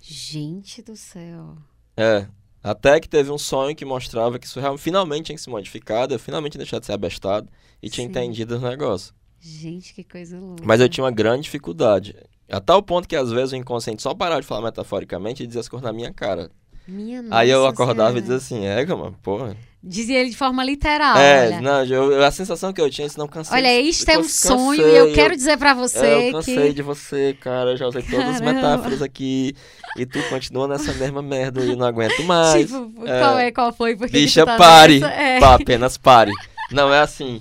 [0.00, 1.56] Gente do céu.
[1.96, 2.26] É.
[2.60, 6.12] Até que teve um sonho que mostrava que isso realmente, finalmente tinha que se modificado,
[6.12, 7.48] eu finalmente tinha deixado de ser abestado
[7.80, 8.10] e tinha Sim.
[8.10, 9.14] entendido o negócio.
[9.38, 10.64] Gente, que coisa louca.
[10.66, 12.16] Mas eu tinha uma grande dificuldade.
[12.50, 15.60] A tal ponto que às vezes o inconsciente só parava de falar metaforicamente e dizia
[15.60, 16.50] as coisas na minha cara.
[16.88, 18.18] Minha Aí eu acordava Senhora.
[18.18, 19.56] e dizia assim, é, mano, porra.
[19.88, 21.16] Dizia ele de forma literal.
[21.16, 21.60] é, olha.
[21.60, 23.56] não, eu, a sensação que eu tinha, se não cansei.
[23.56, 26.68] Olha, isto é um cansei, sonho e eu quero dizer pra você É, eu cansei
[26.68, 26.72] que.
[26.72, 27.70] de você, cara.
[27.70, 29.54] Eu já usei todas as metáforas aqui.
[29.96, 32.66] E tu continua nessa mesma merda e eu não aguento mais.
[32.66, 33.20] Tipo, é.
[33.20, 33.94] qual é, qual foi?
[33.96, 35.02] Por que que Bicha, tá pare.
[35.04, 35.38] É.
[35.38, 36.32] Pá, apenas pare.
[36.72, 37.40] Não é assim.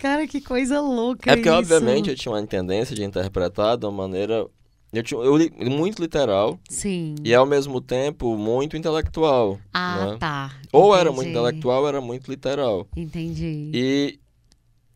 [0.00, 1.30] Cara, que coisa louca.
[1.30, 1.58] É porque, isso.
[1.58, 4.46] obviamente, eu tinha uma tendência de interpretar de uma maneira.
[4.92, 7.14] Eu eu li muito literal Sim.
[7.24, 9.58] e, ao mesmo tempo, muito intelectual.
[9.72, 10.16] Ah, né?
[10.18, 10.60] tá.
[10.70, 11.38] Ou era muito Entendi.
[11.38, 12.86] intelectual ou era muito literal.
[12.94, 13.70] Entendi.
[13.72, 14.20] E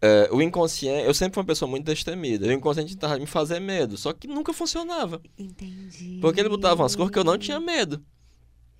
[0.02, 1.06] é, o inconsciente.
[1.06, 2.46] Eu sempre fui uma pessoa muito destemida.
[2.46, 5.20] O inconsciente tentava me fazer medo, só que nunca funcionava.
[5.38, 6.18] Entendi.
[6.20, 8.04] Porque ele botava umas cores que eu não tinha medo.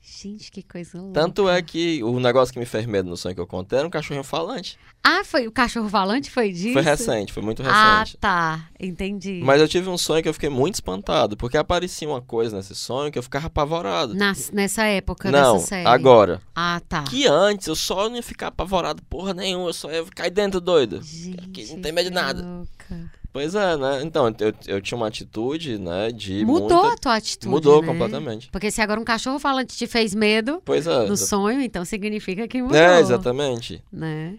[0.09, 1.12] Gente, que coisa louca.
[1.20, 3.89] Tanto é que o negócio que me fez medo no sonho que eu contei era
[3.89, 4.78] um cachorrinho falante.
[5.03, 6.31] Ah, foi o cachorro falante?
[6.31, 6.73] Foi disso?
[6.74, 8.16] Foi recente, foi muito Ah, recente.
[8.19, 8.69] tá.
[8.78, 9.41] Entendi.
[9.45, 12.74] Mas eu tive um sonho que eu fiquei muito espantado, porque aparecia uma coisa nesse
[12.74, 14.15] sonho que eu ficava apavorado.
[14.15, 15.87] Nas- nessa época não, dessa série.
[15.89, 16.41] agora.
[16.55, 17.03] Ah, tá.
[17.03, 20.61] Que antes eu só não ia ficar apavorado porra nenhuma, eu só ia cair dentro
[20.61, 21.01] doido.
[21.03, 22.43] Gente, não tem medo de nada.
[22.43, 23.11] louca.
[23.37, 24.01] Pois é, né?
[24.03, 26.95] Então, eu, eu tinha uma atitude, né, de Mudou muita...
[26.95, 27.89] a tua atitude, Mudou né?
[27.89, 28.49] completamente.
[28.51, 31.07] Porque se agora um cachorro falante te fez medo Pois é.
[31.07, 32.79] no sonho, então significa que mudou.
[32.79, 33.85] É, exatamente.
[33.93, 34.39] Né?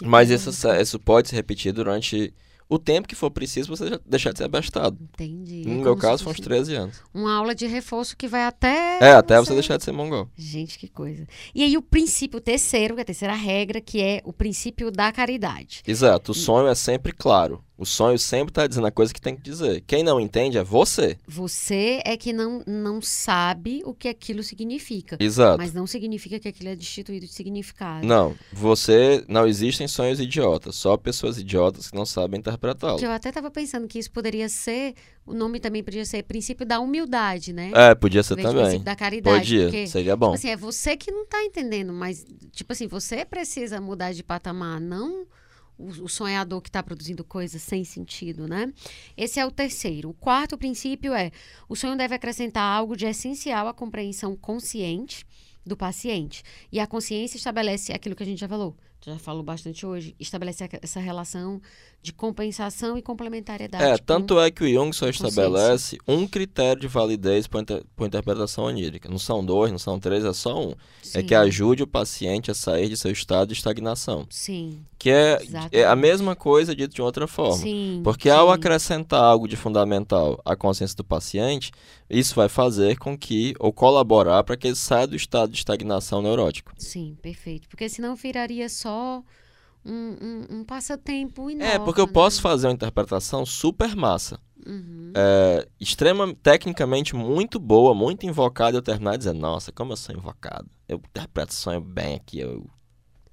[0.00, 0.50] Mas isso,
[0.80, 2.32] isso pode se repetir durante
[2.68, 4.96] o tempo que for preciso você deixar de ser abestado.
[5.14, 5.64] Entendi.
[5.66, 7.02] No É meu caso, foram uns fosse 13 anos.
[7.12, 8.98] Uma aula de reforço que vai até.
[9.00, 10.28] É, até você deixar de ser mongol.
[10.36, 11.26] Gente, que coisa.
[11.52, 15.10] E aí o princípio terceiro, que é a terceira regra, que é o princípio da
[15.10, 15.82] caridade.
[15.84, 17.64] Exato, o sonho é sempre claro.
[17.78, 19.84] O sonho sempre está dizendo a coisa que tem que dizer.
[19.86, 21.16] Quem não entende é você.
[21.28, 25.16] Você é que não, não sabe o que aquilo significa.
[25.20, 25.58] Exato.
[25.58, 28.04] Mas não significa que aquilo é destituído de significado.
[28.04, 33.00] Não, você não existem sonhos idiotas, só pessoas idiotas que não sabem interpretá-lo.
[33.00, 34.94] Eu até estava pensando que isso poderia ser,
[35.24, 37.70] o nome também podia ser princípio da humildade, né?
[37.72, 38.60] É, podia ser também.
[38.60, 39.38] princípio da caridade.
[39.38, 40.32] Podia, porque, seria bom.
[40.32, 44.24] Tipo assim, é você que não tá entendendo, mas, tipo assim, você precisa mudar de
[44.24, 45.28] patamar, não
[45.78, 48.72] o, sonhador que está produzindo coisas sem sentido, né?
[49.16, 50.10] Esse é o terceiro.
[50.10, 51.30] O quarto princípio é:
[51.68, 55.24] o sonho deve acrescentar algo de essencial à compreensão consciente
[55.64, 56.42] do paciente.
[56.72, 60.64] E a consciência estabelece aquilo que a gente já falou, já falou bastante hoje, estabelece
[60.64, 61.60] a- essa relação
[62.02, 63.82] de compensação e complementariedade.
[63.84, 67.60] É, tanto é que o Jung só estabelece um critério de validez para
[68.06, 69.08] interpretação onírica.
[69.08, 70.70] Não são dois, não são três, é só um.
[70.70, 74.26] É Sim, que ajude o paciente a sair de seu estado de estagnação.
[74.30, 75.38] Sim, Que é,
[75.72, 77.56] é a mesma coisa dito de outra forma.
[77.56, 78.00] sim.
[78.04, 78.52] Porque ao sim.
[78.54, 81.72] acrescentar algo de fundamental à consciência do paciente,
[82.08, 86.22] isso vai fazer com que, ou colaborar para que ele saia do estado de estagnação
[86.22, 86.72] neurótico.
[86.78, 87.68] Sim, perfeito.
[87.68, 89.24] Porque senão viraria só um,
[89.84, 91.72] um, um passatempo inócuo.
[91.72, 92.12] É, porque eu né?
[92.12, 94.40] posso fazer uma interpretação super massa.
[94.66, 95.12] Uhum.
[95.14, 99.96] é, extrema, tecnicamente muito boa, muito invocada, e eu terminar e dizer, nossa, como eu
[99.96, 100.68] sou invocado.
[100.86, 102.66] Eu interpreto sonho bem aqui, eu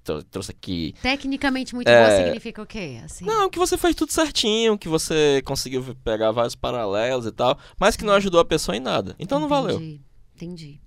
[0.02, 0.94] trou- trouxe aqui.
[1.02, 2.06] Tecnicamente muito É.
[2.07, 3.02] boa significa o quê?
[3.03, 3.26] Assim?
[3.26, 7.98] Não, que você fez tudo certinho, que você conseguiu pegar vários paralelos e tal, mas
[7.98, 9.14] que não ajudou a pessoa em nada.
[9.19, 9.76] Então não valeu.
[9.77, 10.02] Entendi,
[10.36, 10.82] Entendi.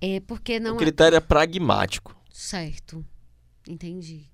[0.00, 2.16] É porque não O é critério é pragmático.
[2.32, 3.04] certo.
[3.68, 4.30] Entendi.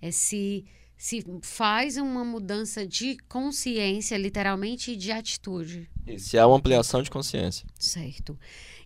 [0.00, 0.66] É se
[0.96, 5.90] se faz uma mudança de consciência, literalmente, e de atitude.
[6.06, 7.66] E se há uma ampliação de consciência.
[7.78, 8.38] Certo.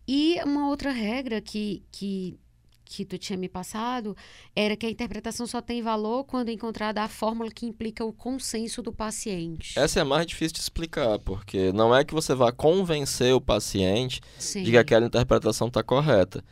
[0.08, 2.36] E uma outra regra que, que,
[2.84, 4.16] que tu tinha me passado
[4.56, 8.82] era que a interpretação só tem valor quando encontrada a fórmula que implica o consenso
[8.82, 9.78] do paciente.
[9.78, 14.20] Essa é mais difícil de explicar, porque não é que você vá convencer o paciente
[14.36, 14.64] Sim.
[14.64, 16.44] de que aquela interpretação está correta.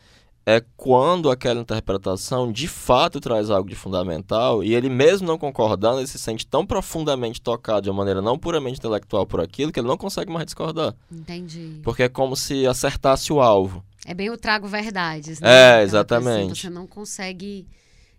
[0.51, 5.99] É quando aquela interpretação de fato traz algo de fundamental e ele mesmo não concordando,
[6.01, 9.79] ele se sente tão profundamente tocado de uma maneira não puramente intelectual por aquilo que
[9.79, 10.95] ele não consegue mais discordar.
[11.13, 11.81] Entendi.
[11.83, 13.85] Porque é como se acertasse o alvo.
[14.07, 15.77] É bem o trago verdades, É, né?
[15.81, 16.53] Coisa exatamente.
[16.53, 17.69] assim, você não consegue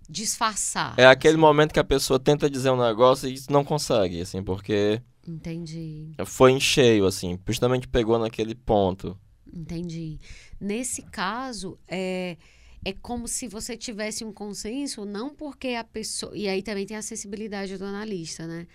[0.08, 0.94] disfarçar.
[0.98, 1.42] É aquele assim.
[1.42, 6.52] momento que a pessoa tenta dizer um negócio e não consegue, assim, porque Entendi, foi
[6.52, 9.18] em cheio, assim, justamente pegou naquele ponto.
[9.54, 10.18] Entendi.
[10.60, 12.38] Nesse caso, é,
[12.84, 16.32] é como se você tivesse um consenso, não porque a pessoa.
[16.36, 18.68] E aí também tem a sensibilidade do analista, né?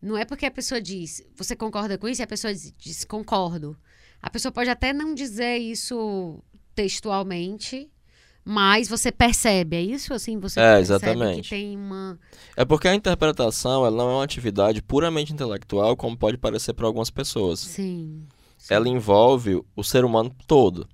[0.00, 2.22] Não é porque a pessoa diz, você concorda com isso?
[2.22, 3.76] E a pessoa diz, diz, concordo.
[4.22, 6.40] A pessoa pode até não dizer isso
[6.74, 7.90] textualmente,
[8.44, 10.14] mas você percebe, é isso?
[10.14, 11.42] Assim, você É, percebe exatamente.
[11.42, 12.18] que tem uma.
[12.56, 16.86] É porque a interpretação ela não é uma atividade puramente intelectual, como pode parecer para
[16.86, 17.60] algumas pessoas.
[17.60, 18.26] Sim.
[18.68, 20.88] Ela envolve o ser humano todo.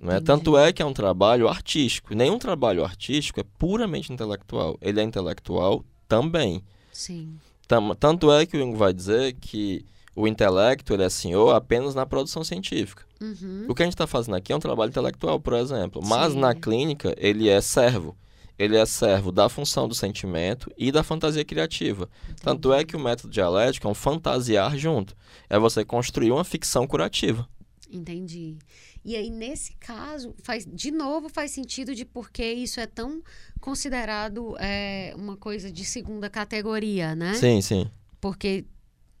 [0.00, 0.20] Não é?
[0.20, 2.14] Tanto é que é um trabalho artístico.
[2.14, 4.78] Nenhum trabalho artístico é puramente intelectual.
[4.80, 6.62] Ele é intelectual também.
[6.92, 7.36] Sim.
[7.66, 11.94] Tam- Tanto é que o Jung vai dizer que o intelecto ele é senhor apenas
[11.94, 13.04] na produção científica.
[13.20, 13.66] Uhum.
[13.68, 16.00] O que a gente está fazendo aqui é um trabalho intelectual, por exemplo.
[16.04, 16.38] Mas Sim.
[16.38, 18.16] na clínica, ele é servo.
[18.58, 22.10] Ele é servo da função do sentimento e da fantasia criativa.
[22.42, 25.14] Tanto é que o método dialético é um fantasiar junto.
[25.48, 27.48] É você construir uma ficção curativa.
[27.90, 28.58] Entendi.
[29.04, 33.22] E aí, nesse caso, faz, de novo faz sentido de por que isso é tão
[33.60, 37.34] considerado é, uma coisa de segunda categoria, né?
[37.34, 37.90] Sim, sim.
[38.20, 38.66] Porque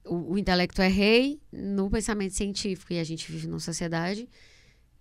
[0.04, 4.28] o, o intelecto é rei no pensamento científico e a gente vive numa sociedade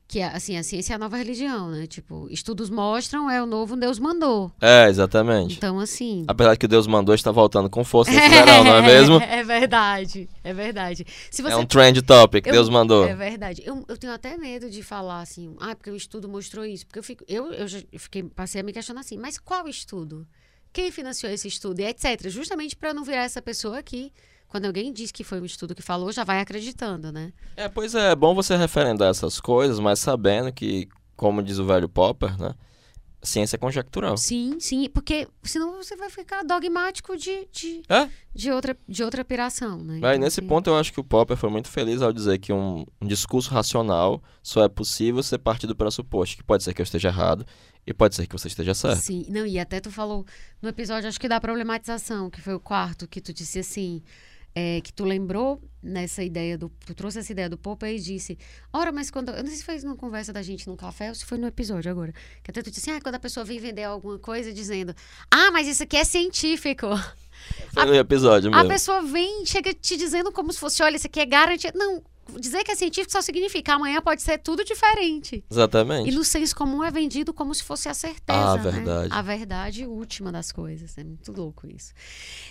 [0.08, 1.86] que, assim, a ciência é a nova religião, né?
[1.86, 4.50] Tipo, estudos mostram, é o novo Deus mandou.
[4.62, 5.58] É, exatamente.
[5.58, 6.24] Então, assim...
[6.28, 9.18] Apesar de que o Deus mandou está voltando com força nesse verão, não é mesmo?
[9.28, 11.06] É verdade, é verdade.
[11.30, 13.06] Se você É um trend topic, Eu- Deus mandou.
[13.06, 13.62] É verdade.
[13.66, 16.86] Eu, eu tenho até medo de falar assim, ah, porque o estudo mostrou isso.
[16.86, 20.26] Porque eu, fico, eu, eu já fiquei, passei a me questionar assim, mas qual estudo?
[20.72, 21.82] Quem financiou esse estudo?
[21.82, 22.30] E etc.
[22.30, 24.12] Justamente para não virar essa pessoa que,
[24.48, 27.34] quando alguém diz que foi um estudo que falou, já vai acreditando, né?
[27.56, 31.66] É, pois é, é bom você referendar essas coisas, mas sabendo que, como diz o
[31.66, 32.54] velho Popper, né?
[33.22, 34.16] ciência conjectural.
[34.18, 38.10] Sim, sim, porque senão você vai ficar dogmático de, de, É?
[38.34, 39.98] de, outra, de outra operação, né?
[39.98, 42.86] Então, nesse ponto, eu acho que o Popper foi muito feliz ao dizer que um,
[43.02, 46.86] um discurso racional só é possível ser partido do pressuposto que pode ser que eu
[46.86, 47.46] esteja errado
[47.86, 49.00] e pode ser que você esteja certo.
[49.00, 50.26] Sim, não, e até tu falou
[50.62, 54.02] no episódio, acho que da problematização, que foi o quarto, que tu disse assim,
[54.56, 56.70] é, que tu lembrou nessa ideia do.
[56.86, 58.38] Tu trouxe essa ideia do Popper e disse,
[58.74, 59.30] ora, mas quando.
[59.30, 61.48] Eu não sei se foi numa conversa da gente num café ou se foi no
[61.48, 62.12] episódio agora.
[62.44, 64.96] Que até tu disse assim, ah, quando a pessoa vem vender alguma coisa dizendo,
[65.32, 66.88] ah, mas isso aqui é científico.
[67.74, 68.70] Foi no episódio A mesmo.
[68.70, 71.78] pessoa vem, chega te dizendo como se fosse, olha, isso aqui é garantido.
[71.78, 72.02] Não,
[72.40, 75.44] dizer que é científico só significa amanhã pode ser tudo diferente.
[75.50, 76.10] Exatamente.
[76.10, 78.40] E no senso comum é vendido como se fosse a certeza.
[78.40, 78.72] Ah, né?
[78.72, 79.10] verdade.
[79.12, 80.98] A verdade última das coisas.
[80.98, 81.94] É muito louco isso.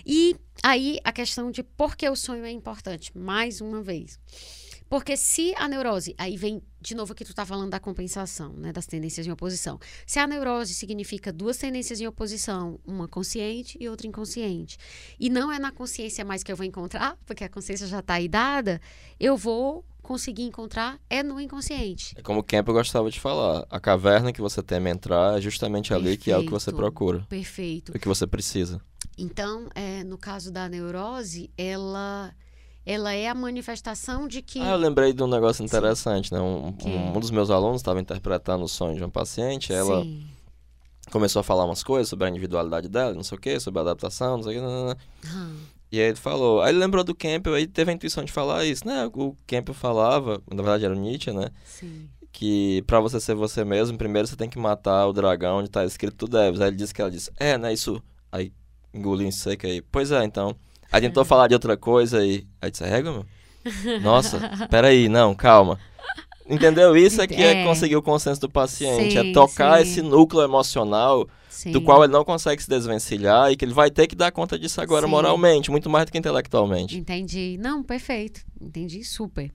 [0.04, 4.18] E aí a questão de por que o sonho é importante, mais uma vez.
[4.88, 8.72] Porque se a neurose, aí vem de novo que tu tá falando da compensação, né,
[8.72, 9.78] das tendências em oposição.
[10.06, 14.78] Se a neurose significa duas tendências em oposição, uma consciente e outra inconsciente,
[15.18, 18.14] e não é na consciência mais que eu vou encontrar, porque a consciência já tá
[18.14, 18.80] aí dada,
[19.18, 22.14] eu vou conseguir encontrar é no inconsciente.
[22.16, 23.66] É como o Campbell gostava de falar.
[23.68, 26.76] A caverna que você teme entrar é justamente ali que é o que você Perfeito.
[26.76, 27.26] procura.
[27.28, 27.92] Perfeito.
[27.92, 28.80] O que você precisa.
[29.18, 32.32] Então, é, no caso da neurose, ela,
[32.86, 34.60] ela é a manifestação de que.
[34.60, 36.40] Ah, eu lembrei de um negócio interessante, né?
[36.40, 36.88] Um, Que?
[36.88, 40.24] um, dos meus alunos estava interpretando o sonho de uma paciente, ela Sim.
[41.10, 43.82] começou a falar umas coisas sobre a individualidade dela, não sei o quê, sobre a
[43.82, 44.66] adaptação, não sei o quê.
[44.66, 44.96] não, não, não.
[45.26, 45.52] Ah,
[45.90, 48.64] E aí ele falou, aí ele lembrou do Campbell, aí teve a intuição de falar
[48.64, 49.06] isso, né?
[49.12, 51.50] O Campbell falava, na verdade era o Nietzsche, né?
[51.64, 52.08] sim.
[52.32, 55.84] Que pra você ser você mesmo, primeiro você tem que matar o dragão onde tá
[55.86, 56.60] escrito tu deves.
[56.60, 58.00] Aí ele disse que ela disse, é, né, isso.
[58.30, 58.52] Aí
[58.92, 60.54] engoliu em seco aí, pois é, então.
[60.92, 62.46] Aí tentou falar de outra coisa e.
[62.60, 64.00] Aí disse, régua, meu?
[64.00, 65.78] Nossa, peraí, não, calma.
[66.48, 66.96] Entendeu?
[66.96, 67.64] Isso é que é, É.
[67.64, 69.82] conseguir o consenso do paciente, Sim, é tocar sim.
[69.82, 71.72] esse núcleo emocional sim.
[71.72, 74.56] do qual ele não consegue se desvencilhar e que ele vai ter que dar conta
[74.56, 76.96] disso agora moralmente, muito mais do que intelectualmente.
[76.96, 77.58] Entendi.
[77.60, 78.42] Não, perfeito.
[78.60, 79.50] Entendi super.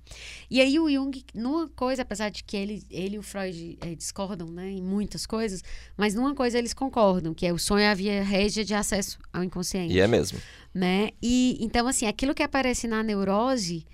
[0.50, 3.96] E aí o Jung, numa coisa, apesar de que ele, ele e o Freud eh,
[3.96, 5.64] discordam né, em muitas coisas,
[5.96, 9.18] mas numa coisa eles concordam, que é o sonho é a via régia de acesso
[9.32, 9.94] ao inconsciente.
[9.94, 10.40] E é mesmo.
[10.74, 11.10] Né?
[11.22, 13.86] E então assim, aquilo que aparece na neurose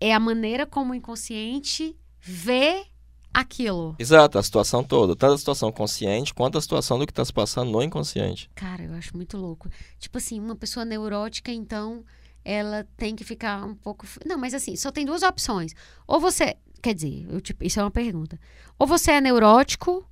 [0.00, 2.86] é a maneira como o inconsciente vê
[3.32, 3.94] aquilo.
[3.98, 7.32] Exato, a situação toda, tanto a situação consciente quanto a situação do que está se
[7.32, 8.50] passando no inconsciente.
[8.54, 9.68] Cara, eu acho muito louco.
[9.98, 12.02] Tipo assim, uma pessoa neurótica, então,
[12.42, 14.06] ela tem que ficar um pouco.
[14.24, 15.74] Não, mas assim, só tem duas opções.
[16.06, 16.56] Ou você.
[16.82, 18.38] Quer dizer, eu, tipo, isso é uma pergunta.
[18.78, 20.08] Ou você é neurótico,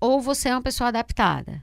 [0.00, 1.62] ou você é uma pessoa adaptada.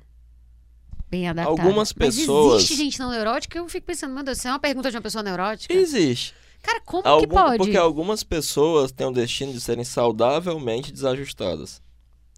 [1.10, 1.62] Bem adaptada.
[1.62, 3.58] Algumas Mas pessoas- existe gente não neurótica?
[3.58, 5.74] Eu fico pensando, meu Deus, isso é uma pergunta de uma pessoa neurótica?
[5.74, 6.34] Existe.
[6.62, 7.58] Cara, como que Algum- pode?
[7.58, 11.82] Porque algumas pessoas têm o destino de serem saudavelmente desajustadas.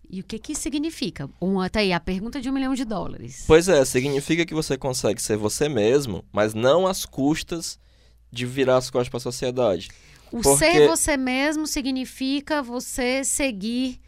[0.09, 1.29] E o que que isso significa?
[1.39, 3.43] Uma, tá aí, a pergunta de um milhão de dólares.
[3.47, 7.79] Pois é, significa que você consegue ser você mesmo, mas não às custas
[8.31, 9.89] de virar as costas para a sociedade.
[10.31, 13.99] O porque- ser você mesmo significa você seguir,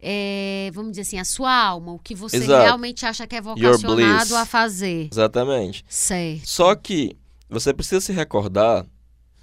[0.00, 2.62] é, vamos dizer assim, a sua alma, o que você Exato.
[2.64, 5.08] realmente acha que é vocacionado a fazer.
[5.12, 5.84] Exatamente.
[5.88, 6.46] Certo.
[6.46, 7.16] Só que
[7.48, 8.86] você precisa se recordar,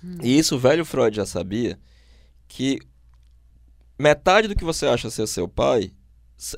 [0.03, 0.17] Hum.
[0.21, 1.77] e isso o velho Freud já sabia,
[2.47, 2.79] que
[3.99, 5.91] metade do que você acha ser seu pai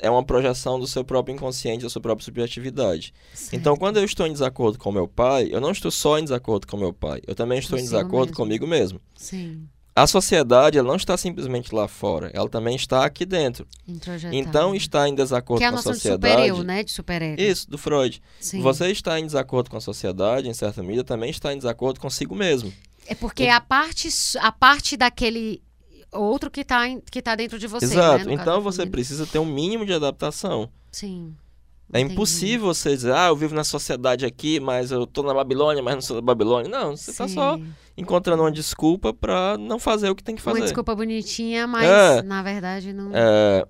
[0.02, 3.14] é uma projeção do seu próprio inconsciente, da sua própria subjetividade.
[3.34, 3.54] certo.
[3.56, 6.68] Então, quando eu estou em desacordo com meu pai, eu não estou só em desacordo
[6.68, 8.36] com meu pai, eu também estou em Consigo desacordo mesmo.
[8.36, 9.02] comigo mesmo.
[9.16, 9.68] Sim,
[10.02, 13.68] A sociedade, ela não está simplesmente lá fora, ela também está aqui dentro.
[14.32, 16.34] Então, estar em desacordo Que é a com a noção de sociedade.
[16.34, 16.84] super-eu, né?
[16.84, 17.42] De super-ego.
[17.42, 18.22] Isso, do Freud.
[18.40, 18.62] Sim.
[18.62, 22.34] Você está em desacordo com a sociedade, em certa medida, também está em desacordo consigo
[22.36, 22.72] mesmo.
[23.06, 24.08] É porque a parte,
[24.40, 25.62] a parte daquele
[26.12, 28.20] outro que tá, em- que tá dentro de você, Exato.
[28.20, 28.32] né?
[28.32, 30.70] No caso então você precisa ter um mínimo de adaptação.
[30.92, 31.36] Sim.
[31.92, 32.14] É Entendi.
[32.14, 35.96] impossível você dizer, ah, eu vivo na sociedade aqui, mas eu tô na Babilônia, mas
[35.96, 36.70] não sou da Babilônia.
[36.70, 37.68] Não, você tá só Sim.
[37.98, 40.66] encontrando uma desculpa pra não fazer o que tem que Uma fazer.
[40.66, 42.22] desculpa bonitinha, mas É.
[42.22, 43.10] na verdade não.
[43.12, 43.66] É,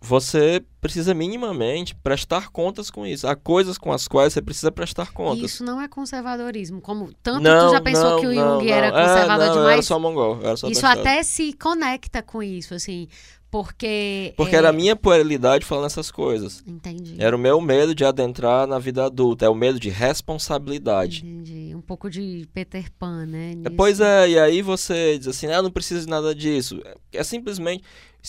[0.00, 3.28] você precisa minimamente prestar contas com isso.
[3.28, 5.44] Há coisas com as quais você precisa prestar contas.
[5.52, 6.80] Isso não é conservadorismo.
[6.80, 8.98] Como tanto não, tu já pensou não, que o não, Jung era não.
[8.98, 9.86] É, conservador não, Eu era demais?
[9.86, 13.06] só mongol, era só Isso até se conecta com isso, assim,
[13.50, 14.32] porque.
[14.36, 16.62] Porque é, era a minha puerilidade falando essas coisas.
[16.66, 17.16] Entendi.
[17.18, 21.26] Era o meu medo de adentrar na vida adulta, é o medo de responsabilidade.
[21.26, 21.74] Entendi.
[21.74, 23.52] Um pouco de Peter Pan, né?
[23.52, 23.70] É, nisso.
[23.76, 26.80] Pois é, e aí você diz assim, ah, eu não preciso de nada disso.
[26.84, 27.82] É, é simplesmente.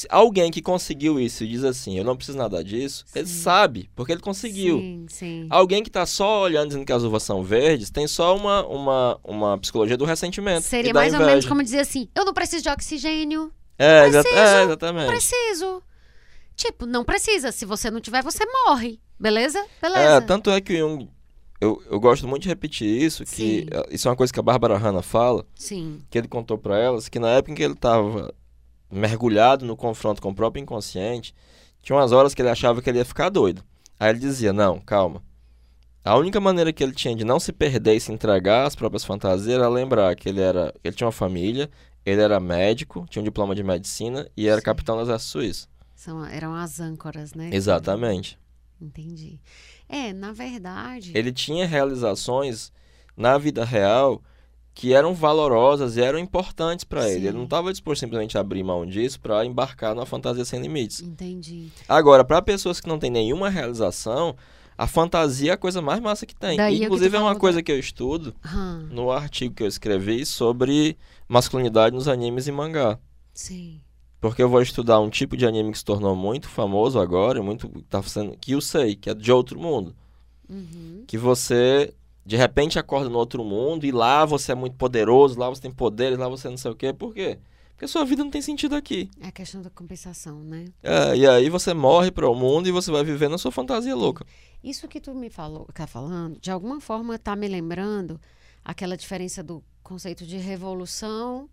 [0.10, 3.42] alguém que conseguiu isso e diz assim, eu não preciso nada disso, ele Sim.
[3.42, 4.80] sabe, porque ele conseguiu.
[4.80, 5.48] Sim, sim.
[5.50, 9.20] Alguém que tá só olhando dizendo que as uvas são verdes, tem só uma, uma,
[9.24, 10.62] uma psicologia do ressentimento.
[10.62, 13.52] Seria mais ou menos como dizer assim: eu não preciso de oxigênio,
[13.82, 15.08] É, exa- preciso, é, não exatamente.
[15.08, 15.84] preciso.
[16.56, 17.52] Tipo, não precisa.
[17.52, 19.00] Se você não tiver, você morre.
[19.20, 19.64] Beleza?
[19.82, 20.00] Beleza.
[20.18, 21.10] É, tanto é que o Jung.
[21.60, 23.68] Eu, eu gosto muito de repetir isso, que Sim.
[23.72, 26.02] eh, isso é uma coisa que a Bárbara Hanna fala, Sim.
[26.10, 28.34] que ele contou pra elas, que na época em que ele estava
[28.92, 31.34] mergulhado no confronto com o próprio inconsciente,
[31.82, 33.64] tinha umas horas que ele achava que ele ia ficar doido.
[34.00, 35.22] Aí ele dizia: Não, calma.
[36.04, 39.06] A única maneira que ele tinha de não se perder e se entregar às próprias
[39.06, 41.70] fantasias era lembrar que ele era, ele tinha uma família,
[42.06, 44.66] ele era médico, tinha um diploma de medicina e era Sim.
[44.66, 45.70] capitão do exército suíço.
[45.96, 47.50] São, eram as âncoras, né?
[47.54, 48.40] Exatamente.
[48.82, 49.40] Entendi.
[49.88, 51.12] É, na verdade.
[51.16, 52.72] Ele tinha realizações
[53.16, 54.22] na vida real
[54.74, 57.28] que eram valorosas e eram importantes pra ele.
[57.28, 61.02] Ele não estava disposto simplesmente a abrir mão disso para embarcar numa fantasia sem limites.
[61.02, 61.70] Entendi.
[61.88, 64.36] Agora, para pessoas que não têm nenhuma realização,
[64.78, 66.58] a fantasia é a coisa mais massa que tem.
[66.58, 69.68] Daí é Inclusive é uma coisa da- que eu estudo Hum, no artigo que eu
[69.68, 70.98] escrevi sobre
[71.32, 73.00] masculinidade nos animes e mangá.
[73.34, 73.82] sim.
[74.20, 77.68] Porque eu vou estudar um tipo de anime que se tornou muito famoso agora, muito
[77.90, 79.96] tá sendo que eu sei, que é de outro mundo,
[80.48, 81.04] Uhum.
[81.08, 81.92] que você
[82.24, 85.72] de repente acorda no outro mundo e lá você é muito poderoso, lá você tem
[85.72, 86.94] poderes, lá você não sei o quê.
[86.94, 87.40] Por quê?
[87.72, 89.10] Porque sua vida não tem sentido aqui.
[89.20, 90.66] É a questão da compensação, né?
[90.84, 93.96] É, e aí você morre para o mundo e você vai viver na sua fantasia
[93.96, 94.24] louca.
[94.64, 98.22] Isso que tu me falou, tá falando, de alguma forma tá me lembrando
[98.64, 101.50] aquela diferença do conceito de revolução,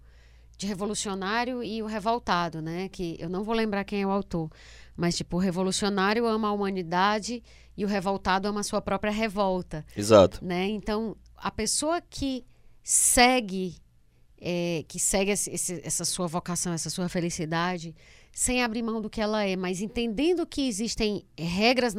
[0.56, 2.88] de revolucionário e o revoltado, né?
[2.88, 4.48] Que eu não vou lembrar quem é o autor,
[4.96, 7.42] mas tipo, o revolucionário ama a humanidade
[7.76, 10.44] e o revoltado ama a sua própria revolta, Exato.
[10.44, 10.66] né?
[10.68, 12.44] Então, a pessoa que
[12.82, 13.76] segue
[14.40, 17.92] é, que segue esse- essa sua vocação, essa sua felicidade,
[18.32, 21.92] sem abrir mão do que ela é, mas entendendo que existem regras,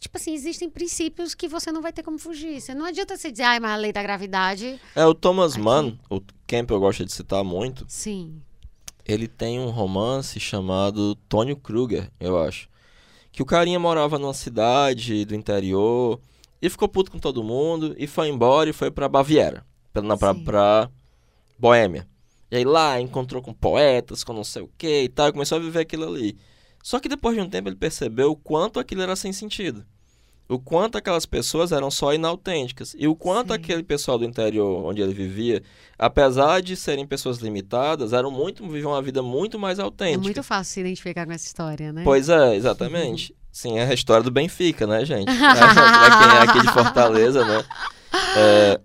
[0.00, 2.60] tipo assim, existem princípios que você não vai ter como fugir.
[2.60, 4.80] Você não adianta você dizer, ai, mas a lei da gravidade.
[4.96, 5.62] É, o Thomas Aqui.
[5.62, 8.40] Mann, o Campbell gosta de citar muito, Sim.
[9.06, 12.68] ele tem um romance chamado Tônio Kruger, eu acho.
[13.30, 16.18] Que o carinha morava numa cidade do interior
[16.60, 20.34] e ficou puto com todo mundo e foi embora e foi pra Baviera, pra, pra,
[20.34, 20.90] pra
[21.58, 22.08] Boêmia.
[22.50, 25.58] E aí lá encontrou com poetas, com não sei o que e tal, e começou
[25.58, 26.36] a viver aquilo ali.
[26.82, 29.84] Só que depois de um tempo ele percebeu o quanto aquilo era sem sentido.
[30.48, 32.96] O quanto aquelas pessoas eram só inautênticas.
[32.98, 33.54] E o quanto Sim.
[33.54, 35.62] aquele pessoal do interior onde ele vivia,
[35.96, 40.20] apesar de serem pessoas limitadas, eram muito, viviam uma vida muito mais É autêntica.
[40.24, 42.02] muito fácil se identificar com essa história, né?
[42.02, 43.32] Pois é, exatamente.
[43.52, 45.28] Sim, é a história do Benfica, né, gente?
[45.30, 45.34] É,
[45.74, 47.64] pra quem é aqui de Fortaleza, né?
[48.36, 48.80] É,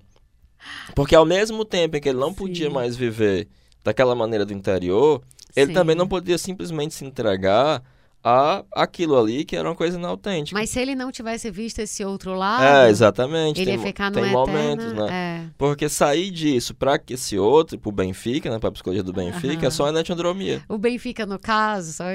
[0.94, 2.74] porque ao mesmo tempo em que ele não podia Sim.
[2.74, 3.48] mais viver
[3.84, 5.22] daquela maneira do interior,
[5.56, 5.74] ele Sim.
[5.74, 7.82] também não podia simplesmente se entregar
[8.28, 10.60] a aquilo ali que era uma coisa inautêntica.
[10.60, 13.62] Mas se ele não tivesse visto esse outro lado, É, exatamente.
[13.62, 15.08] ele tem, ia ficar no tem momentos, né?
[15.12, 15.50] É.
[15.60, 19.68] Porque sair disso pra que esse outro, pro Benfica, né, pra psicologia do Benfica, Aham.
[19.68, 20.64] é só anetiandromia.
[20.68, 22.06] O Benfica, no caso, só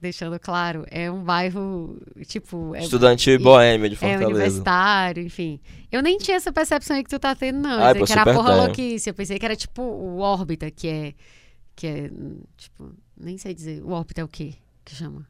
[0.00, 4.26] deixando claro, é um bairro, tipo, é, Estudantil e boêmia de é Fortaleza.
[4.26, 5.60] universitário, enfim.
[5.92, 7.72] Eu nem tinha essa percepção aí que tu tá tendo, não.
[7.78, 8.64] Eu Ai, pensei pô, que era porra tenho.
[8.64, 9.10] louquice.
[9.10, 11.12] Eu pensei que era tipo o órbita, que é.
[11.78, 12.10] Que é.
[12.56, 13.82] Tipo, nem sei dizer.
[13.84, 14.54] O órbita é o quê?
[14.84, 15.24] Que chama?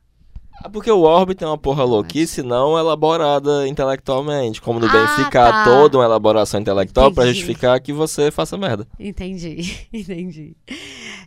[0.64, 4.60] Ah, Porque o Orbit é uma porra louquice não elaborada intelectualmente.
[4.62, 5.64] Como no Ah, Benfica tá.
[5.64, 7.38] toda uma elaboração intelectual pra Entendi.
[7.40, 8.88] justificar que você faça merda.
[8.98, 10.56] Entendi, entendi.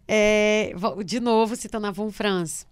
[0.08, 0.74] É,
[1.06, 2.66] de novo, citando a Von Franz.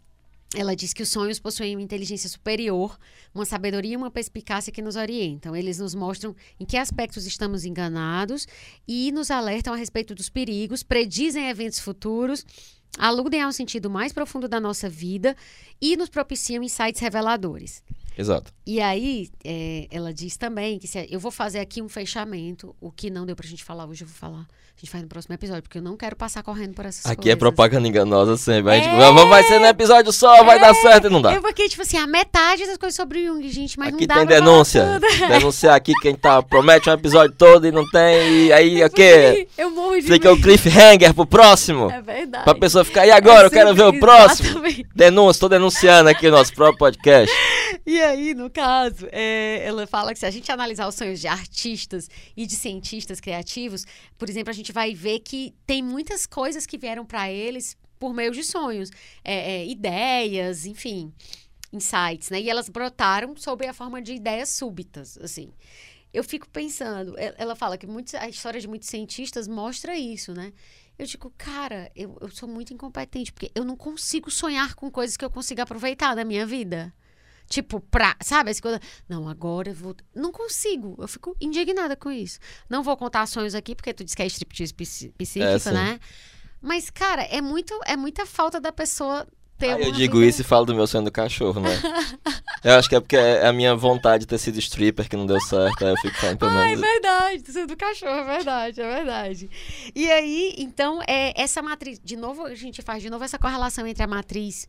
[0.56, 2.98] Ela diz que os sonhos possuem uma inteligência superior,
[3.34, 5.56] uma sabedoria e uma perspicácia que nos orientam.
[5.56, 8.48] Eles nos mostram em que aspectos estamos enganados
[8.88, 12.44] e nos alertam a respeito dos perigos, predizem eventos futuros,
[12.98, 15.36] aludem ao sentido mais profundo da nossa vida
[15.80, 17.84] e nos propiciam insights reveladores.
[18.18, 18.52] Exato.
[18.66, 22.92] E aí, é, ela diz também que se eu vou fazer aqui um fechamento, o
[22.92, 24.46] que não deu pra gente falar hoje, eu vou falar.
[24.78, 27.20] A gente faz no próximo episódio, porque eu não quero passar correndo por essas coisas.
[27.20, 28.72] Aqui é propaganda enganosa sempre.
[28.72, 28.96] A gente, É.
[28.98, 31.34] "Vamos- vai ser no episódio só, vai dar certo e não dá.
[31.34, 34.08] Eu porque, tipo assim, a metade das coisas sobre o Jung, gente, mas Aqui não
[34.08, 35.00] dá tem pra falar denúncia.
[35.28, 38.46] Denunciar aqui quem tá, promete um episódio todo e não tem.
[38.46, 39.50] E aí o quê?
[39.58, 40.44] Eu morro de Fica o medo.
[40.48, 41.92] cliffhanger pro próximo.
[41.92, 42.46] É verdade.
[42.46, 43.48] Pra pessoa ficar, e agora?
[43.48, 44.48] Eu quero ver o próximo.
[44.50, 44.88] Exatamente.
[44.96, 47.30] Denúncia, tô denunciando aqui o nosso próprio podcast.
[47.86, 51.28] E aí, no caso, é, ela fala que se a gente analisar os sonhos de
[51.28, 53.86] artistas e de cientistas criativos,
[54.18, 58.14] por exemplo, a gente vai ver que tem muitas coisas que vieram para eles por
[58.14, 58.90] meio de sonhos,
[59.24, 61.14] É, é, ideias, enfim,
[61.72, 62.42] insights, né?
[62.42, 65.52] E elas brotaram sob a forma de ideias súbitas, assim.
[66.14, 70.52] Eu fico pensando, ela fala que muitos, a história de muitos cientistas mostra isso, né?
[70.98, 75.16] Eu digo, cara, eu, eu sou muito incompetente, porque eu não consigo sonhar com coisas
[75.16, 76.94] que eu consiga aproveitar da minha vida.
[77.50, 78.52] Tipo, pra, sabe?
[78.52, 79.96] Essa coisa, não, agora eu vou.
[80.16, 80.96] Não consigo.
[81.00, 82.40] Eu fico indignada com isso.
[82.70, 86.00] Não vou contar sonhos aqui, porque tu disse que é striptease psíquico, É, né?
[86.62, 89.28] Mas, cara, é, muito, é muita falta da pessoa
[89.60, 91.70] ter Ah, eu digo vida- isso e falo do meu sonho do cachorro, né?
[92.64, 95.26] eu acho que é porque é a minha vontade de ter sido stripper que não
[95.26, 96.82] deu certo, aí eu fico falando pelo Ah, é menos.
[96.82, 99.50] verdade, do do cachorro, é verdade, é verdade.
[99.96, 103.86] E aí, então, é, essa matriz, de novo, a gente faz de novo essa correlação
[103.86, 104.68] entre a matriz,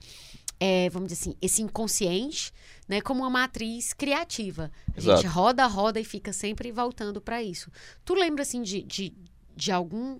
[0.58, 2.52] é, vamos dizer assim, esse inconsciente,
[2.88, 4.70] né, como uma matriz criativa.
[4.96, 7.70] A gente roda, roda e fica sempre voltando para isso.
[8.04, 9.12] Tu lembra, assim, de, de,
[9.56, 10.18] de algum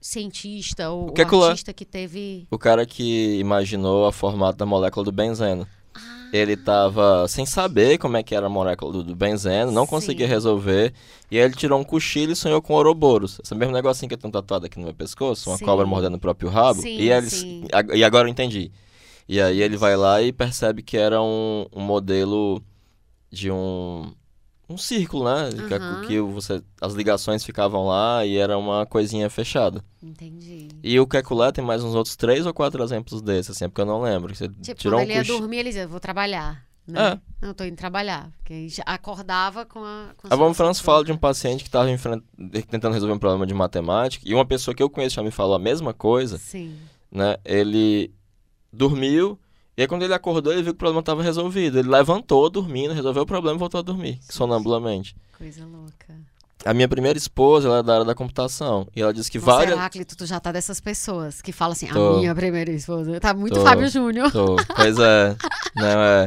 [0.00, 2.46] cientista ou, que é ou que lá- artista que teve...
[2.50, 5.66] O cara que imaginou o formato da molécula do benzeno.
[5.94, 9.86] Ah, Ele tava sem saber como é que era a molécula do, do benzeno, não
[9.86, 10.32] conseguia Sim.
[10.32, 10.94] resolver.
[11.30, 13.40] E aí ele tirou um cochilo e sonhou com Ouroboros.
[13.44, 15.64] Esse mesmo negocinho que eu tenho tatuado aqui no meu pescoço, uma Sim.
[15.64, 16.80] cobra mordendo o próprio rabo.
[16.80, 17.28] Sim, e, ele,
[17.94, 18.70] e agora eu entendi.
[19.28, 22.60] E aí ele vai lá e percebe que era um, um modelo
[23.30, 24.12] de um
[24.70, 25.50] um círculo, né?
[25.68, 26.00] Que- Aham.
[26.06, 29.84] Que, você as ligações ficavam lá e era uma coisinha fechada.
[30.02, 30.68] entendi.
[30.82, 33.80] E o Kekulé tem mais uns outros três ou quatro exemplos desses, assim, é porque
[33.80, 34.34] eu não lembro.
[34.34, 36.64] Você Tipo, tirou quando um ele ia dormir, ele dizia, vou trabalhar.
[36.86, 37.20] Né?
[37.42, 37.46] É.
[37.46, 38.30] Não, tô indo trabalhar.
[38.38, 40.08] Porque acordava com a.
[40.16, 41.88] Com A Von solução Franz fala de um paciente que estava
[42.68, 45.54] tentando resolver um problema de matemática e uma pessoa que eu conheço já me falou
[45.54, 46.74] a mesma coisa, Sim.
[47.10, 47.36] né?
[47.44, 48.12] Ele
[48.72, 49.38] dormiu
[49.80, 51.78] e aí quando ele acordou ele viu que o problema estava resolvido.
[51.78, 55.16] Ele levantou dormindo, resolveu o problema e voltou a dormir, sonambulamente.
[55.38, 56.20] Coisa louca.
[56.66, 59.50] A minha primeira esposa, ela é da área da computação e ela disse que Nossa,
[59.50, 59.78] várias...
[59.78, 62.16] Heráclito, tu já tá dessas pessoas que falam assim, Tô.
[62.16, 63.18] a minha primeira esposa.
[63.20, 63.62] Tá muito Tô.
[63.62, 64.30] Fábio Júnior.
[64.30, 65.34] Tô, Pois é,
[65.74, 66.26] não é...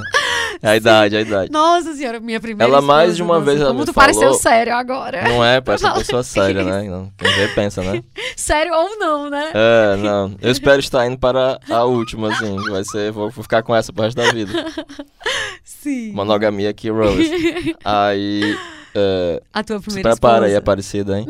[0.63, 1.51] É a idade, é a idade.
[1.51, 4.21] Nossa senhora, minha primeira Ela mais esposa, de uma nossa, vez ela me tu pareceu
[4.21, 5.21] falou- sério agora.
[5.27, 6.83] Não é, parece uma pessoa séria, né?
[6.83, 8.01] Não, Quem vê pensa, né?
[8.37, 9.51] Sério ou não, né?
[9.53, 10.35] É, não.
[10.41, 12.55] Eu espero estar indo para a última, assim.
[12.69, 13.11] Vai ser.
[13.11, 14.51] Vou, ficar com essa pro resto da vida.
[15.63, 16.13] Sim.
[16.13, 17.29] Monogamia aqui, Rose.
[17.83, 18.57] Aí.
[18.95, 20.59] É, A tua se primeira prepara aí, esposa.
[20.59, 21.25] Aparecida, hein?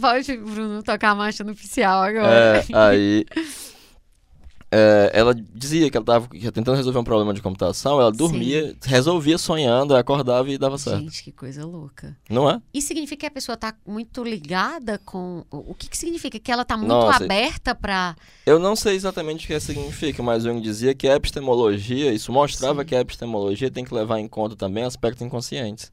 [0.00, 2.28] Pode, Bruno, tocar a marcha no oficial agora.
[2.28, 3.26] É, aí.
[4.74, 9.36] É, ela dizia que ela estava tentando resolver um problema de computação, ela dormia, resolvia
[9.36, 11.00] sonhando, acordava e dava certo.
[11.00, 12.16] Gente, que coisa louca.
[12.30, 12.58] Não é?
[12.72, 15.44] Isso significa que a pessoa tá muito ligada com.
[15.50, 16.38] O que, que significa?
[16.38, 17.22] Que ela tá muito Nossa.
[17.22, 18.16] aberta pra.
[18.46, 22.80] Eu não sei exatamente o que significa, mas Jung dizia que a epistemologia, isso mostrava
[22.80, 22.86] Sim.
[22.86, 25.92] que a epistemologia tem que levar em conta também aspectos inconscientes.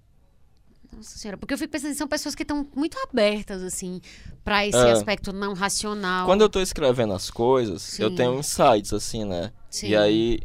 [0.99, 4.01] Nossa senhora, porque eu fico pensando, são pessoas que estão muito abertas, assim,
[4.43, 4.91] pra esse É.
[4.91, 6.25] aspecto não racional.
[6.25, 8.15] Quando eu tô escrevendo as coisas, eu Sim.
[8.15, 9.53] tenho insights, assim, né?
[9.69, 9.87] Sim.
[9.87, 10.39] E aí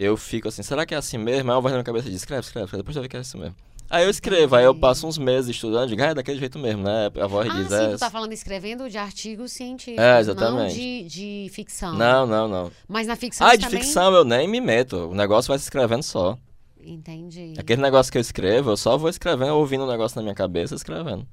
[0.00, 1.50] eu fico assim, será que é assim mesmo?
[1.52, 3.20] Aí uma voz na minha cabeça diz, escreve, escreve, escreve, depois eu ver que é
[3.20, 3.54] assim mesmo.
[3.88, 6.82] Aí eu escrevo, aí eu passo uns meses estudando, digo, ah, é daquele jeito mesmo,
[6.82, 7.08] né?
[7.20, 7.88] A voz Ah, diz, sim, é.
[7.90, 10.74] tu tá falando escrevendo de artigos científicos, É, não exatamente.
[10.74, 11.94] de, de ficção.
[11.94, 12.72] Não, não, não.
[12.88, 13.80] Mas na ficção Ah, de também...
[13.82, 14.96] ficção eu nem me meto.
[15.10, 16.36] O negócio vai se escrevendo só.
[16.84, 17.54] Entendi.
[17.58, 20.74] Aquele negócio que eu escrevo, eu só vou escrevendo, ouvindo o negócio na minha cabeça
[20.74, 21.26] escrevendo.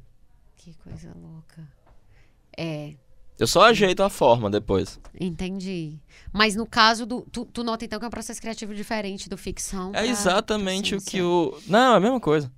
[0.56, 1.68] Que coisa louca.
[2.58, 2.94] É,
[3.40, 5.00] Eu só ajeito a forma depois.
[5.20, 5.98] entendi.
[6.32, 7.22] Mas no caso do...
[7.32, 11.02] Tu, tu nota, então, que é um processo criativo diferente do ficção É exatamente o
[11.02, 11.58] que o.
[11.68, 12.52] Não, é a mesma coisa.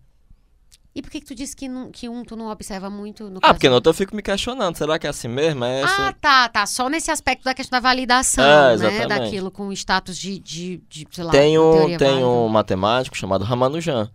[0.94, 3.38] E por que, que tu disse que, não- que um tu não observa muito no
[3.38, 5.64] Ah, caso porque no outro eu fico me questionando, será que é assim mesmo?
[5.64, 6.08] É essa...
[6.08, 6.66] Ah, tá, tá.
[6.66, 9.08] Só nesse aspecto da questão da validação, É, né?
[9.08, 14.10] Daquilo com status de, de, de sei lá, Tem um, tem um matemático chamado Ramanujan,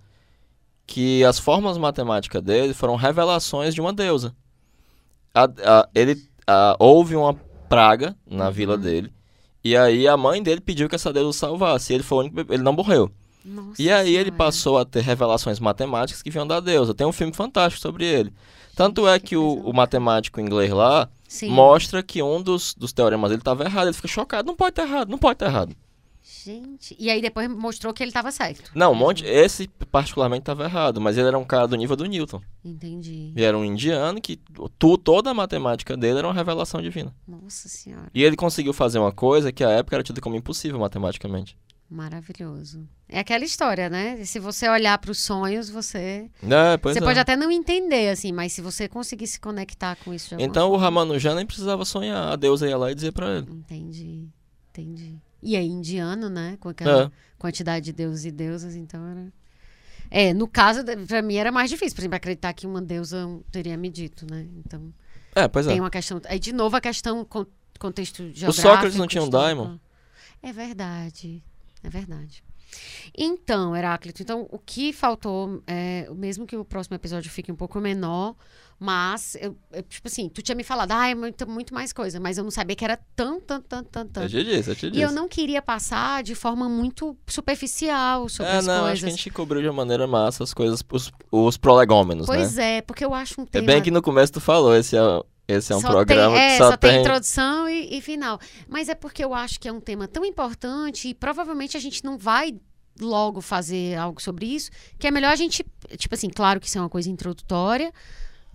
[0.87, 4.35] que as formas matemáticas dele foram revelações de uma deusa.
[5.35, 7.35] A- a- ele a- houve uma
[7.71, 8.53] praga na Uhum.
[8.53, 9.11] vila dele,
[9.65, 11.95] e aí a mãe dele pediu que essa deusa o salvasse.
[11.95, 13.11] Ele foi ele não morreu.
[13.47, 14.37] Nossa E aí ele Senhora.
[14.37, 16.95] passou a ter revelações matemáticas que vinham da deusa.
[16.95, 18.33] Tem um filme fantástico sobre ele.
[18.75, 21.51] Tanto é que o, o matemático inglês lá Sim.
[21.51, 23.87] mostra que um dos, dos teoremas dele estava errado.
[23.87, 24.47] Ele fica chocado.
[24.47, 25.75] Não pode estar errado, não pode estar errado.
[26.45, 26.97] Gente.
[26.99, 28.71] E aí depois mostrou que ele estava certo.
[28.75, 29.25] Não, um monte.
[29.25, 32.41] Esse particularmente estava errado, mas ele era um cara do nível do Newton.
[32.65, 33.33] Entendi.
[33.37, 34.37] E era um indiano que
[34.79, 37.15] tu, toda a matemática dele era uma revelação divina.
[37.27, 38.09] Nossa Senhora.
[38.13, 41.57] E ele conseguiu fazer uma coisa que à época era tida como impossível matematicamente.
[41.89, 42.89] Maravilhoso.
[43.09, 44.25] É aquela história, né?
[44.25, 46.29] Se você olhar para os sonhos, você.
[46.43, 47.03] É, você é.
[47.03, 50.71] pode até não entender, assim, mas se você conseguir se conectar com isso Então o
[50.73, 52.33] forma- Ramanujan nem precisava sonhar.
[52.33, 53.47] A deusa ia lá e dizia pra ele.
[53.51, 54.29] Entendi.
[54.71, 55.15] Entendi.
[55.43, 56.57] E aí, indiano, né?
[56.59, 57.11] Com aquela É.
[57.39, 59.33] quantidade de deuses e deusas, então era.
[60.11, 63.77] É, no caso, pra mim era mais difícil, por exemplo, acreditar que uma deusa teria
[63.77, 64.47] me dito, né?
[64.65, 64.93] Então,
[65.35, 65.71] É, pois é.
[65.71, 66.21] tem uma questão.
[66.27, 67.47] Aí, de novo, a questão con-
[67.79, 68.53] contexto geográfico.
[68.69, 69.77] Sócrates não tinha um daimon?
[70.43, 71.43] É verdade.
[71.87, 72.43] É verdade.
[73.17, 77.81] Então, Heráclito, então o que faltou, é, mesmo que o próximo episódio fique um pouco
[77.81, 78.35] menor,
[78.79, 82.19] mas, eu, eu, tipo assim, tu tinha me falado, ah, é muito, muito mais coisa,
[82.19, 84.29] mas eu não sabia que era tão, tão, tão, tão, Eu tanto.
[84.29, 84.99] te disse, eu te disse.
[84.99, 88.93] E eu não queria passar de forma muito superficial sobre É, as não, coisas.
[88.95, 92.35] acho que a gente cobriu de uma maneira massa as coisas, os, os prolegômenos, né?
[92.37, 93.67] Pois é, porque eu acho um É tema...
[93.69, 95.01] bem que no começo tu falou, esse é
[95.49, 97.01] Esse é um só programa tem, é, que só, só tem, tem.
[97.01, 98.41] introdução e, e final.
[98.69, 102.05] Mas é porque eu acho que é um tema tão importante e provavelmente a gente
[102.05, 102.57] não vai
[103.01, 105.65] logo fazer algo sobre isso, que é melhor a gente,
[105.99, 107.93] tipo assim, claro que isso é uma coisa introdutória,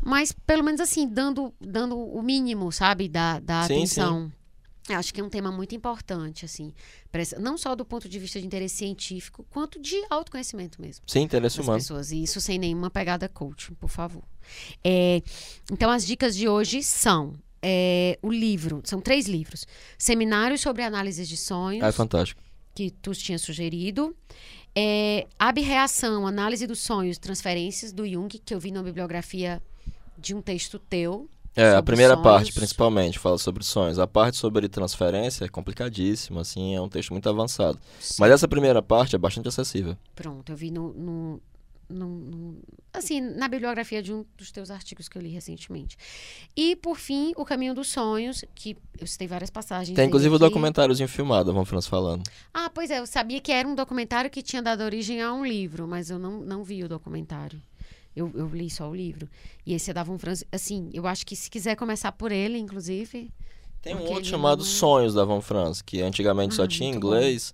[0.04, 4.24] mas pelo menos assim, dando, dando o mínimo, sabe, da, da Sim, atenção.
[4.24, 4.41] Eu
[4.94, 6.74] acho que é um tema muito importante, assim,
[7.14, 11.22] essa- não só do ponto de vista de interesse científico, quanto de autoconhecimento mesmo Sim,
[11.22, 11.80] interesse humano.
[11.80, 12.12] pessoas.
[12.12, 14.24] E isso sem nenhuma pegada coaching, por favor.
[14.84, 15.22] É,
[15.72, 19.68] então, as dicas de hoje são é, o livro, são três livros.
[19.98, 22.42] Seminários sobre análises de sonhos, Ah, é fantástico.
[22.74, 24.16] que tu tinha sugerido.
[24.76, 29.62] É, Abreação, análise dos sonhos, transferências, do Jung, que eu vi na bibliografia
[30.18, 31.30] de um texto teu.
[31.56, 32.24] É, a primeira sonhos.
[32.24, 34.00] parte, principalmente, fala sobre sonhos.
[34.00, 37.78] A parte sobre transferência é complicadíssima, assim, é um texto muito avançado.
[38.18, 39.98] Mas essa primeira parte é bastante acessível.
[40.16, 41.42] Pronto, eu vi no, no-
[41.90, 42.58] no- no-
[42.94, 45.98] assim, na bibliografia de um dos teus artigos que eu li recentemente.
[46.56, 49.94] E, por fim, O Caminho dos Sonhos, que eu citei várias passagens.
[49.94, 50.46] Tem inclusive o aqui.
[50.46, 52.24] documentáriozinho filmado, vamos Franz falando.
[52.54, 55.46] Ah, pois é, eu sabia que era um documentário que tinha dado origem a um
[55.46, 57.62] livro, mas eu não, não vi o documentário.
[58.16, 59.28] Eu, eu li só o livro.
[59.66, 60.44] E esse é da Von Franz.
[60.52, 63.32] Assim, eu acho que se quiser começar por ele, inclusive.
[63.82, 66.90] Tem um outro chamado não é- Sonhos da Von Franz, que antigamente só Ah, tinha
[66.90, 66.98] em bom.
[66.98, 67.54] inglês,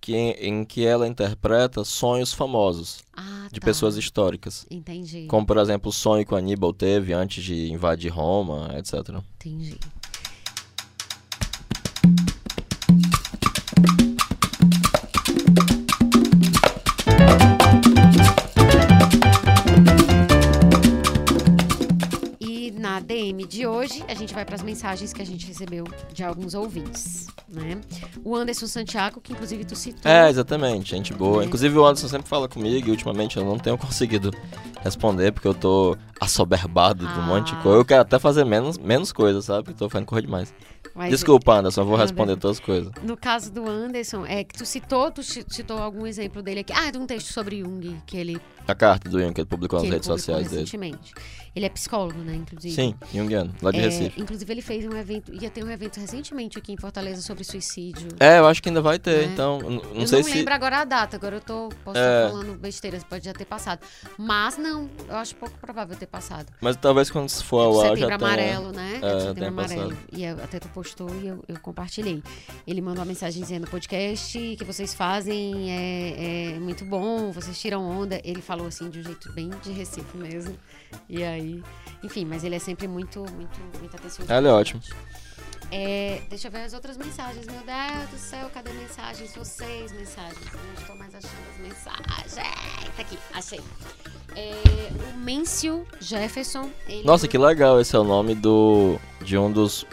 [0.00, 3.64] que, em que ela interpreta sonhos famosos Ah, de tá.
[3.64, 4.64] pessoas históricas.
[4.70, 5.26] Entendi.
[5.26, 9.20] Como, por exemplo, o sonho que o Aníbal teve antes de invadir Roma, etc.
[9.36, 9.76] Entendi.
[23.32, 26.54] DM de hoje, a gente vai para as mensagens que a gente recebeu de alguns
[26.54, 27.80] ouvintes, né?
[28.24, 30.10] O Anderson Santiago, que inclusive tu citou.
[30.10, 31.42] É, exatamente, gente boa.
[31.42, 31.46] É.
[31.46, 34.30] Inclusive o Anderson sempre fala comigo e ultimamente eu não tenho conseguido
[34.82, 37.62] responder porque eu tô assoberbado de um monte de Ah.
[37.62, 37.78] coisa.
[37.78, 39.74] Eu quero até fazer menos, menos coisas, sabe?
[39.74, 40.54] Tô fazendo correr demais.
[40.94, 42.90] mas- Desculpa, Anderson, eu vou responder todas as coisas.
[43.02, 46.72] No caso do Anderson, é que tu citou, tu ci- citou algum exemplo dele aqui.
[46.72, 49.78] Ah, de um texto sobre Jung, que ele, A carta do Ian que ele publicou
[49.78, 50.60] que nas ele redes publicou sociais dele.
[50.62, 51.14] recentemente.
[51.54, 52.74] Ele é psicólogo, né, inclusive.
[52.74, 54.20] Sim, Jungiano, lá de É, Recife.
[54.20, 58.08] inclusive, ele fez um evento, ia ter um evento recentemente aqui em Fortaleza sobre suicídio.
[58.20, 59.32] É, eu acho que ainda vai ter, Né?
[59.32, 59.58] então.
[59.60, 60.34] Não eu sei não se.
[60.34, 62.28] lembro agora a data, agora eu tô posso É.
[62.28, 63.80] falando besteira, pode já ter passado.
[64.18, 66.52] Mas não, eu acho pouco provável ter passado.
[66.60, 68.30] Mas talvez quando for ao ar já setembro tenha.
[68.32, 68.96] amarelo, né?
[68.96, 69.82] É, setembro tenha amarelo.
[69.92, 69.98] passado.
[70.12, 72.22] E eu- até tu postou e eu, eu compartilhei.
[72.66, 77.82] Ele mandou uma mensagem dizendo: podcast que vocês fazem é, é muito bom, vocês tiram
[77.82, 78.20] onda.
[78.22, 80.56] Ele falou assim de um jeito bem de Recife mesmo.
[81.08, 81.62] E aí,
[82.02, 84.32] enfim, mas ele é sempre muito, muito, muito atencioso.
[84.32, 84.80] Ele é ótimo.
[85.70, 87.46] É, deixa eu ver as outras mensagens.
[87.46, 89.34] Meu Deus do céu, cadê mensagens?
[89.34, 90.38] Vocês, mensagens.
[90.52, 92.34] Não estou mais achando as mensagens.
[92.34, 93.60] Tá aqui, achei.
[94.34, 94.52] É,
[95.12, 96.70] o Mêncio Jefferson.
[97.04, 99.84] Nossa, que legal, esse é o nome do de um dos.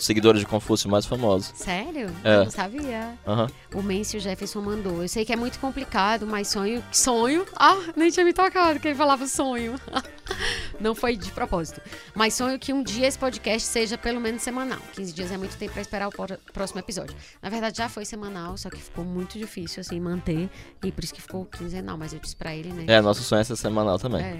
[0.00, 1.52] Seguidores de Confúcio mais famosos.
[1.54, 2.10] Sério?
[2.24, 2.36] É.
[2.36, 3.14] Eu não sabia.
[3.26, 3.46] Aham.
[3.74, 5.02] O Mêncio Jefferson mandou.
[5.02, 6.82] Eu sei que é muito complicado, mas sonho.
[6.92, 7.44] Sonho?
[7.56, 9.78] Ah, nem tinha me tocado que ele falava sonho.
[10.80, 11.80] Não foi de propósito.
[12.14, 14.78] Mas sonho que um dia esse podcast seja pelo menos semanal.
[14.94, 16.12] 15 dias é muito tempo pra esperar o
[16.52, 17.16] próximo episódio.
[17.42, 20.48] Na verdade, já foi semanal, só que ficou muito difícil, assim, manter.
[20.84, 21.96] E por isso que ficou quinzenal.
[21.96, 22.84] Mas eu disse pra ele, né?
[22.86, 24.22] É, nosso sonho é ser semanal também.
[24.22, 24.38] É.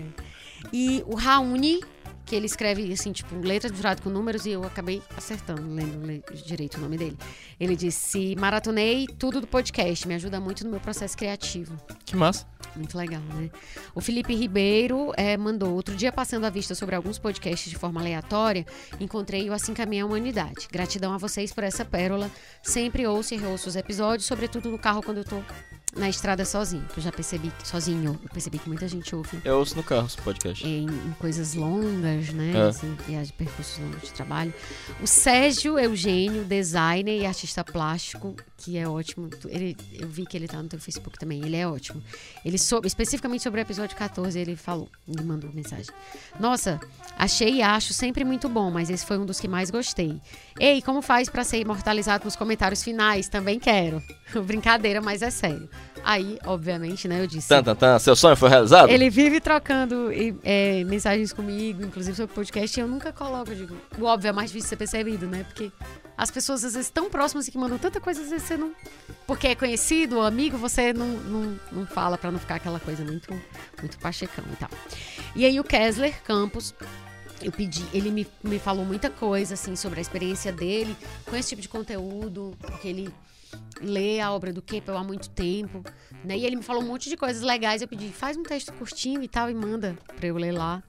[0.73, 1.81] E o Raoni,
[2.29, 6.23] que ele escreve assim, tipo, letras misturado com números, e eu acabei acertando, lendo le-
[6.45, 7.17] direito o nome dele.
[7.59, 11.77] Ele disse: Maratonei tudo do podcast, me ajuda muito no meu processo criativo.
[12.05, 12.47] Que massa.
[12.77, 13.51] Muito legal, né?
[13.95, 18.01] O Felipe Ribeiro eh, mandou: Outro dia, passando a vista sobre alguns podcasts de forma
[18.01, 18.67] aleatória,
[19.01, 20.69] encontrei o Assim Caminha a Humanidade.
[20.71, 22.31] Gratidão a vocês por essa pérola.
[22.63, 25.41] Sempre ouço e reouço os episódios, sobretudo no carro quando eu tô
[25.97, 26.85] na estrada sozinho.
[26.93, 29.83] Que eu já percebi, que- sozinho, eu percebi que muita gente ouve Eu ouço no
[29.83, 30.67] carro esse podcast.
[30.67, 32.53] em, em coisas longas, né?
[32.55, 32.69] É.
[32.69, 34.53] Assim, viagens, percursos longos de trabalho.
[35.03, 39.31] O Sérgio Eugênio, designer e artista plástico, que é ótimo.
[39.47, 42.03] Ele, eu vi que ele tá no teu Facebook também, ele é ótimo.
[42.45, 45.87] Ele soube, especificamente sobre o episódio 14, ele falou, me mandou mensagem.
[46.41, 46.81] Nossa,
[47.17, 50.21] achei e acho sempre muito bom, mas esse foi um dos que mais gostei.
[50.59, 53.29] Ei, como faz pra ser imortalizado nos comentários finais?
[53.29, 54.03] Também quero.
[54.45, 55.69] Brincadeira, mas é sério.
[56.05, 57.49] Aí, obviamente, né, eu disse.
[57.49, 58.91] Tan, tan, tan, seu sonho foi realizado?
[58.91, 60.11] Ele vive trocando
[60.43, 64.51] é, mensagens comigo, inclusive sobre podcast, e eu nunca coloco, digo, o óbvio é mais
[64.51, 65.45] difícil ser percebido, né?
[65.45, 65.71] Porque
[66.19, 68.73] as pessoas às vezes tão próximas e que mandam tanta coisa, às vezes você não.
[69.25, 73.33] Porque é conhecido amigo, você não, não, não fala pra não ficar aquela coisa muito,
[73.79, 74.69] muito pachecão e tal.
[75.37, 76.75] E aí o Kessler Campos.
[77.41, 81.51] Eu pedi, ele me, me falou muita coisa, assim, sobre a experiência dele com esse
[81.51, 83.15] tipo de conteúdo, porque ele
[83.81, 85.83] lê a obra do Campbell há muito tempo,
[86.25, 86.37] né?
[86.37, 87.83] E ele me falou um monte de coisas legais.
[87.83, 90.83] Eu pedi, faz um texto curtinho e tal e manda pra eu ler lá.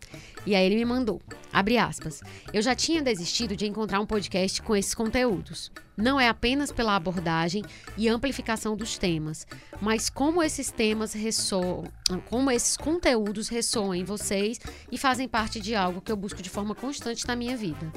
[0.45, 1.21] E aí ele me mandou.
[1.51, 2.21] Abre aspas.
[2.53, 5.71] Eu já tinha desistido de encontrar um podcast com esses conteúdos.
[5.97, 7.63] Não é apenas pela abordagem
[7.97, 9.45] e amplificação dos temas,
[9.81, 11.83] mas como esses temas ressoam,
[12.29, 14.59] como esses conteúdos ressoam em vocês
[14.89, 17.91] e fazem parte de algo que eu busco de forma constante na minha vida.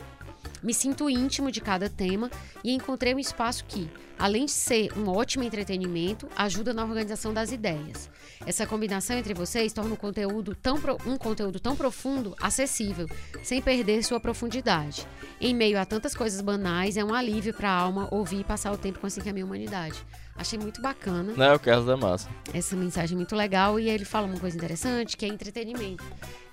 [0.62, 2.30] Me sinto íntimo de cada tema
[2.62, 7.50] e encontrei um espaço que, além de ser um ótimo entretenimento, ajuda na organização das
[7.50, 8.08] ideias.
[8.46, 13.08] Essa combinação entre vocês torna um conteúdo tão, um conteúdo tão profundo acessível,
[13.42, 15.06] sem perder sua profundidade.
[15.40, 18.72] Em meio a tantas coisas banais, é um alívio para a alma ouvir e passar
[18.72, 20.00] o tempo com assim que a minha humanidade.
[20.36, 21.34] Achei muito bacana.
[21.36, 22.28] Não, eu quero da massa.
[22.52, 26.02] Essa mensagem é muito legal e ele fala uma coisa interessante, que é entretenimento.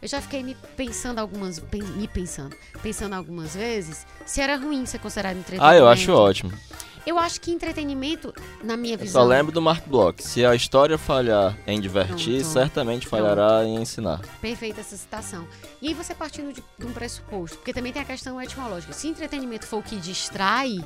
[0.02, 1.60] Eu já fiquei me pensando algumas,
[1.96, 5.74] me pensando, pensando algumas vezes, se era ruim ser considerado entretenimento.
[5.74, 6.52] Ah, eu acho ótimo.
[7.06, 8.34] Eu acho que entretenimento,
[8.64, 9.22] na minha visão.
[9.22, 10.22] Eu só lembro do Mark Bloch.
[10.22, 12.54] Se a história falhar em divertir, Pronto.
[12.54, 13.68] certamente falhará Pronto.
[13.68, 14.22] em ensinar.
[14.42, 15.48] Perfeita essa citação.
[15.82, 18.94] E aí você partindo de, de um pressuposto, porque também tem a questão etimológica.
[18.94, 20.84] Se entretenimento for o que distrai,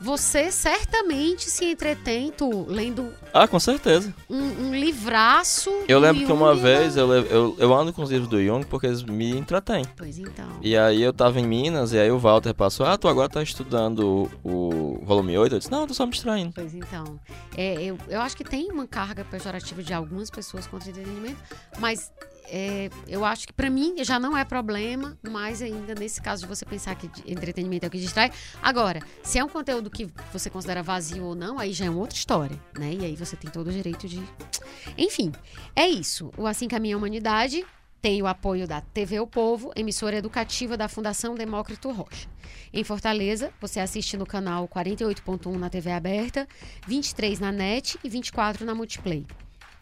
[0.00, 3.12] você certamente se entretém, tu, lendo.
[3.32, 4.14] Ah, com certeza.
[4.28, 5.70] Um, um livraço.
[5.88, 8.64] Eu lembro Jung, que uma vez eu, eu, eu ando com os livros do Jung
[8.66, 9.84] porque eles me entretêm.
[9.96, 10.48] Pois então.
[10.60, 13.42] E aí eu tava em Minas e aí o Walter passou: Ah, tu agora tá
[13.42, 15.54] estudando o, o volume 8?
[15.54, 16.52] Eu disse: Não, tô só me distraindo.
[16.54, 17.18] Pois então.
[17.56, 21.38] É, eu, eu acho que tem uma carga pejorativa de algumas pessoas contra o entretenimento,
[21.78, 22.12] mas
[22.46, 26.48] é, eu acho que para mim já não é problema, mais ainda nesse caso de
[26.48, 28.30] você pensar que entretenimento é o que distrai.
[28.62, 32.00] Agora, se é um conteúdo que você considera vazio ou não, aí já é uma
[32.00, 32.92] outra história, né?
[32.92, 34.22] E aí você tem todo o direito de.
[34.96, 35.32] Enfim,
[35.74, 36.30] é isso.
[36.36, 37.64] O Assim Caminha a Humanidade
[38.00, 42.28] tem o apoio da TV O Povo, emissora educativa da Fundação Demócrito Rocha.
[42.70, 46.46] Em Fortaleza, você assiste no canal 48.1 na TV aberta,
[46.86, 49.26] 23 na NET e 24 na Multiplay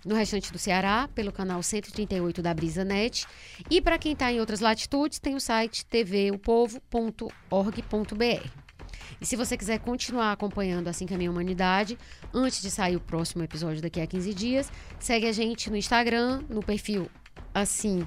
[0.05, 3.27] no restante do Ceará, pelo canal 138 da Brisa Net.
[3.71, 7.33] E para quem está em outras latitudes, tem o site tvupovo.org.br.
[9.21, 11.97] E se você quiser continuar acompanhando Assim que a Humanidade,
[12.35, 16.43] antes de sair o próximo episódio daqui a 15 dias, segue a gente no Instagram,
[16.49, 17.09] no perfil
[17.55, 18.07] Assim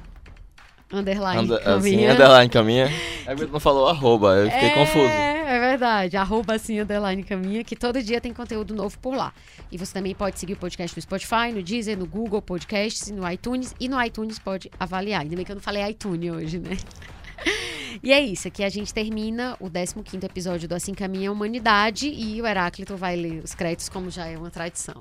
[0.97, 1.77] underline Under, caminha.
[1.77, 2.91] Assim, underline caminha.
[3.25, 5.07] É não falou arroba, eu fiquei é, confuso.
[5.07, 9.33] É verdade, arroba assim, underline caminha, que todo dia tem conteúdo novo por lá.
[9.71, 13.29] E você também pode seguir o podcast no Spotify, no Deezer, no Google Podcasts, no
[13.29, 13.73] iTunes.
[13.79, 15.21] E no iTunes pode avaliar.
[15.21, 16.77] Ainda bem que eu não falei iTunes hoje, né?
[18.03, 22.07] E é isso, aqui a gente termina o 15 episódio do Assim Caminha a Humanidade
[22.09, 24.95] e o Heráclito vai ler os créditos como já é uma tradição.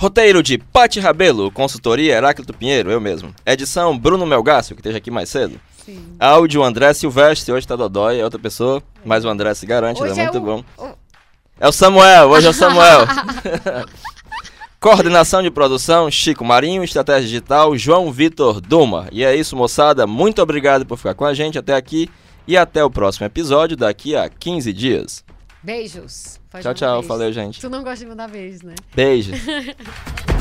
[0.00, 3.34] Roteiro de Pati Rabelo, consultoria Heráclito Pinheiro, eu mesmo.
[3.44, 5.60] Edição Bruno Melgácio, que esteja aqui mais cedo.
[5.84, 6.16] Sim.
[6.18, 10.18] Áudio André Silvestre, hoje tá Dodói, é outra pessoa, mas o André se garante, ele
[10.18, 10.40] é, é muito o...
[10.40, 10.64] bom.
[11.60, 13.00] É o Samuel, hoje é o Samuel.
[14.80, 19.06] Coordenação de produção, Chico Marinho, Estratégia Digital, João Vitor Duma.
[19.12, 20.06] E é isso, moçada.
[20.06, 22.08] Muito obrigado por ficar com a gente até aqui
[22.46, 25.22] e até o próximo episódio daqui a 15 dias.
[25.62, 26.39] Beijos.
[26.50, 26.94] Pode tchau, tchau.
[26.96, 27.08] Beijo.
[27.08, 27.60] Valeu, gente.
[27.60, 28.74] Tu não gosta de mandar beijos, né?
[28.94, 29.38] Beijos.